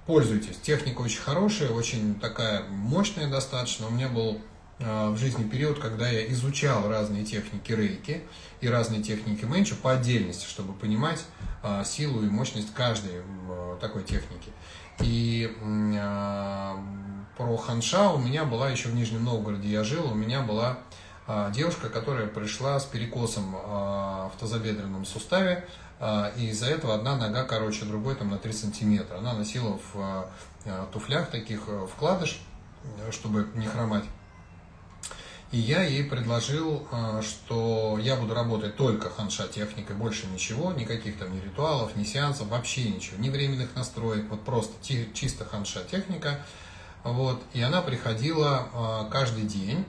пользуйтесь. 0.07 0.57
Техника 0.63 1.03
очень 1.03 1.21
хорошая, 1.21 1.71
очень 1.71 2.19
такая 2.19 2.63
мощная 2.69 3.29
достаточно. 3.29 3.89
У 3.89 3.91
меня 3.91 4.09
был 4.09 4.41
в 4.79 5.17
жизни 5.17 5.49
период, 5.49 5.79
когда 5.79 6.09
я 6.09 6.31
изучал 6.33 6.89
разные 6.89 7.25
техники 7.25 7.73
рейки 7.73 8.23
и 8.61 8.69
разные 8.69 9.03
техники 9.03 9.45
менчу 9.45 9.77
по 9.77 9.93
отдельности, 9.93 10.47
чтобы 10.47 10.73
понимать 10.73 11.25
а, 11.63 11.85
силу 11.85 12.23
и 12.23 12.27
мощность 12.27 12.75
каждой 12.75 13.23
а, 13.49 13.79
такой 13.81 14.03
техники. 14.03 14.51
И 15.01 15.57
про 17.37 17.57
ханша 17.57 18.11
у 18.11 18.19
меня 18.19 18.45
была 18.45 18.71
еще 18.71 18.89
в 18.89 18.95
Нижнем 18.95 19.25
Новгороде, 19.25 19.69
я 19.69 19.83
жил, 19.83 20.11
у 20.11 20.15
меня 20.15 20.41
была 20.41 20.79
девушка, 21.53 21.89
которая 21.89 22.29
пришла 22.29 22.79
с 22.79 22.85
перекосом 22.85 23.53
в 23.53 24.33
тазобедренном 24.39 25.05
суставе, 25.05 25.67
и 26.37 26.47
из-за 26.51 26.67
этого 26.67 26.95
одна 26.95 27.17
нога 27.17 27.43
короче 27.43 27.87
другой 27.87 28.15
там 28.15 28.31
на 28.31 28.39
3 28.39 28.53
сантиметра. 28.53 29.19
Она 29.19 29.33
носила 29.33 29.81
в 29.93 30.29
туфлях 30.93 31.29
таких 31.29 31.63
вкладыш, 31.93 32.41
чтобы 33.11 33.49
не 33.57 33.67
хромать. 33.67 34.05
И 35.55 35.57
я 35.57 35.85
ей 35.85 36.03
предложил, 36.03 36.85
а, 36.91 37.23
что 37.23 37.97
я 38.03 38.17
буду 38.17 38.35
работать 38.35 38.75
только 38.75 39.09
ханша 39.09 39.47
техникой, 39.47 39.95
больше 39.95 40.27
ничего, 40.27 40.73
никаких 40.73 41.17
там 41.17 41.33
ни 41.33 41.41
ритуалов, 41.41 41.95
ни 41.95 42.03
сеансов, 42.03 42.49
вообще 42.49 42.91
ничего, 42.91 43.19
ни 43.23 43.29
временных 43.29 43.77
настроек, 43.77 44.27
вот 44.31 44.45
просто 44.45 44.73
чисто 44.83 45.45
ханша 45.45 45.85
техника. 45.85 46.41
Вот. 47.05 47.41
И 47.53 47.63
она 47.63 47.83
приходила 47.83 48.69
а, 48.73 49.09
каждый 49.11 49.45
день, 49.45 49.85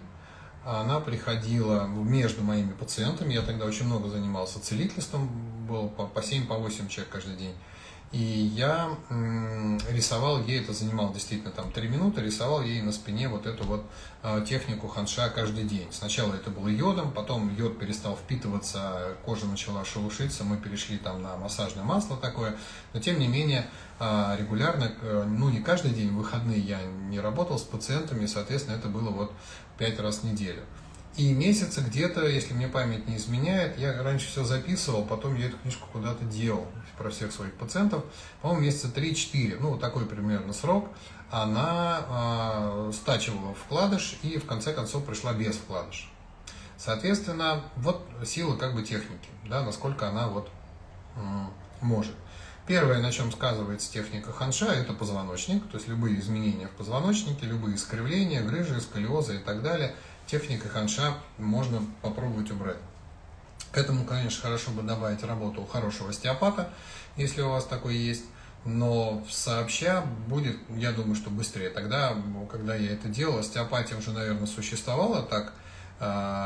она 0.64 1.00
приходила 1.00 1.88
между 1.88 2.44
моими 2.44 2.74
пациентами, 2.74 3.34
я 3.34 3.42
тогда 3.42 3.66
очень 3.66 3.88
много 3.88 4.08
занимался 4.10 4.62
целительством, 4.62 5.28
был 5.68 5.90
по 5.90 6.20
7-8 6.20 6.48
по 6.48 6.92
человек 6.92 7.10
каждый 7.12 7.38
день. 7.38 7.56
И 8.16 8.50
я 8.56 8.98
рисовал 9.90 10.42
ей, 10.42 10.62
это 10.62 10.72
занимало 10.72 11.14
действительно 11.14 11.52
там 11.52 11.70
3 11.70 11.90
минуты, 11.90 12.22
рисовал 12.22 12.62
ей 12.62 12.82
на 12.82 12.94
спине 12.94 13.28
вот 13.28 13.46
эту 13.46 13.66
вот 13.66 13.84
а, 14.24 14.40
технику 14.40 14.88
ханша 14.88 15.30
каждый 15.30 15.66
день. 15.66 15.90
Сначала 15.92 16.34
это 16.34 16.50
было 16.50 16.70
йодом, 16.70 17.12
потом 17.12 17.54
йод 17.54 17.78
перестал 17.78 18.16
впитываться, 18.16 19.18
кожа 19.26 19.48
начала 19.48 19.84
шелушиться, 19.84 20.46
мы 20.46 20.56
перешли 20.56 20.98
там 20.98 21.22
на 21.22 21.36
массажное 21.36 21.84
масло 21.84 22.16
такое. 22.16 22.56
Но 22.94 23.02
тем 23.02 23.20
не 23.20 23.28
менее, 23.28 23.68
а, 24.00 24.38
регулярно, 24.40 24.94
ну 25.28 25.50
не 25.50 25.60
каждый 25.60 25.92
день, 25.92 26.12
в 26.12 26.16
выходные 26.16 26.62
я 26.62 26.82
не 27.10 27.20
работал 27.20 27.60
с 27.60 27.64
пациентами, 27.64 28.28
соответственно, 28.28 28.78
это 28.78 28.88
было 28.88 29.10
вот 29.10 29.34
5 29.78 30.00
раз 30.00 30.20
в 30.20 30.24
неделю. 30.24 30.64
И 31.18 31.32
месяца 31.32 31.80
где-то, 31.80 32.28
если 32.28 32.54
мне 32.54 32.68
память 32.68 33.08
не 33.08 33.16
изменяет, 33.16 33.78
я 33.80 34.04
раньше 34.04 34.28
все 34.28 34.44
записывал, 34.44 35.06
потом 35.06 35.36
я 35.36 35.48
эту 35.48 35.58
книжку 35.58 35.88
куда-то 35.94 36.26
делал 36.26 36.68
про 36.98 37.10
всех 37.10 37.32
своих 37.32 37.54
пациентов. 37.54 38.04
По-моему, 38.42 38.66
месяца 38.66 38.90
3-4, 38.90 39.58
ну, 39.62 39.78
такой 39.78 40.06
примерно 40.06 40.52
срок, 40.52 40.90
она 41.32 42.06
э, 42.10 42.92
стачивала 42.94 43.56
вкладыш 43.56 44.18
и 44.24 44.38
в 44.38 44.46
конце 44.46 44.74
концов 44.74 45.06
пришла 45.06 45.32
без 45.32 45.56
вкладыша. 45.56 46.08
Соответственно, 46.78 47.64
вот 47.78 48.06
сила 48.26 48.58
как 48.58 48.76
бы 48.76 48.84
техники, 48.84 49.30
да, 49.48 49.64
насколько 49.64 50.10
она 50.10 50.28
вот 50.28 50.50
э, 51.16 51.20
может. 51.80 52.14
Первое, 52.68 53.00
на 53.00 53.12
чем 53.12 53.32
сказывается 53.32 53.90
техника 53.90 54.34
ханша, 54.34 54.66
это 54.66 54.92
позвоночник, 54.92 55.66
то 55.70 55.78
есть 55.78 55.88
любые 55.88 56.20
изменения 56.20 56.68
в 56.68 56.72
позвоночнике, 56.72 57.46
любые 57.46 57.76
искривления, 57.76 58.42
грыжи, 58.42 58.82
сколиозы 58.82 59.38
и 59.38 59.40
так 59.40 59.64
далее– 59.64 59.96
техника 60.28 60.70
ханша 60.70 61.16
можно 61.38 61.82
попробовать 62.02 62.52
убрать. 62.52 62.78
К 63.72 63.78
этому, 63.78 64.06
конечно, 64.06 64.42
хорошо 64.42 64.72
бы 64.72 64.84
добавить 64.84 65.24
работу 65.24 65.62
у 65.62 65.66
хорошего 65.66 66.10
остеопата, 66.10 66.70
если 67.18 67.42
у 67.42 67.50
вас 67.50 67.66
такой 67.66 67.96
есть. 67.96 68.24
Но 68.64 69.24
сообща 69.30 70.04
будет, 70.28 70.58
я 70.76 70.92
думаю, 70.92 71.16
что 71.16 71.30
быстрее. 71.30 71.70
Тогда, 71.70 72.16
когда 72.50 72.76
я 72.76 72.94
это 72.94 73.08
делал, 73.08 73.38
остеопатия 73.38 73.96
уже, 73.96 74.12
наверное, 74.12 74.48
существовала 74.48 75.22
так, 75.22 75.54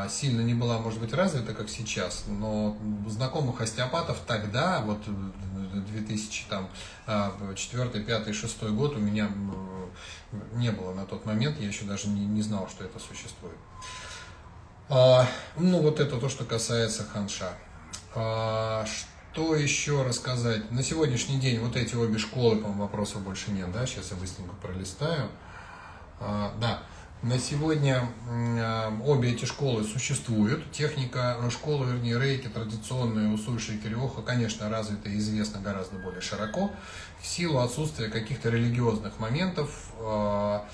сильно 0.08 0.42
не 0.42 0.54
была, 0.54 0.78
может 0.78 1.00
быть, 1.00 1.12
развита, 1.12 1.54
как 1.54 1.68
сейчас, 1.68 2.24
но 2.28 2.76
знакомых 3.08 3.60
остеопатов 3.60 4.20
тогда, 4.26 4.80
вот 4.80 5.00
2004, 5.72 8.04
5, 8.04 8.34
6 8.34 8.62
год 8.70 8.96
у 8.96 9.00
меня 9.00 9.30
не 10.54 10.70
было 10.70 10.94
на 10.94 11.06
тот 11.06 11.26
момент, 11.26 11.58
я 11.60 11.66
еще 11.66 11.84
даже 11.84 12.08
не, 12.08 12.26
не 12.26 12.42
знал, 12.42 12.68
что 12.68 12.84
это 12.84 12.98
существует. 12.98 13.56
А, 14.88 15.26
ну, 15.56 15.80
вот 15.80 16.00
это 16.00 16.18
то, 16.18 16.28
что 16.28 16.44
касается 16.44 17.04
ханша. 17.04 17.52
А, 18.14 18.84
что 19.32 19.54
еще 19.54 20.02
рассказать? 20.02 20.70
На 20.72 20.82
сегодняшний 20.82 21.38
день 21.38 21.60
вот 21.60 21.76
эти 21.76 21.94
обе 21.94 22.18
школы, 22.18 22.56
по-моему, 22.56 22.82
вопросов 22.82 23.22
больше 23.22 23.52
нет, 23.52 23.70
да? 23.72 23.86
Сейчас 23.86 24.10
я 24.10 24.16
быстренько 24.16 24.54
пролистаю. 24.56 25.28
А, 26.18 26.52
да, 26.60 26.82
на 27.22 27.38
сегодня 27.38 28.08
а, 28.28 28.92
обе 29.04 29.32
эти 29.32 29.44
школы 29.44 29.84
существуют. 29.84 30.70
Техника 30.72 31.36
ну, 31.42 31.50
школы, 31.50 31.86
вернее, 31.86 32.18
рейки, 32.18 32.48
традиционная 32.48 33.32
Усуши 33.32 33.74
и 33.74 33.78
Кириоха, 33.78 34.22
конечно, 34.22 34.70
развита 34.70 35.10
и 35.10 35.18
известна 35.18 35.60
гораздо 35.60 35.98
более 35.98 36.22
широко 36.22 36.70
в 37.20 37.26
силу 37.26 37.58
отсутствия 37.58 38.08
каких-то 38.08 38.48
религиозных 38.48 39.18
моментов, 39.18 39.92
а, 39.98 40.66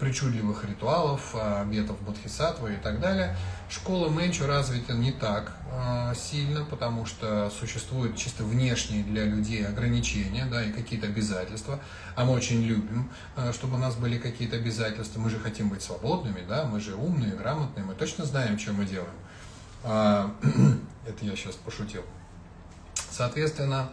причудливых 0.00 0.64
ритуалов, 0.64 1.34
а, 1.34 1.62
обетов 1.62 2.00
Бодхисаттвы 2.00 2.74
и 2.74 2.76
так 2.76 3.00
далее. 3.00 3.36
Школа 3.68 4.08
Мэнчу 4.08 4.46
развита 4.46 4.94
не 4.94 5.12
так 5.12 5.52
а, 5.70 6.14
сильно, 6.14 6.64
потому 6.64 7.04
что 7.04 7.50
существуют 7.50 8.16
чисто 8.16 8.44
внешние 8.44 9.04
для 9.04 9.24
людей 9.24 9.66
ограничения 9.66 10.46
да, 10.46 10.64
и 10.64 10.72
какие-то 10.72 11.06
обязательства. 11.06 11.80
А 12.16 12.24
мы 12.24 12.32
очень 12.32 12.62
любим, 12.62 13.10
чтобы 13.52 13.74
у 13.74 13.78
нас 13.78 13.96
были 13.96 14.18
какие-то 14.18 14.56
обязательства. 14.56 15.20
Мы 15.20 15.30
же 15.30 15.38
хотим 15.38 15.68
быть 15.68 15.82
свободными, 15.82 16.40
да, 16.48 16.64
мы 16.64 16.80
же 16.80 16.94
умные, 16.94 17.32
грамотные, 17.32 17.84
мы 17.84 17.94
точно 17.94 18.24
знаем, 18.24 18.58
что 18.58 18.72
мы 18.72 18.86
делаем. 18.86 19.14
Это 21.06 21.24
я 21.24 21.36
сейчас 21.36 21.56
пошутил. 21.56 22.02
Соответственно, 23.16 23.82
а, 23.82 23.92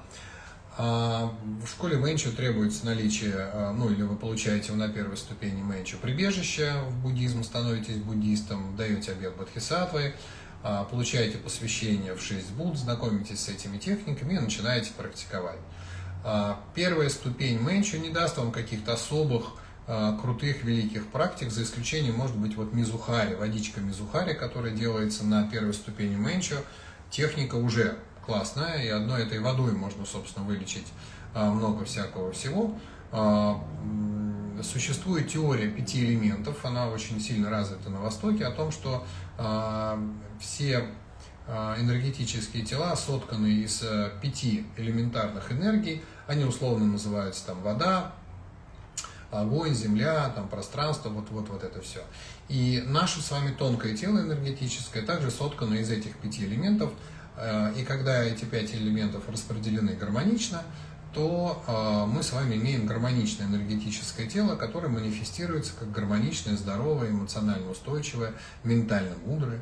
в 0.82 1.68
школе 1.68 1.98
Мэнчо 1.98 2.32
требуется 2.32 2.86
наличие, 2.88 3.36
а, 3.36 3.72
ну 3.72 3.92
или 3.92 4.02
вы 4.02 4.16
получаете 4.16 4.72
на 4.72 4.90
первой 4.90 5.16
ступени 5.16 5.62
Мэнчо 5.62 5.98
прибежище 5.98 6.74
в 6.88 6.96
буддизм, 7.04 7.44
становитесь 7.44 7.98
буддистом, 7.98 8.76
даете 8.76 9.12
обед 9.12 9.36
Бодхисаттвы, 9.36 10.16
а, 10.64 10.86
получаете 10.86 11.38
посвящение 11.38 12.16
в 12.16 12.22
шесть 12.22 12.52
буд, 12.54 12.78
знакомитесь 12.78 13.42
с 13.42 13.50
этими 13.50 13.78
техниками 13.78 14.34
и 14.34 14.40
начинаете 14.40 14.92
практиковать. 14.98 15.60
Первая 16.76 17.10
ступень 17.10 17.60
Мэнчо 17.60 17.98
не 17.98 18.10
даст 18.10 18.38
вам 18.38 18.52
каких-то 18.52 18.94
особых 18.94 19.54
крутых, 20.22 20.64
великих 20.64 21.08
практик, 21.08 21.50
за 21.50 21.64
исключением, 21.64 22.14
может 22.14 22.38
быть, 22.38 22.56
вот 22.56 22.74
мизухари, 22.74 23.34
водичка 23.34 23.82
мизухари, 23.82 24.36
которая 24.36 24.72
делается 24.72 25.26
на 25.26 25.48
первой 25.48 25.74
ступени 25.74 26.16
Мэнчо, 26.16 26.58
техника 27.10 27.56
уже 27.56 27.98
классная, 28.26 28.84
и 28.84 28.88
одной 28.88 29.24
этой 29.24 29.40
водой 29.40 29.74
можно, 29.74 30.06
собственно, 30.06 30.46
вылечить 30.46 30.88
а, 31.34 31.50
много 31.52 31.86
всякого 31.86 32.32
всего. 32.32 32.76
А, 33.12 33.62
существует 34.62 35.30
теория 35.30 35.68
пяти 35.68 36.06
элементов, 36.06 36.64
она 36.64 36.88
очень 36.88 37.20
сильно 37.20 37.50
развита 37.50 37.90
на 37.90 38.00
Востоке, 38.00 38.46
о 38.46 38.52
том, 38.52 38.72
что 38.72 39.06
а, 39.38 40.00
все 40.40 40.88
энергетические 41.48 42.64
тела 42.64 42.96
сотканы 42.96 43.48
из 43.48 43.84
пяти 44.22 44.66
элементарных 44.78 45.52
энергий, 45.52 46.02
они 46.28 46.46
условно 46.46 46.86
называются 46.86 47.48
там 47.48 47.62
вода, 47.62 48.14
огонь, 49.32 49.74
земля, 49.74 50.30
там 50.30 50.48
пространство, 50.48 51.10
вот, 51.10 51.30
вот, 51.32 51.50
вот 51.50 51.64
это 51.64 51.82
все. 51.82 52.02
И 52.48 52.82
наше 52.86 53.22
с 53.22 53.32
вами 53.32 53.52
тонкое 53.52 53.98
тело 53.98 54.20
энергетическое 54.20 55.04
также 55.04 55.30
соткано 55.30 55.74
из 55.74 55.90
этих 55.90 56.16
пяти 56.18 56.46
элементов, 56.46 56.92
Э, 56.94 57.21
и 57.76 57.84
когда 57.84 58.24
эти 58.24 58.46
пять 58.46 58.74
элементов 58.74 59.28
распределены 59.30 59.96
гармонично, 59.96 60.64
то 61.14 61.64
э, 61.68 62.06
мы 62.06 62.24
с 62.24 62.32
вами 62.32 62.56
имеем 62.56 62.86
гармоничное 62.86 63.48
энергетическое 63.48 64.28
тело, 64.28 64.56
которое 64.56 64.88
манифестируется 64.88 65.74
как 65.78 65.92
гармоничное, 65.92 66.56
здоровое, 66.56 67.10
эмоционально 67.10 67.70
устойчивое, 67.70 68.34
ментально 68.64 69.16
мудрое 69.26 69.62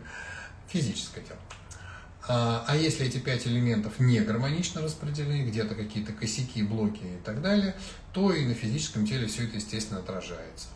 физическое 0.68 1.22
тело. 1.22 1.40
А, 2.28 2.64
а 2.68 2.76
если 2.76 3.08
эти 3.08 3.18
пять 3.18 3.48
элементов 3.48 4.00
не 4.00 4.20
гармонично 4.20 4.82
распределены, 4.82 5.48
где-то 5.48 5.74
какие-то 5.74 6.14
косяки, 6.14 6.62
блоки 6.62 7.02
и 7.04 7.20
так 7.26 7.42
далее, 7.42 7.76
то 8.14 8.32
и 8.32 8.46
на 8.46 8.54
физическом 8.54 9.08
теле 9.08 9.28
все 9.28 9.46
это, 9.46 9.56
естественно, 9.56 10.00
отражается. 10.00 10.68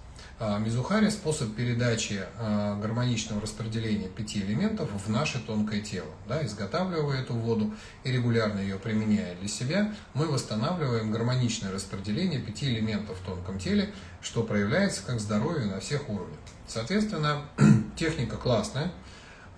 А, 0.45 0.59
Мизухари– 0.59 1.09
способ 1.09 1.55
передачи 1.55 2.21
а, 2.37 2.77
гармоничного 2.77 3.41
распределения 3.41 4.09
пяти 4.09 4.41
элементов 4.41 4.89
в 4.91 5.09
наше 5.09 5.39
тонкое 5.39 5.79
тело. 5.79 6.09
Да, 6.27 6.45
изготавливая 6.45 7.21
эту 7.21 7.33
воду 7.33 7.73
и 8.03 8.11
регулярно 8.11 8.59
ее 8.59 8.77
применяя 8.77 9.35
для 9.37 9.47
себя, 9.47 9.93
мы 10.13 10.25
восстанавливаем 10.25 11.11
гармоничное 11.11 11.71
распределение 11.71 12.41
пяти 12.41 12.73
элементов 12.73 13.19
в 13.19 13.25
тонком 13.25 13.57
теле, 13.57 13.93
что 14.21 14.43
проявляется 14.43 15.01
как 15.05 15.21
здоровье 15.21 15.65
на 15.67 15.79
всех 15.79 16.09
уровнях. 16.09 16.39
Соответственно, 16.67 17.43
техника 17.95 18.35
классная, 18.35 18.91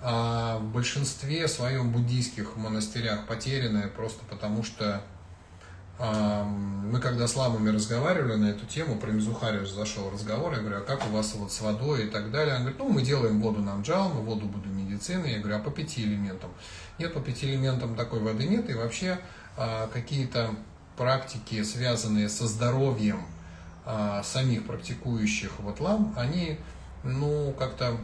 а 0.04 0.60
в 0.60 0.66
большинстве 0.66 1.48
своем 1.48 1.90
буддийских 1.90 2.58
монастырях 2.58 3.26
потерянная 3.26 3.88
просто 3.88 4.24
потому, 4.30 4.62
что 4.64 5.02
когда 7.06 7.28
с 7.28 7.36
ламами 7.36 7.70
разговаривали 7.70 8.34
на 8.34 8.46
эту 8.48 8.66
тему, 8.66 8.96
про 8.96 9.12
Мизухари 9.12 9.64
зашел 9.64 10.10
разговор, 10.10 10.54
я 10.54 10.60
говорю, 10.60 10.78
а 10.78 10.82
как 10.82 11.06
у 11.06 11.10
вас 11.12 11.36
вот 11.36 11.52
с 11.52 11.62
водой 11.62 12.06
и 12.06 12.10
так 12.10 12.32
далее? 12.32 12.56
Он 12.56 12.62
говорит, 12.62 12.80
ну, 12.80 12.90
мы 12.90 13.04
делаем 13.04 13.40
воду 13.42 13.62
нам 13.62 13.84
джалмы, 13.84 14.22
воду 14.22 14.48
буду 14.48 14.70
медицины. 14.70 15.28
Я 15.28 15.38
говорю, 15.38 15.58
а 15.58 15.60
по 15.60 15.70
пяти 15.70 16.02
элементам? 16.02 16.50
Нет, 16.98 17.14
по 17.14 17.20
пяти 17.20 17.46
элементам 17.46 17.96
такой 17.96 18.22
воды 18.22 18.48
нет, 18.48 18.72
и 18.72 18.74
вообще 18.74 19.20
а, 19.56 19.88
какие-то 19.94 20.50
практики, 20.98 21.62
связанные 21.62 22.28
со 22.28 22.48
здоровьем 22.48 23.22
а, 23.86 24.24
самих 24.24 24.66
практикующих 24.66 25.52
вот 25.60 25.80
лам, 25.82 26.12
они, 26.18 26.58
ну, 27.04 27.54
как-то 27.60 28.00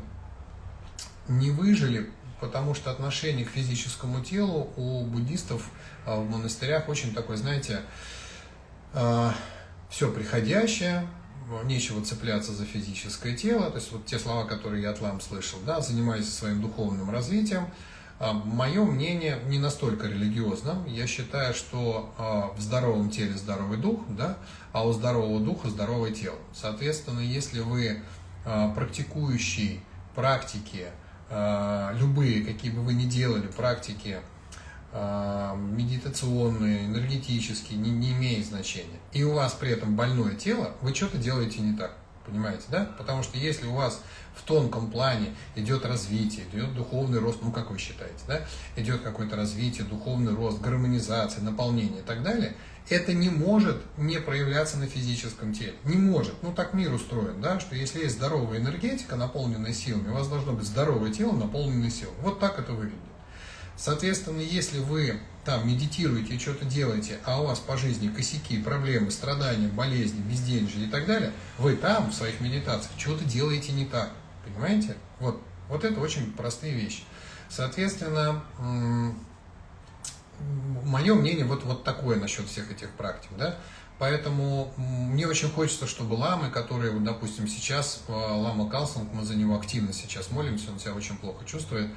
не 1.27 1.49
выжили, 1.49 2.07
потому 2.39 2.75
что 2.75 2.91
отношение 2.91 3.47
к 3.47 3.49
физическому 3.49 4.23
телу 4.23 4.71
у 4.75 5.03
буддистов– 5.05 5.71
а 6.05 6.19
в 6.19 6.29
монастырях 6.29 6.89
очень 6.89 7.13
такой, 7.13 7.37
знаете, 7.37 7.81
все 8.93 10.11
приходящее, 10.11 11.07
нечего 11.65 12.03
цепляться 12.03 12.53
за 12.53 12.65
физическое 12.65 13.35
тело, 13.35 13.69
то 13.69 13.77
есть 13.77 13.91
вот 13.91 14.05
те 14.05 14.19
слова, 14.19 14.45
которые 14.45 14.83
я 14.83 14.91
от 14.91 15.01
лам 15.01 15.19
слышал, 15.19 15.59
да, 15.65 15.81
занимайся 15.81 16.31
своим 16.31 16.61
духовным 16.61 17.09
развитием. 17.09 17.67
А, 18.19 18.33
Мое 18.33 18.83
мнение 18.85 19.39
не 19.47 19.59
настолько 19.59 20.07
религиозным. 20.07 20.85
Я 20.85 21.07
считаю, 21.07 21.53
что 21.53 22.13
в 22.57 22.61
здоровом 22.61 23.09
теле 23.09 23.33
здоровый 23.33 23.77
дух, 23.77 24.01
да, 24.09 24.37
а 24.73 24.85
у 24.85 24.93
здорового 24.93 25.39
духа 25.39 25.69
здоровое 25.69 26.11
тело. 26.11 26.37
Соответственно, 26.53 27.19
если 27.19 27.59
вы 27.59 28.01
практикующий 28.75 29.81
практики, 30.15 30.87
любые, 31.93 32.43
какие 32.43 32.71
бы 32.71 32.81
вы 32.81 32.93
ни 32.93 33.05
делали 33.05 33.47
практики, 33.47 34.19
а, 34.19 34.23
медитационные, 34.93 36.85
энергетические, 36.85 37.79
не, 37.79 37.91
не 37.91 38.11
имеет 38.11 38.45
значения, 38.45 38.99
и 39.13 39.23
у 39.23 39.33
вас 39.33 39.53
при 39.53 39.71
этом 39.71 39.95
больное 39.95 40.35
тело, 40.35 40.71
вы 40.81 40.93
что-то 40.93 41.17
делаете 41.17 41.61
не 41.61 41.77
так. 41.77 41.97
Понимаете, 42.25 42.65
да? 42.69 42.85
Потому 42.99 43.23
что 43.23 43.37
если 43.37 43.65
у 43.65 43.73
вас 43.73 43.99
в 44.35 44.43
тонком 44.43 44.91
плане 44.91 45.35
идет 45.55 45.85
развитие, 45.85 46.45
идет 46.53 46.73
духовный 46.75 47.19
рост, 47.19 47.39
ну 47.41 47.51
как 47.51 47.71
вы 47.71 47.79
считаете, 47.79 48.19
да? 48.27 48.41
Идет 48.75 49.01
какое-то 49.01 49.35
развитие, 49.35 49.87
духовный 49.87 50.33
рост, 50.33 50.61
гармонизация, 50.61 51.43
наполнение 51.43 52.01
и 52.01 52.03
так 52.03 52.21
далее, 52.21 52.55
это 52.89 53.13
не 53.13 53.29
может 53.29 53.77
не 53.97 54.19
проявляться 54.19 54.77
на 54.77 54.87
физическом 54.87 55.53
теле. 55.53 55.75
Не 55.83 55.97
может. 55.97 56.35
Ну 56.43 56.53
так 56.53 56.73
мир 56.73 56.93
устроен, 56.93 57.41
да, 57.41 57.59
что 57.59 57.75
если 57.75 58.03
есть 58.03 58.15
здоровая 58.17 58.59
энергетика, 58.59 59.15
наполненная 59.15 59.73
силами, 59.73 60.09
у 60.09 60.13
вас 60.13 60.27
должно 60.27 60.53
быть 60.53 60.65
здоровое 60.65 61.11
тело, 61.11 61.31
наполненное 61.33 61.89
силой. 61.89 62.13
Вот 62.21 62.39
так 62.39 62.59
это 62.59 62.73
выглядит. 62.73 62.99
Соответственно, 63.81 64.41
если 64.41 64.77
вы 64.77 65.19
там 65.43 65.67
медитируете, 65.67 66.37
что-то 66.37 66.65
делаете, 66.65 67.17
а 67.25 67.41
у 67.41 67.47
вас 67.47 67.57
по 67.57 67.77
жизни 67.77 68.09
косяки, 68.09 68.61
проблемы, 68.61 69.09
страдания, 69.09 69.69
болезни, 69.69 70.21
безденежье 70.21 70.85
и 70.85 70.87
так 70.87 71.07
далее, 71.07 71.31
вы 71.57 71.75
там 71.75 72.11
в 72.11 72.13
своих 72.13 72.39
медитациях 72.41 72.91
что-то 72.95 73.25
делаете 73.25 73.71
не 73.71 73.85
так. 73.87 74.11
Понимаете? 74.45 74.97
Вот, 75.19 75.41
вот 75.67 75.83
это 75.83 75.99
очень 75.99 76.31
простые 76.33 76.75
вещи. 76.75 77.01
Соответственно, 77.49 78.43
мое 80.85 81.15
мнение 81.15 81.45
вот, 81.45 81.63
вот 81.63 81.83
такое 81.83 82.19
насчет 82.19 82.45
всех 82.45 82.71
этих 82.71 82.91
практик. 82.91 83.31
Да? 83.35 83.57
Поэтому 83.97 84.71
мне 84.77 85.25
очень 85.25 85.49
хочется, 85.49 85.87
чтобы 85.87 86.13
ламы, 86.13 86.51
которые, 86.51 86.91
допустим, 86.99 87.47
сейчас, 87.47 88.03
э, 88.07 88.11
лама 88.11 88.69
Калсинг, 88.69 89.11
мы 89.11 89.25
за 89.25 89.33
него 89.35 89.55
активно 89.55 89.91
сейчас 89.91 90.29
молимся, 90.29 90.69
он 90.71 90.79
себя 90.79 90.93
очень 90.93 91.17
плохо 91.17 91.45
чувствует, 91.45 91.91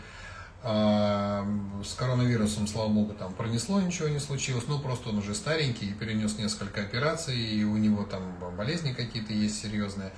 с 0.65 1.95
коронавирусом, 1.99 2.67
слава 2.67 2.89
богу, 2.89 3.13
там 3.13 3.35
пронесло, 3.35 3.83
ничего 3.83 4.09
не 4.09 4.19
случилось. 4.19 4.65
Ну, 4.67 4.79
просто 4.79 5.11
он 5.11 5.19
уже 5.19 5.35
старенький, 5.35 5.93
перенес 5.93 6.39
несколько 6.39 6.81
операций, 6.81 7.37
и 7.37 7.65
у 7.65 7.77
него 7.77 8.05
там 8.05 8.23
болезни 8.57 8.95
какие-то 8.95 9.35
есть 9.35 9.61
серьезные. 9.61 10.11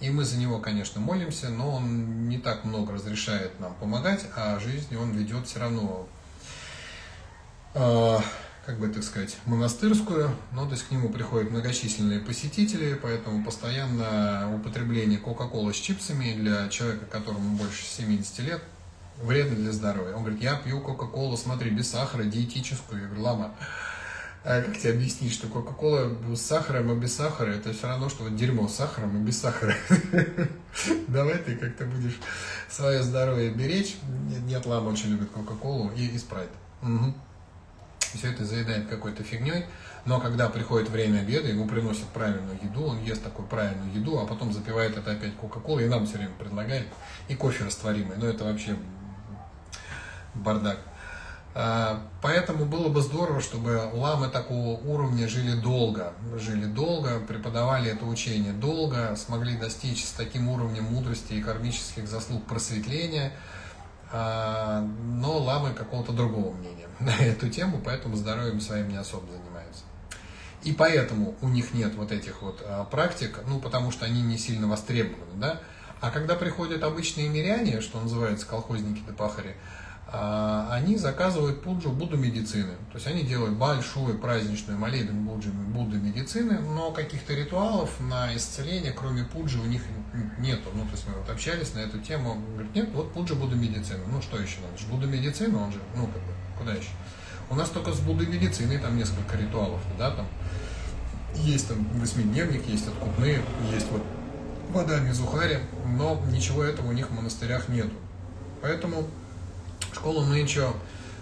И 0.00 0.10
мы 0.10 0.24
за 0.24 0.36
него, 0.36 0.58
конечно, 0.58 1.00
молимся, 1.00 1.48
но 1.48 1.76
он 1.76 2.28
не 2.28 2.36
так 2.36 2.64
много 2.64 2.92
разрешает 2.92 3.58
нам 3.60 3.74
помогать, 3.76 4.26
а 4.36 4.58
жизнь 4.58 4.94
он 4.94 5.12
ведет 5.12 5.46
все 5.46 5.60
равно, 5.60 6.06
э, 7.72 8.18
как 8.66 8.78
бы 8.78 8.88
так 8.88 9.04
сказать, 9.04 9.38
монастырскую. 9.46 10.36
Но 10.52 10.66
то 10.66 10.72
есть 10.72 10.86
к 10.86 10.90
нему 10.90 11.08
приходят 11.08 11.50
многочисленные 11.50 12.20
посетители, 12.20 12.98
поэтому 13.00 13.42
постоянно 13.42 14.54
употребление 14.54 15.18
Кока-Колы 15.18 15.72
с 15.72 15.78
чипсами 15.78 16.34
для 16.34 16.68
человека, 16.68 17.06
которому 17.06 17.56
больше 17.56 17.84
70 17.86 18.38
лет, 18.40 18.62
вредно 19.22 19.56
для 19.56 19.72
здоровья. 19.72 20.14
Он 20.14 20.22
говорит, 20.22 20.42
я 20.42 20.56
пью 20.56 20.80
Кока-Колу, 20.80 21.36
смотри, 21.36 21.70
без 21.70 21.90
сахара, 21.90 22.24
диетическую. 22.24 23.02
Я 23.02 23.06
говорю, 23.08 23.22
лама, 23.22 23.54
а 24.44 24.60
как 24.60 24.76
тебе 24.76 24.92
объяснить, 24.92 25.32
что 25.32 25.46
Кока-Кола 25.46 26.14
с 26.34 26.42
сахаром 26.42 26.92
и 26.92 27.00
без 27.00 27.16
сахара, 27.16 27.50
это 27.50 27.72
все 27.72 27.86
равно, 27.86 28.10
что 28.10 28.24
вот 28.24 28.36
дерьмо 28.36 28.68
с 28.68 28.74
сахаром 28.74 29.16
и 29.16 29.20
без 29.20 29.40
сахара. 29.40 29.74
Давай 31.08 31.38
ты 31.38 31.56
как-то 31.56 31.86
будешь 31.86 32.20
свое 32.68 33.02
здоровье 33.02 33.50
беречь. 33.50 33.96
Нет, 34.46 34.66
лама 34.66 34.90
очень 34.90 35.10
любит 35.10 35.30
Кока-Колу 35.30 35.90
и, 35.96 36.08
и 36.08 36.18
спрайт. 36.18 36.50
Угу. 36.82 37.14
Все 38.00 38.30
это 38.32 38.44
заедает 38.44 38.86
какой-то 38.88 39.22
фигней. 39.22 39.64
Но 40.04 40.20
когда 40.20 40.50
приходит 40.50 40.90
время 40.90 41.20
обеда, 41.20 41.48
ему 41.48 41.66
приносят 41.66 42.06
правильную 42.08 42.58
еду, 42.62 42.84
он 42.84 43.02
ест 43.02 43.22
такую 43.22 43.48
правильную 43.48 43.94
еду, 43.94 44.18
а 44.18 44.26
потом 44.26 44.52
запивает 44.52 44.94
это 44.98 45.12
опять 45.12 45.34
Кока-Колой, 45.36 45.86
и 45.86 45.88
нам 45.88 46.04
все 46.04 46.18
время 46.18 46.34
предлагает, 46.38 46.86
и 47.28 47.34
кофе 47.34 47.64
растворимый. 47.64 48.18
Но 48.18 48.26
это 48.26 48.44
вообще 48.44 48.76
бардак. 50.34 50.78
А, 51.56 52.00
поэтому 52.20 52.64
было 52.64 52.88
бы 52.88 53.00
здорово, 53.00 53.40
чтобы 53.40 53.88
ламы 53.92 54.28
такого 54.28 54.76
уровня 54.80 55.28
жили 55.28 55.54
долго, 55.54 56.12
жили 56.36 56.64
долго, 56.64 57.20
преподавали 57.20 57.92
это 57.92 58.04
учение 58.06 58.52
долго, 58.52 59.14
смогли 59.14 59.56
достичь 59.56 60.04
с 60.04 60.10
таким 60.10 60.48
уровнем 60.48 60.84
мудрости 60.84 61.34
и 61.34 61.42
кармических 61.42 62.08
заслуг 62.08 62.44
просветления, 62.46 63.32
а, 64.10 64.80
но 64.80 65.38
ламы 65.38 65.72
какого-то 65.74 66.12
другого 66.12 66.52
мнения 66.54 66.88
на 66.98 67.16
эту 67.16 67.48
тему, 67.48 67.80
поэтому 67.84 68.16
здоровьем 68.16 68.60
своим 68.60 68.88
не 68.88 68.96
особо 68.96 69.26
занимаются. 69.30 69.84
И 70.64 70.72
поэтому 70.72 71.36
у 71.40 71.48
них 71.48 71.72
нет 71.72 71.94
вот 71.94 72.10
этих 72.10 72.42
вот 72.42 72.62
а, 72.64 72.84
практик, 72.84 73.38
ну, 73.46 73.60
потому 73.60 73.92
что 73.92 74.06
они 74.06 74.22
не 74.22 74.38
сильно 74.38 74.66
востребованы, 74.66 75.36
да. 75.36 75.60
А 76.00 76.10
когда 76.10 76.34
приходят 76.34 76.82
обычные 76.82 77.28
миряне, 77.28 77.80
что 77.80 78.00
называется 78.00 78.46
колхозники 78.46 79.02
да 79.06 79.12
пахари, 79.12 79.54
они 80.10 80.96
заказывают 80.96 81.62
пуджу 81.62 81.90
Будду 81.90 82.16
медицины. 82.16 82.72
То 82.92 82.96
есть 82.96 83.06
они 83.06 83.22
делают 83.22 83.56
большую 83.56 84.18
праздничную 84.18 84.78
молитву 84.78 85.14
Будды 85.14 85.96
медицины, 85.96 86.60
но 86.60 86.92
каких-то 86.92 87.34
ритуалов 87.34 87.90
на 88.00 88.34
исцеление, 88.36 88.92
кроме 88.92 89.24
пуджи, 89.24 89.58
у 89.58 89.64
них 89.64 89.82
нету. 90.38 90.70
Ну, 90.74 90.84
то 90.84 90.92
есть 90.92 91.08
мы 91.08 91.14
вот 91.14 91.28
общались 91.28 91.74
на 91.74 91.80
эту 91.80 91.98
тему, 91.98 92.36
говорит, 92.52 92.74
нет, 92.74 92.90
вот 92.92 93.12
пуджа 93.12 93.34
Будда 93.34 93.56
медицины. 93.56 94.00
Ну, 94.10 94.22
что 94.22 94.38
еще 94.38 94.60
надо? 94.60 94.78
Же 94.78 94.86
Будда 94.86 95.06
медицина, 95.06 95.62
он 95.62 95.72
же, 95.72 95.80
ну, 95.96 96.06
как 96.06 96.22
бы, 96.22 96.32
куда 96.58 96.72
еще? 96.72 96.90
У 97.50 97.54
нас 97.56 97.68
только 97.68 97.92
с 97.92 98.00
Буддой 98.00 98.26
медициной 98.26 98.78
там 98.78 98.96
несколько 98.96 99.36
ритуалов, 99.36 99.80
да, 99.98 100.10
там 100.10 100.26
есть 101.34 101.68
там 101.68 101.86
восьмидневник, 102.00 102.66
есть 102.66 102.88
откупные, 102.88 103.42
есть 103.72 103.90
вот 103.90 104.02
вода 104.70 104.98
Мизухари, 105.00 105.58
но 105.86 106.20
ничего 106.30 106.64
этого 106.64 106.88
у 106.88 106.92
них 106.92 107.10
в 107.10 107.12
монастырях 107.12 107.68
нету. 107.68 107.94
Поэтому 108.62 109.06
Школа 109.94 110.24
Мэнчо 110.24 110.74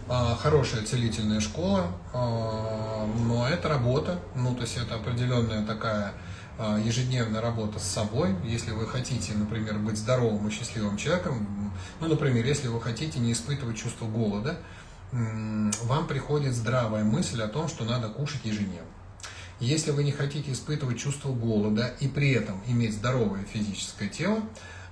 а, 0.08 0.34
хорошая 0.34 0.82
целительная 0.82 1.40
школа, 1.40 1.86
а, 2.12 3.06
но 3.26 3.46
это 3.46 3.68
работа, 3.68 4.18
ну 4.34 4.54
то 4.54 4.62
есть 4.62 4.78
это 4.78 4.94
определенная 4.94 5.64
такая 5.64 6.12
а, 6.58 6.78
ежедневная 6.78 7.42
работа 7.42 7.78
с 7.78 7.84
собой. 7.84 8.34
Если 8.44 8.72
вы 8.72 8.86
хотите, 8.86 9.34
например, 9.34 9.78
быть 9.78 9.98
здоровым 9.98 10.48
и 10.48 10.50
счастливым 10.50 10.96
человеком, 10.96 11.72
ну, 12.00 12.08
например, 12.08 12.44
если 12.46 12.68
вы 12.68 12.80
хотите 12.80 13.18
не 13.20 13.32
испытывать 13.32 13.76
чувство 13.76 14.06
голода, 14.06 14.58
вам 15.12 16.06
приходит 16.06 16.54
здравая 16.54 17.04
мысль 17.04 17.42
о 17.42 17.48
том, 17.48 17.68
что 17.68 17.84
надо 17.84 18.08
кушать 18.08 18.44
ежедневно. 18.44 18.88
Если 19.60 19.90
вы 19.90 20.02
не 20.02 20.12
хотите 20.12 20.50
испытывать 20.50 20.98
чувство 20.98 21.32
голода 21.32 21.94
и 22.00 22.08
при 22.08 22.32
этом 22.32 22.60
иметь 22.66 22.94
здоровое 22.94 23.44
физическое 23.44 24.08
тело, 24.08 24.40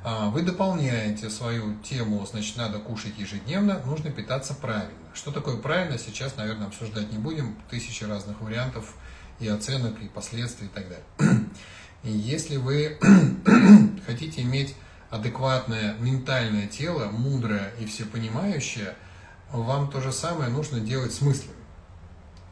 вы 0.05 0.43
дополняете 0.43 1.29
свою 1.29 1.77
тему, 1.83 2.27
значит, 2.27 2.57
надо 2.57 2.79
кушать 2.79 3.19
ежедневно, 3.19 3.81
нужно 3.85 4.11
питаться 4.11 4.55
правильно. 4.55 4.95
Что 5.13 5.31
такое 5.31 5.57
правильно, 5.57 5.99
сейчас, 5.99 6.37
наверное, 6.37 6.69
обсуждать 6.69 7.13
не 7.13 7.19
будем. 7.19 7.57
Тысячи 7.69 8.05
разных 8.05 8.41
вариантов 8.41 8.95
и 9.41 9.49
оценок, 9.49 10.01
и 10.01 10.09
последствий, 10.09 10.67
и 10.67 10.71
так 10.71 10.85
далее. 10.89 11.45
И 12.03 12.11
если 12.11 12.57
вы 12.57 12.99
хотите 14.07 14.41
иметь 14.41 14.75
адекватное 15.11 15.95
ментальное 15.99 16.67
тело, 16.67 17.11
мудрое 17.11 17.73
и 17.79 17.85
всепонимающее, 17.85 18.95
вам 19.53 19.91
то 19.91 20.01
же 20.01 20.13
самое 20.13 20.51
нужно 20.51 20.81
делать 20.81 21.13
с 21.13 21.21
мыслями. 21.21 21.59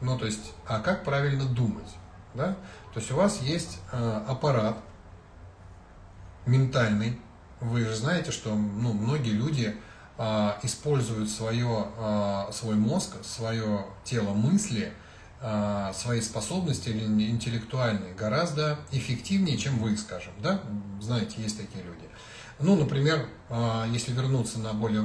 Ну, 0.01 0.17
то 0.17 0.25
есть, 0.25 0.53
а 0.67 0.79
как 0.79 1.03
правильно 1.03 1.45
думать? 1.45 1.89
Да? 2.33 2.57
То 2.93 2.99
есть 2.99 3.11
у 3.11 3.15
вас 3.15 3.41
есть 3.41 3.79
э, 3.91 4.23
аппарат 4.27 4.77
ментальный, 6.45 7.19
вы 7.61 7.85
же 7.85 7.95
знаете, 7.95 8.31
что 8.31 8.55
ну, 8.55 8.93
многие 8.93 9.31
люди 9.31 9.75
а, 10.17 10.59
используют 10.63 11.29
свое, 11.29 11.87
а, 11.97 12.49
свой 12.51 12.75
мозг, 12.75 13.15
свое 13.23 13.85
тело 14.03 14.33
мысли, 14.33 14.93
а, 15.41 15.93
свои 15.93 16.21
способности 16.21 16.89
интеллектуальные 16.89 18.13
гораздо 18.13 18.79
эффективнее, 18.91 19.57
чем 19.57 19.79
вы, 19.79 19.95
скажем. 19.97 20.33
Да? 20.41 20.61
Знаете, 20.99 21.41
есть 21.41 21.57
такие 21.57 21.83
люди. 21.83 22.03
Ну, 22.59 22.75
например, 22.75 23.25
а, 23.49 23.87
если 23.87 24.11
вернуться 24.11 24.59
на 24.59 24.73
более 24.73 25.03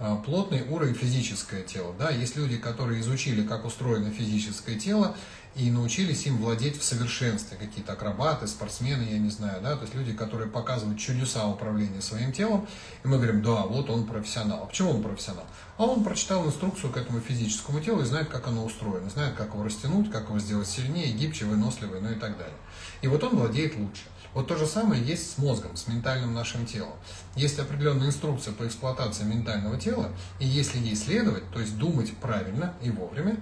а, 0.00 0.16
плотный 0.16 0.62
уровень 0.68 0.94
физическое 0.94 1.62
тело. 1.62 1.94
Да? 1.98 2.10
Есть 2.10 2.36
люди, 2.36 2.56
которые 2.56 3.00
изучили, 3.00 3.46
как 3.46 3.64
устроено 3.64 4.10
физическое 4.10 4.78
тело, 4.78 5.14
и 5.54 5.70
научились 5.70 6.26
им 6.26 6.38
владеть 6.38 6.78
в 6.78 6.84
совершенстве. 6.84 7.56
Какие-то 7.56 7.92
акробаты, 7.92 8.46
спортсмены, 8.46 9.02
я 9.02 9.18
не 9.18 9.30
знаю, 9.30 9.62
да, 9.62 9.76
то 9.76 9.82
есть 9.82 9.94
люди, 9.94 10.12
которые 10.12 10.50
показывают 10.50 10.98
чудеса 10.98 11.46
управления 11.46 12.02
своим 12.02 12.32
телом, 12.32 12.66
и 13.04 13.08
мы 13.08 13.16
говорим, 13.16 13.42
да, 13.42 13.62
вот 13.62 13.88
он 13.90 14.06
профессионал. 14.06 14.64
А 14.64 14.66
почему 14.66 14.90
он 14.90 15.02
профессионал? 15.02 15.46
А 15.76 15.84
он 15.84 16.04
прочитал 16.04 16.44
инструкцию 16.46 16.92
к 16.92 16.96
этому 16.96 17.20
физическому 17.20 17.80
телу 17.80 18.02
и 18.02 18.04
знает, 18.04 18.28
как 18.28 18.46
оно 18.48 18.64
устроено, 18.64 19.08
знает, 19.10 19.34
как 19.34 19.54
его 19.54 19.64
растянуть, 19.64 20.10
как 20.10 20.28
его 20.28 20.38
сделать 20.38 20.68
сильнее, 20.68 21.12
гибче, 21.12 21.44
выносливее, 21.44 22.00
ну 22.00 22.10
и 22.10 22.16
так 22.16 22.36
далее. 22.36 22.56
И 23.02 23.08
вот 23.08 23.22
он 23.22 23.36
владеет 23.36 23.76
лучше. 23.76 24.02
Вот 24.34 24.48
то 24.48 24.56
же 24.56 24.66
самое 24.66 25.00
есть 25.00 25.32
с 25.32 25.38
мозгом, 25.38 25.76
с 25.76 25.86
ментальным 25.86 26.34
нашим 26.34 26.66
телом. 26.66 26.94
Есть 27.36 27.60
определенная 27.60 28.08
инструкция 28.08 28.52
по 28.52 28.66
эксплуатации 28.66 29.22
ментального 29.22 29.78
тела, 29.78 30.10
и 30.40 30.46
если 30.46 30.78
ей 30.78 30.96
следовать, 30.96 31.48
то 31.52 31.60
есть 31.60 31.78
думать 31.78 32.12
правильно 32.16 32.74
и 32.82 32.90
вовремя, 32.90 33.36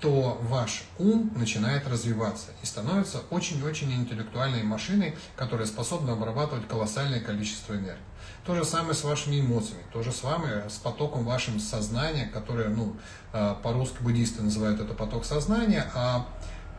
то 0.00 0.40
ваш 0.42 0.84
ум 0.98 1.30
начинает 1.36 1.86
развиваться 1.86 2.48
и 2.62 2.66
становится 2.66 3.20
очень-очень 3.30 3.92
интеллектуальной 3.92 4.62
машиной, 4.62 5.14
которая 5.36 5.66
способна 5.66 6.14
обрабатывать 6.14 6.66
колоссальное 6.66 7.20
количество 7.20 7.74
энергии. 7.74 7.98
То 8.44 8.54
же 8.54 8.64
самое 8.64 8.94
с 8.94 9.04
вашими 9.04 9.40
эмоциями, 9.40 9.82
то 9.92 10.02
же 10.02 10.12
самое 10.12 10.68
с 10.70 10.78
потоком 10.78 11.24
вашего 11.24 11.58
сознания, 11.58 12.30
которое, 12.32 12.68
ну, 12.68 12.96
а, 13.32 13.54
по-русски 13.56 13.98
буддисты 14.00 14.42
называют 14.42 14.80
это 14.80 14.94
поток 14.94 15.26
сознания, 15.26 15.90
а 15.94 16.26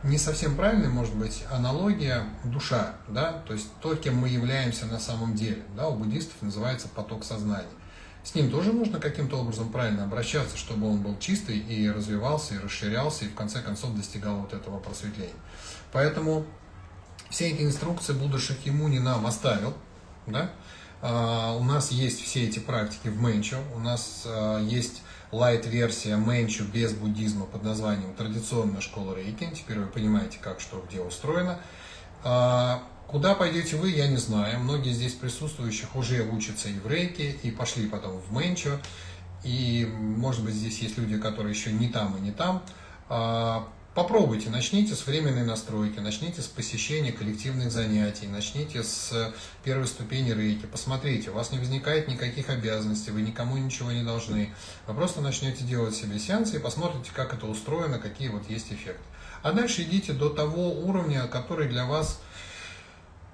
не 0.02 0.18
совсем 0.18 0.56
правильной 0.56 0.88
может 0.88 1.14
быть 1.14 1.44
аналогия 1.50 2.24
душа, 2.44 2.96
да, 3.06 3.42
то 3.46 3.52
есть 3.52 3.68
то, 3.80 3.94
кем 3.94 4.16
мы 4.16 4.28
являемся 4.28 4.86
на 4.86 4.98
самом 4.98 5.36
деле, 5.36 5.62
да, 5.76 5.88
у 5.88 5.94
буддистов 5.94 6.34
называется 6.42 6.88
поток 6.88 7.24
сознания. 7.24 7.68
С 8.24 8.34
ним 8.34 8.50
тоже 8.50 8.72
нужно 8.72 9.00
каким-то 9.00 9.36
образом 9.36 9.70
правильно 9.70 10.04
обращаться, 10.04 10.56
чтобы 10.56 10.88
он 10.88 11.02
был 11.02 11.18
чистый 11.18 11.58
и 11.58 11.90
развивался, 11.90 12.54
и 12.54 12.58
расширялся, 12.58 13.24
и 13.24 13.28
в 13.28 13.34
конце 13.34 13.60
концов 13.60 13.96
достигал 13.96 14.36
вот 14.36 14.52
этого 14.52 14.78
просветления. 14.78 15.34
Поэтому 15.92 16.46
все 17.30 17.50
эти 17.50 17.62
инструкции 17.62 18.12
Будда 18.12 18.38
Шакьямуни 18.38 18.98
нам 18.98 19.26
оставил, 19.26 19.74
да, 20.26 20.50
Uh, 21.02 21.58
у 21.58 21.64
нас 21.64 21.90
есть 21.90 22.22
все 22.22 22.44
эти 22.44 22.60
практики 22.60 23.08
в 23.08 23.20
Мэнчо, 23.20 23.56
у 23.74 23.80
нас 23.80 24.22
uh, 24.24 24.64
есть 24.64 25.02
лайт-версия 25.32 26.16
Мэнчу 26.16 26.64
без 26.64 26.92
буддизма 26.92 27.46
под 27.46 27.64
названием 27.64 28.14
«Традиционная 28.14 28.80
школа 28.80 29.16
рейки». 29.16 29.50
Теперь 29.52 29.80
вы 29.80 29.86
понимаете, 29.86 30.38
как 30.40 30.60
что 30.60 30.84
где 30.88 31.00
устроено. 31.00 31.58
А, 32.22 32.84
куда 33.12 33.34
пойдете 33.34 33.76
вы, 33.76 33.90
я 33.90 34.08
не 34.08 34.16
знаю. 34.16 34.58
Многие 34.60 34.92
здесь 34.92 35.12
присутствующих 35.12 35.94
уже 35.94 36.22
учатся 36.24 36.70
и 36.70 36.78
в 36.78 36.86
рейке, 36.88 37.30
и 37.42 37.50
пошли 37.50 37.86
потом 37.86 38.18
в 38.18 38.32
Мэнчу. 38.32 38.80
И, 39.44 39.86
может 40.00 40.42
быть, 40.44 40.54
здесь 40.54 40.78
есть 40.78 40.98
люди, 40.98 41.18
которые 41.18 41.54
еще 41.54 41.72
не 41.72 41.88
там 41.88 42.16
и 42.16 42.20
не 42.20 42.32
там. 42.32 42.62
А, 43.08 43.68
Попробуйте, 43.94 44.48
начните 44.48 44.94
с 44.94 45.06
временной 45.06 45.44
настройки, 45.44 45.98
начните 45.98 46.40
с 46.40 46.46
посещения 46.46 47.12
коллективных 47.12 47.70
занятий, 47.70 48.26
начните 48.26 48.82
с 48.82 49.34
первой 49.64 49.86
ступени 49.86 50.32
рейки, 50.32 50.64
посмотрите, 50.64 51.28
у 51.28 51.34
вас 51.34 51.52
не 51.52 51.58
возникает 51.58 52.08
никаких 52.08 52.48
обязанностей, 52.48 53.10
вы 53.10 53.20
никому 53.20 53.58
ничего 53.58 53.92
не 53.92 54.02
должны. 54.02 54.54
Вы 54.86 54.94
просто 54.94 55.20
начнете 55.20 55.64
делать 55.64 55.94
себе 55.94 56.18
сеансы 56.18 56.56
и 56.56 56.58
посмотрите, 56.58 57.10
как 57.12 57.34
это 57.34 57.44
устроено, 57.44 57.98
какие 57.98 58.28
вот 58.28 58.48
есть 58.48 58.72
эффекты. 58.72 59.04
А 59.42 59.52
дальше 59.52 59.82
идите 59.82 60.14
до 60.14 60.30
того 60.30 60.72
уровня, 60.72 61.26
который 61.26 61.68
для 61.68 61.84
вас 61.84 62.18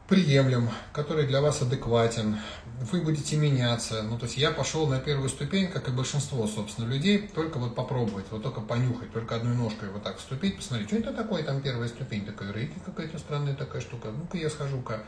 приемлем, 0.08 0.70
который 0.92 1.26
для 1.26 1.42
вас 1.42 1.60
адекватен, 1.60 2.38
вы 2.80 3.02
будете 3.02 3.36
меняться. 3.36 4.02
Ну, 4.02 4.18
то 4.18 4.24
есть 4.24 4.38
я 4.38 4.50
пошел 4.50 4.86
на 4.86 4.98
первую 4.98 5.28
ступень, 5.28 5.68
как 5.68 5.88
и 5.88 5.92
большинство, 5.92 6.46
собственно, 6.46 6.86
людей, 6.86 7.30
только 7.34 7.58
вот 7.58 7.74
попробовать, 7.74 8.24
вот 8.30 8.42
только 8.42 8.62
понюхать, 8.62 9.12
только 9.12 9.36
одной 9.36 9.54
ножкой 9.54 9.90
вот 9.90 10.02
так 10.02 10.16
вступить, 10.16 10.56
посмотреть, 10.56 10.88
что 10.88 10.96
это 10.96 11.12
такое, 11.12 11.42
там 11.42 11.60
первая 11.60 11.88
ступень, 11.88 12.24
такая 12.24 12.52
рейки 12.52 12.78
какая-то 12.84 13.18
странная 13.18 13.54
такая 13.54 13.82
штука, 13.82 14.08
ну-ка 14.10 14.38
я 14.38 14.48
схожу-ка. 14.48 15.02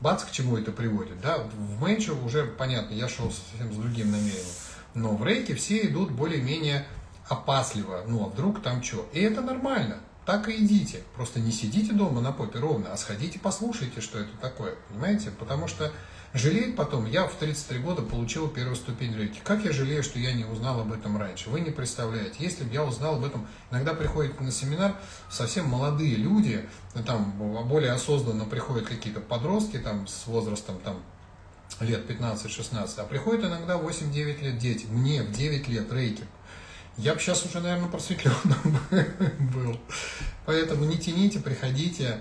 Бац, 0.00 0.24
к 0.24 0.30
чему 0.30 0.58
это 0.58 0.70
приводит, 0.70 1.18
да? 1.22 1.38
В 1.38 1.80
Мэнчо 1.80 2.12
уже 2.12 2.44
понятно, 2.44 2.92
я 2.92 3.08
шел 3.08 3.32
совсем 3.32 3.72
с 3.72 3.76
другим 3.76 4.10
намерением. 4.10 4.44
Но 4.92 5.16
в 5.16 5.24
рейке 5.24 5.54
все 5.54 5.86
идут 5.86 6.10
более-менее 6.10 6.86
опасливо, 7.28 8.04
ну 8.06 8.24
а 8.24 8.28
вдруг 8.28 8.62
там 8.62 8.82
что? 8.82 9.08
И 9.14 9.20
это 9.20 9.40
нормально 9.40 9.98
так 10.26 10.48
и 10.48 10.56
идите. 10.56 11.02
Просто 11.14 11.38
не 11.38 11.52
сидите 11.52 11.92
дома 11.92 12.20
на 12.20 12.32
попе 12.32 12.58
ровно, 12.58 12.92
а 12.92 12.96
сходите 12.96 13.38
послушайте, 13.38 14.00
что 14.00 14.18
это 14.18 14.36
такое. 14.40 14.74
Понимаете? 14.90 15.30
Потому 15.30 15.68
что 15.68 15.92
жалеет 16.34 16.76
потом. 16.76 17.06
Я 17.06 17.26
в 17.26 17.34
33 17.34 17.78
года 17.78 18.02
получил 18.02 18.48
первую 18.48 18.74
ступень 18.76 19.16
рейки. 19.16 19.40
Как 19.44 19.64
я 19.64 19.72
жалею, 19.72 20.02
что 20.02 20.18
я 20.18 20.32
не 20.32 20.44
узнал 20.44 20.80
об 20.80 20.92
этом 20.92 21.16
раньше. 21.16 21.48
Вы 21.48 21.60
не 21.60 21.70
представляете. 21.70 22.34
Если 22.40 22.64
бы 22.64 22.74
я 22.74 22.84
узнал 22.84 23.16
об 23.16 23.24
этом, 23.24 23.46
иногда 23.70 23.94
приходят 23.94 24.40
на 24.40 24.50
семинар 24.50 24.96
совсем 25.30 25.66
молодые 25.66 26.16
люди, 26.16 26.68
там 27.06 27.32
более 27.68 27.92
осознанно 27.92 28.44
приходят 28.44 28.86
какие-то 28.86 29.20
подростки 29.20 29.78
там 29.78 30.08
с 30.08 30.26
возрастом 30.26 30.78
там 30.80 31.02
лет 31.80 32.08
15-16, 32.08 32.94
а 32.98 33.04
приходят 33.04 33.44
иногда 33.44 33.76
8-9 33.76 34.42
лет 34.42 34.58
дети. 34.58 34.86
Мне 34.86 35.22
в 35.22 35.32
9 35.32 35.68
лет 35.68 35.92
рейки 35.92 36.24
я 36.98 37.14
бы 37.14 37.20
сейчас 37.20 37.44
уже, 37.44 37.60
наверное, 37.60 37.88
просветленным 37.88 38.78
был. 39.54 39.78
Поэтому 40.46 40.84
не 40.84 40.98
тяните, 40.98 41.40
приходите, 41.40 42.20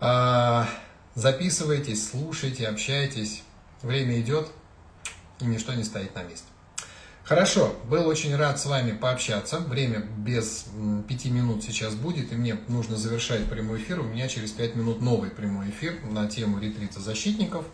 а, 0.00 0.68
записывайтесь, 1.14 2.10
слушайте, 2.10 2.66
общайтесь. 2.66 3.42
Время 3.82 4.20
идет, 4.20 4.48
и 5.40 5.44
ничто 5.44 5.74
не 5.74 5.84
стоит 5.84 6.14
на 6.14 6.22
месте. 6.22 6.46
Хорошо, 7.24 7.74
был 7.88 8.08
очень 8.08 8.34
рад 8.34 8.58
с 8.58 8.66
вами 8.66 8.92
пообщаться. 8.92 9.58
Время 9.58 10.00
без 10.00 10.66
пяти 11.08 11.30
минут 11.30 11.62
сейчас 11.62 11.94
будет, 11.94 12.32
и 12.32 12.36
мне 12.36 12.58
нужно 12.68 12.96
завершать 12.96 13.48
прямой 13.48 13.80
эфир. 13.80 14.00
У 14.00 14.04
меня 14.04 14.28
через 14.28 14.50
пять 14.50 14.74
минут 14.74 15.00
новый 15.00 15.30
прямой 15.30 15.70
эфир 15.70 15.94
на 16.04 16.26
тему 16.26 16.58
ретрита 16.58 17.00
защитников. 17.00 17.64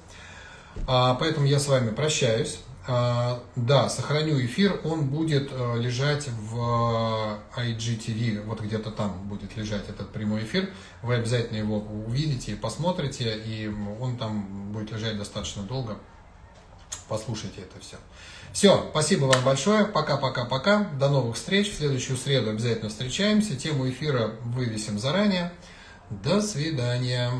А, 0.86 1.14
поэтому 1.14 1.46
я 1.46 1.58
с 1.58 1.66
вами 1.66 1.90
прощаюсь. 1.90 2.60
А, 2.90 3.42
да, 3.54 3.90
сохраню 3.90 4.42
эфир, 4.46 4.80
он 4.82 5.08
будет 5.08 5.50
э, 5.52 5.78
лежать 5.78 6.26
в 6.28 7.38
IGTV, 7.54 8.44
вот 8.44 8.62
где-то 8.62 8.90
там 8.90 9.28
будет 9.28 9.54
лежать 9.58 9.90
этот 9.90 10.10
прямой 10.10 10.44
эфир. 10.44 10.70
Вы 11.02 11.16
обязательно 11.16 11.58
его 11.58 11.80
увидите, 11.80 12.56
посмотрите, 12.56 13.36
и 13.44 13.68
он 14.00 14.16
там 14.16 14.72
будет 14.72 14.90
лежать 14.90 15.18
достаточно 15.18 15.64
долго. 15.64 15.98
Послушайте 17.08 17.60
это 17.60 17.78
все. 17.78 17.96
Все, 18.54 18.88
спасибо 18.90 19.26
вам 19.26 19.44
большое. 19.44 19.84
Пока-пока-пока. 19.84 20.84
До 20.98 21.10
новых 21.10 21.36
встреч. 21.36 21.70
В 21.70 21.76
следующую 21.76 22.16
среду 22.16 22.50
обязательно 22.50 22.88
встречаемся. 22.88 23.54
Тему 23.54 23.88
эфира 23.90 24.36
вывесим 24.44 24.98
заранее. 24.98 25.52
До 26.08 26.40
свидания. 26.40 27.30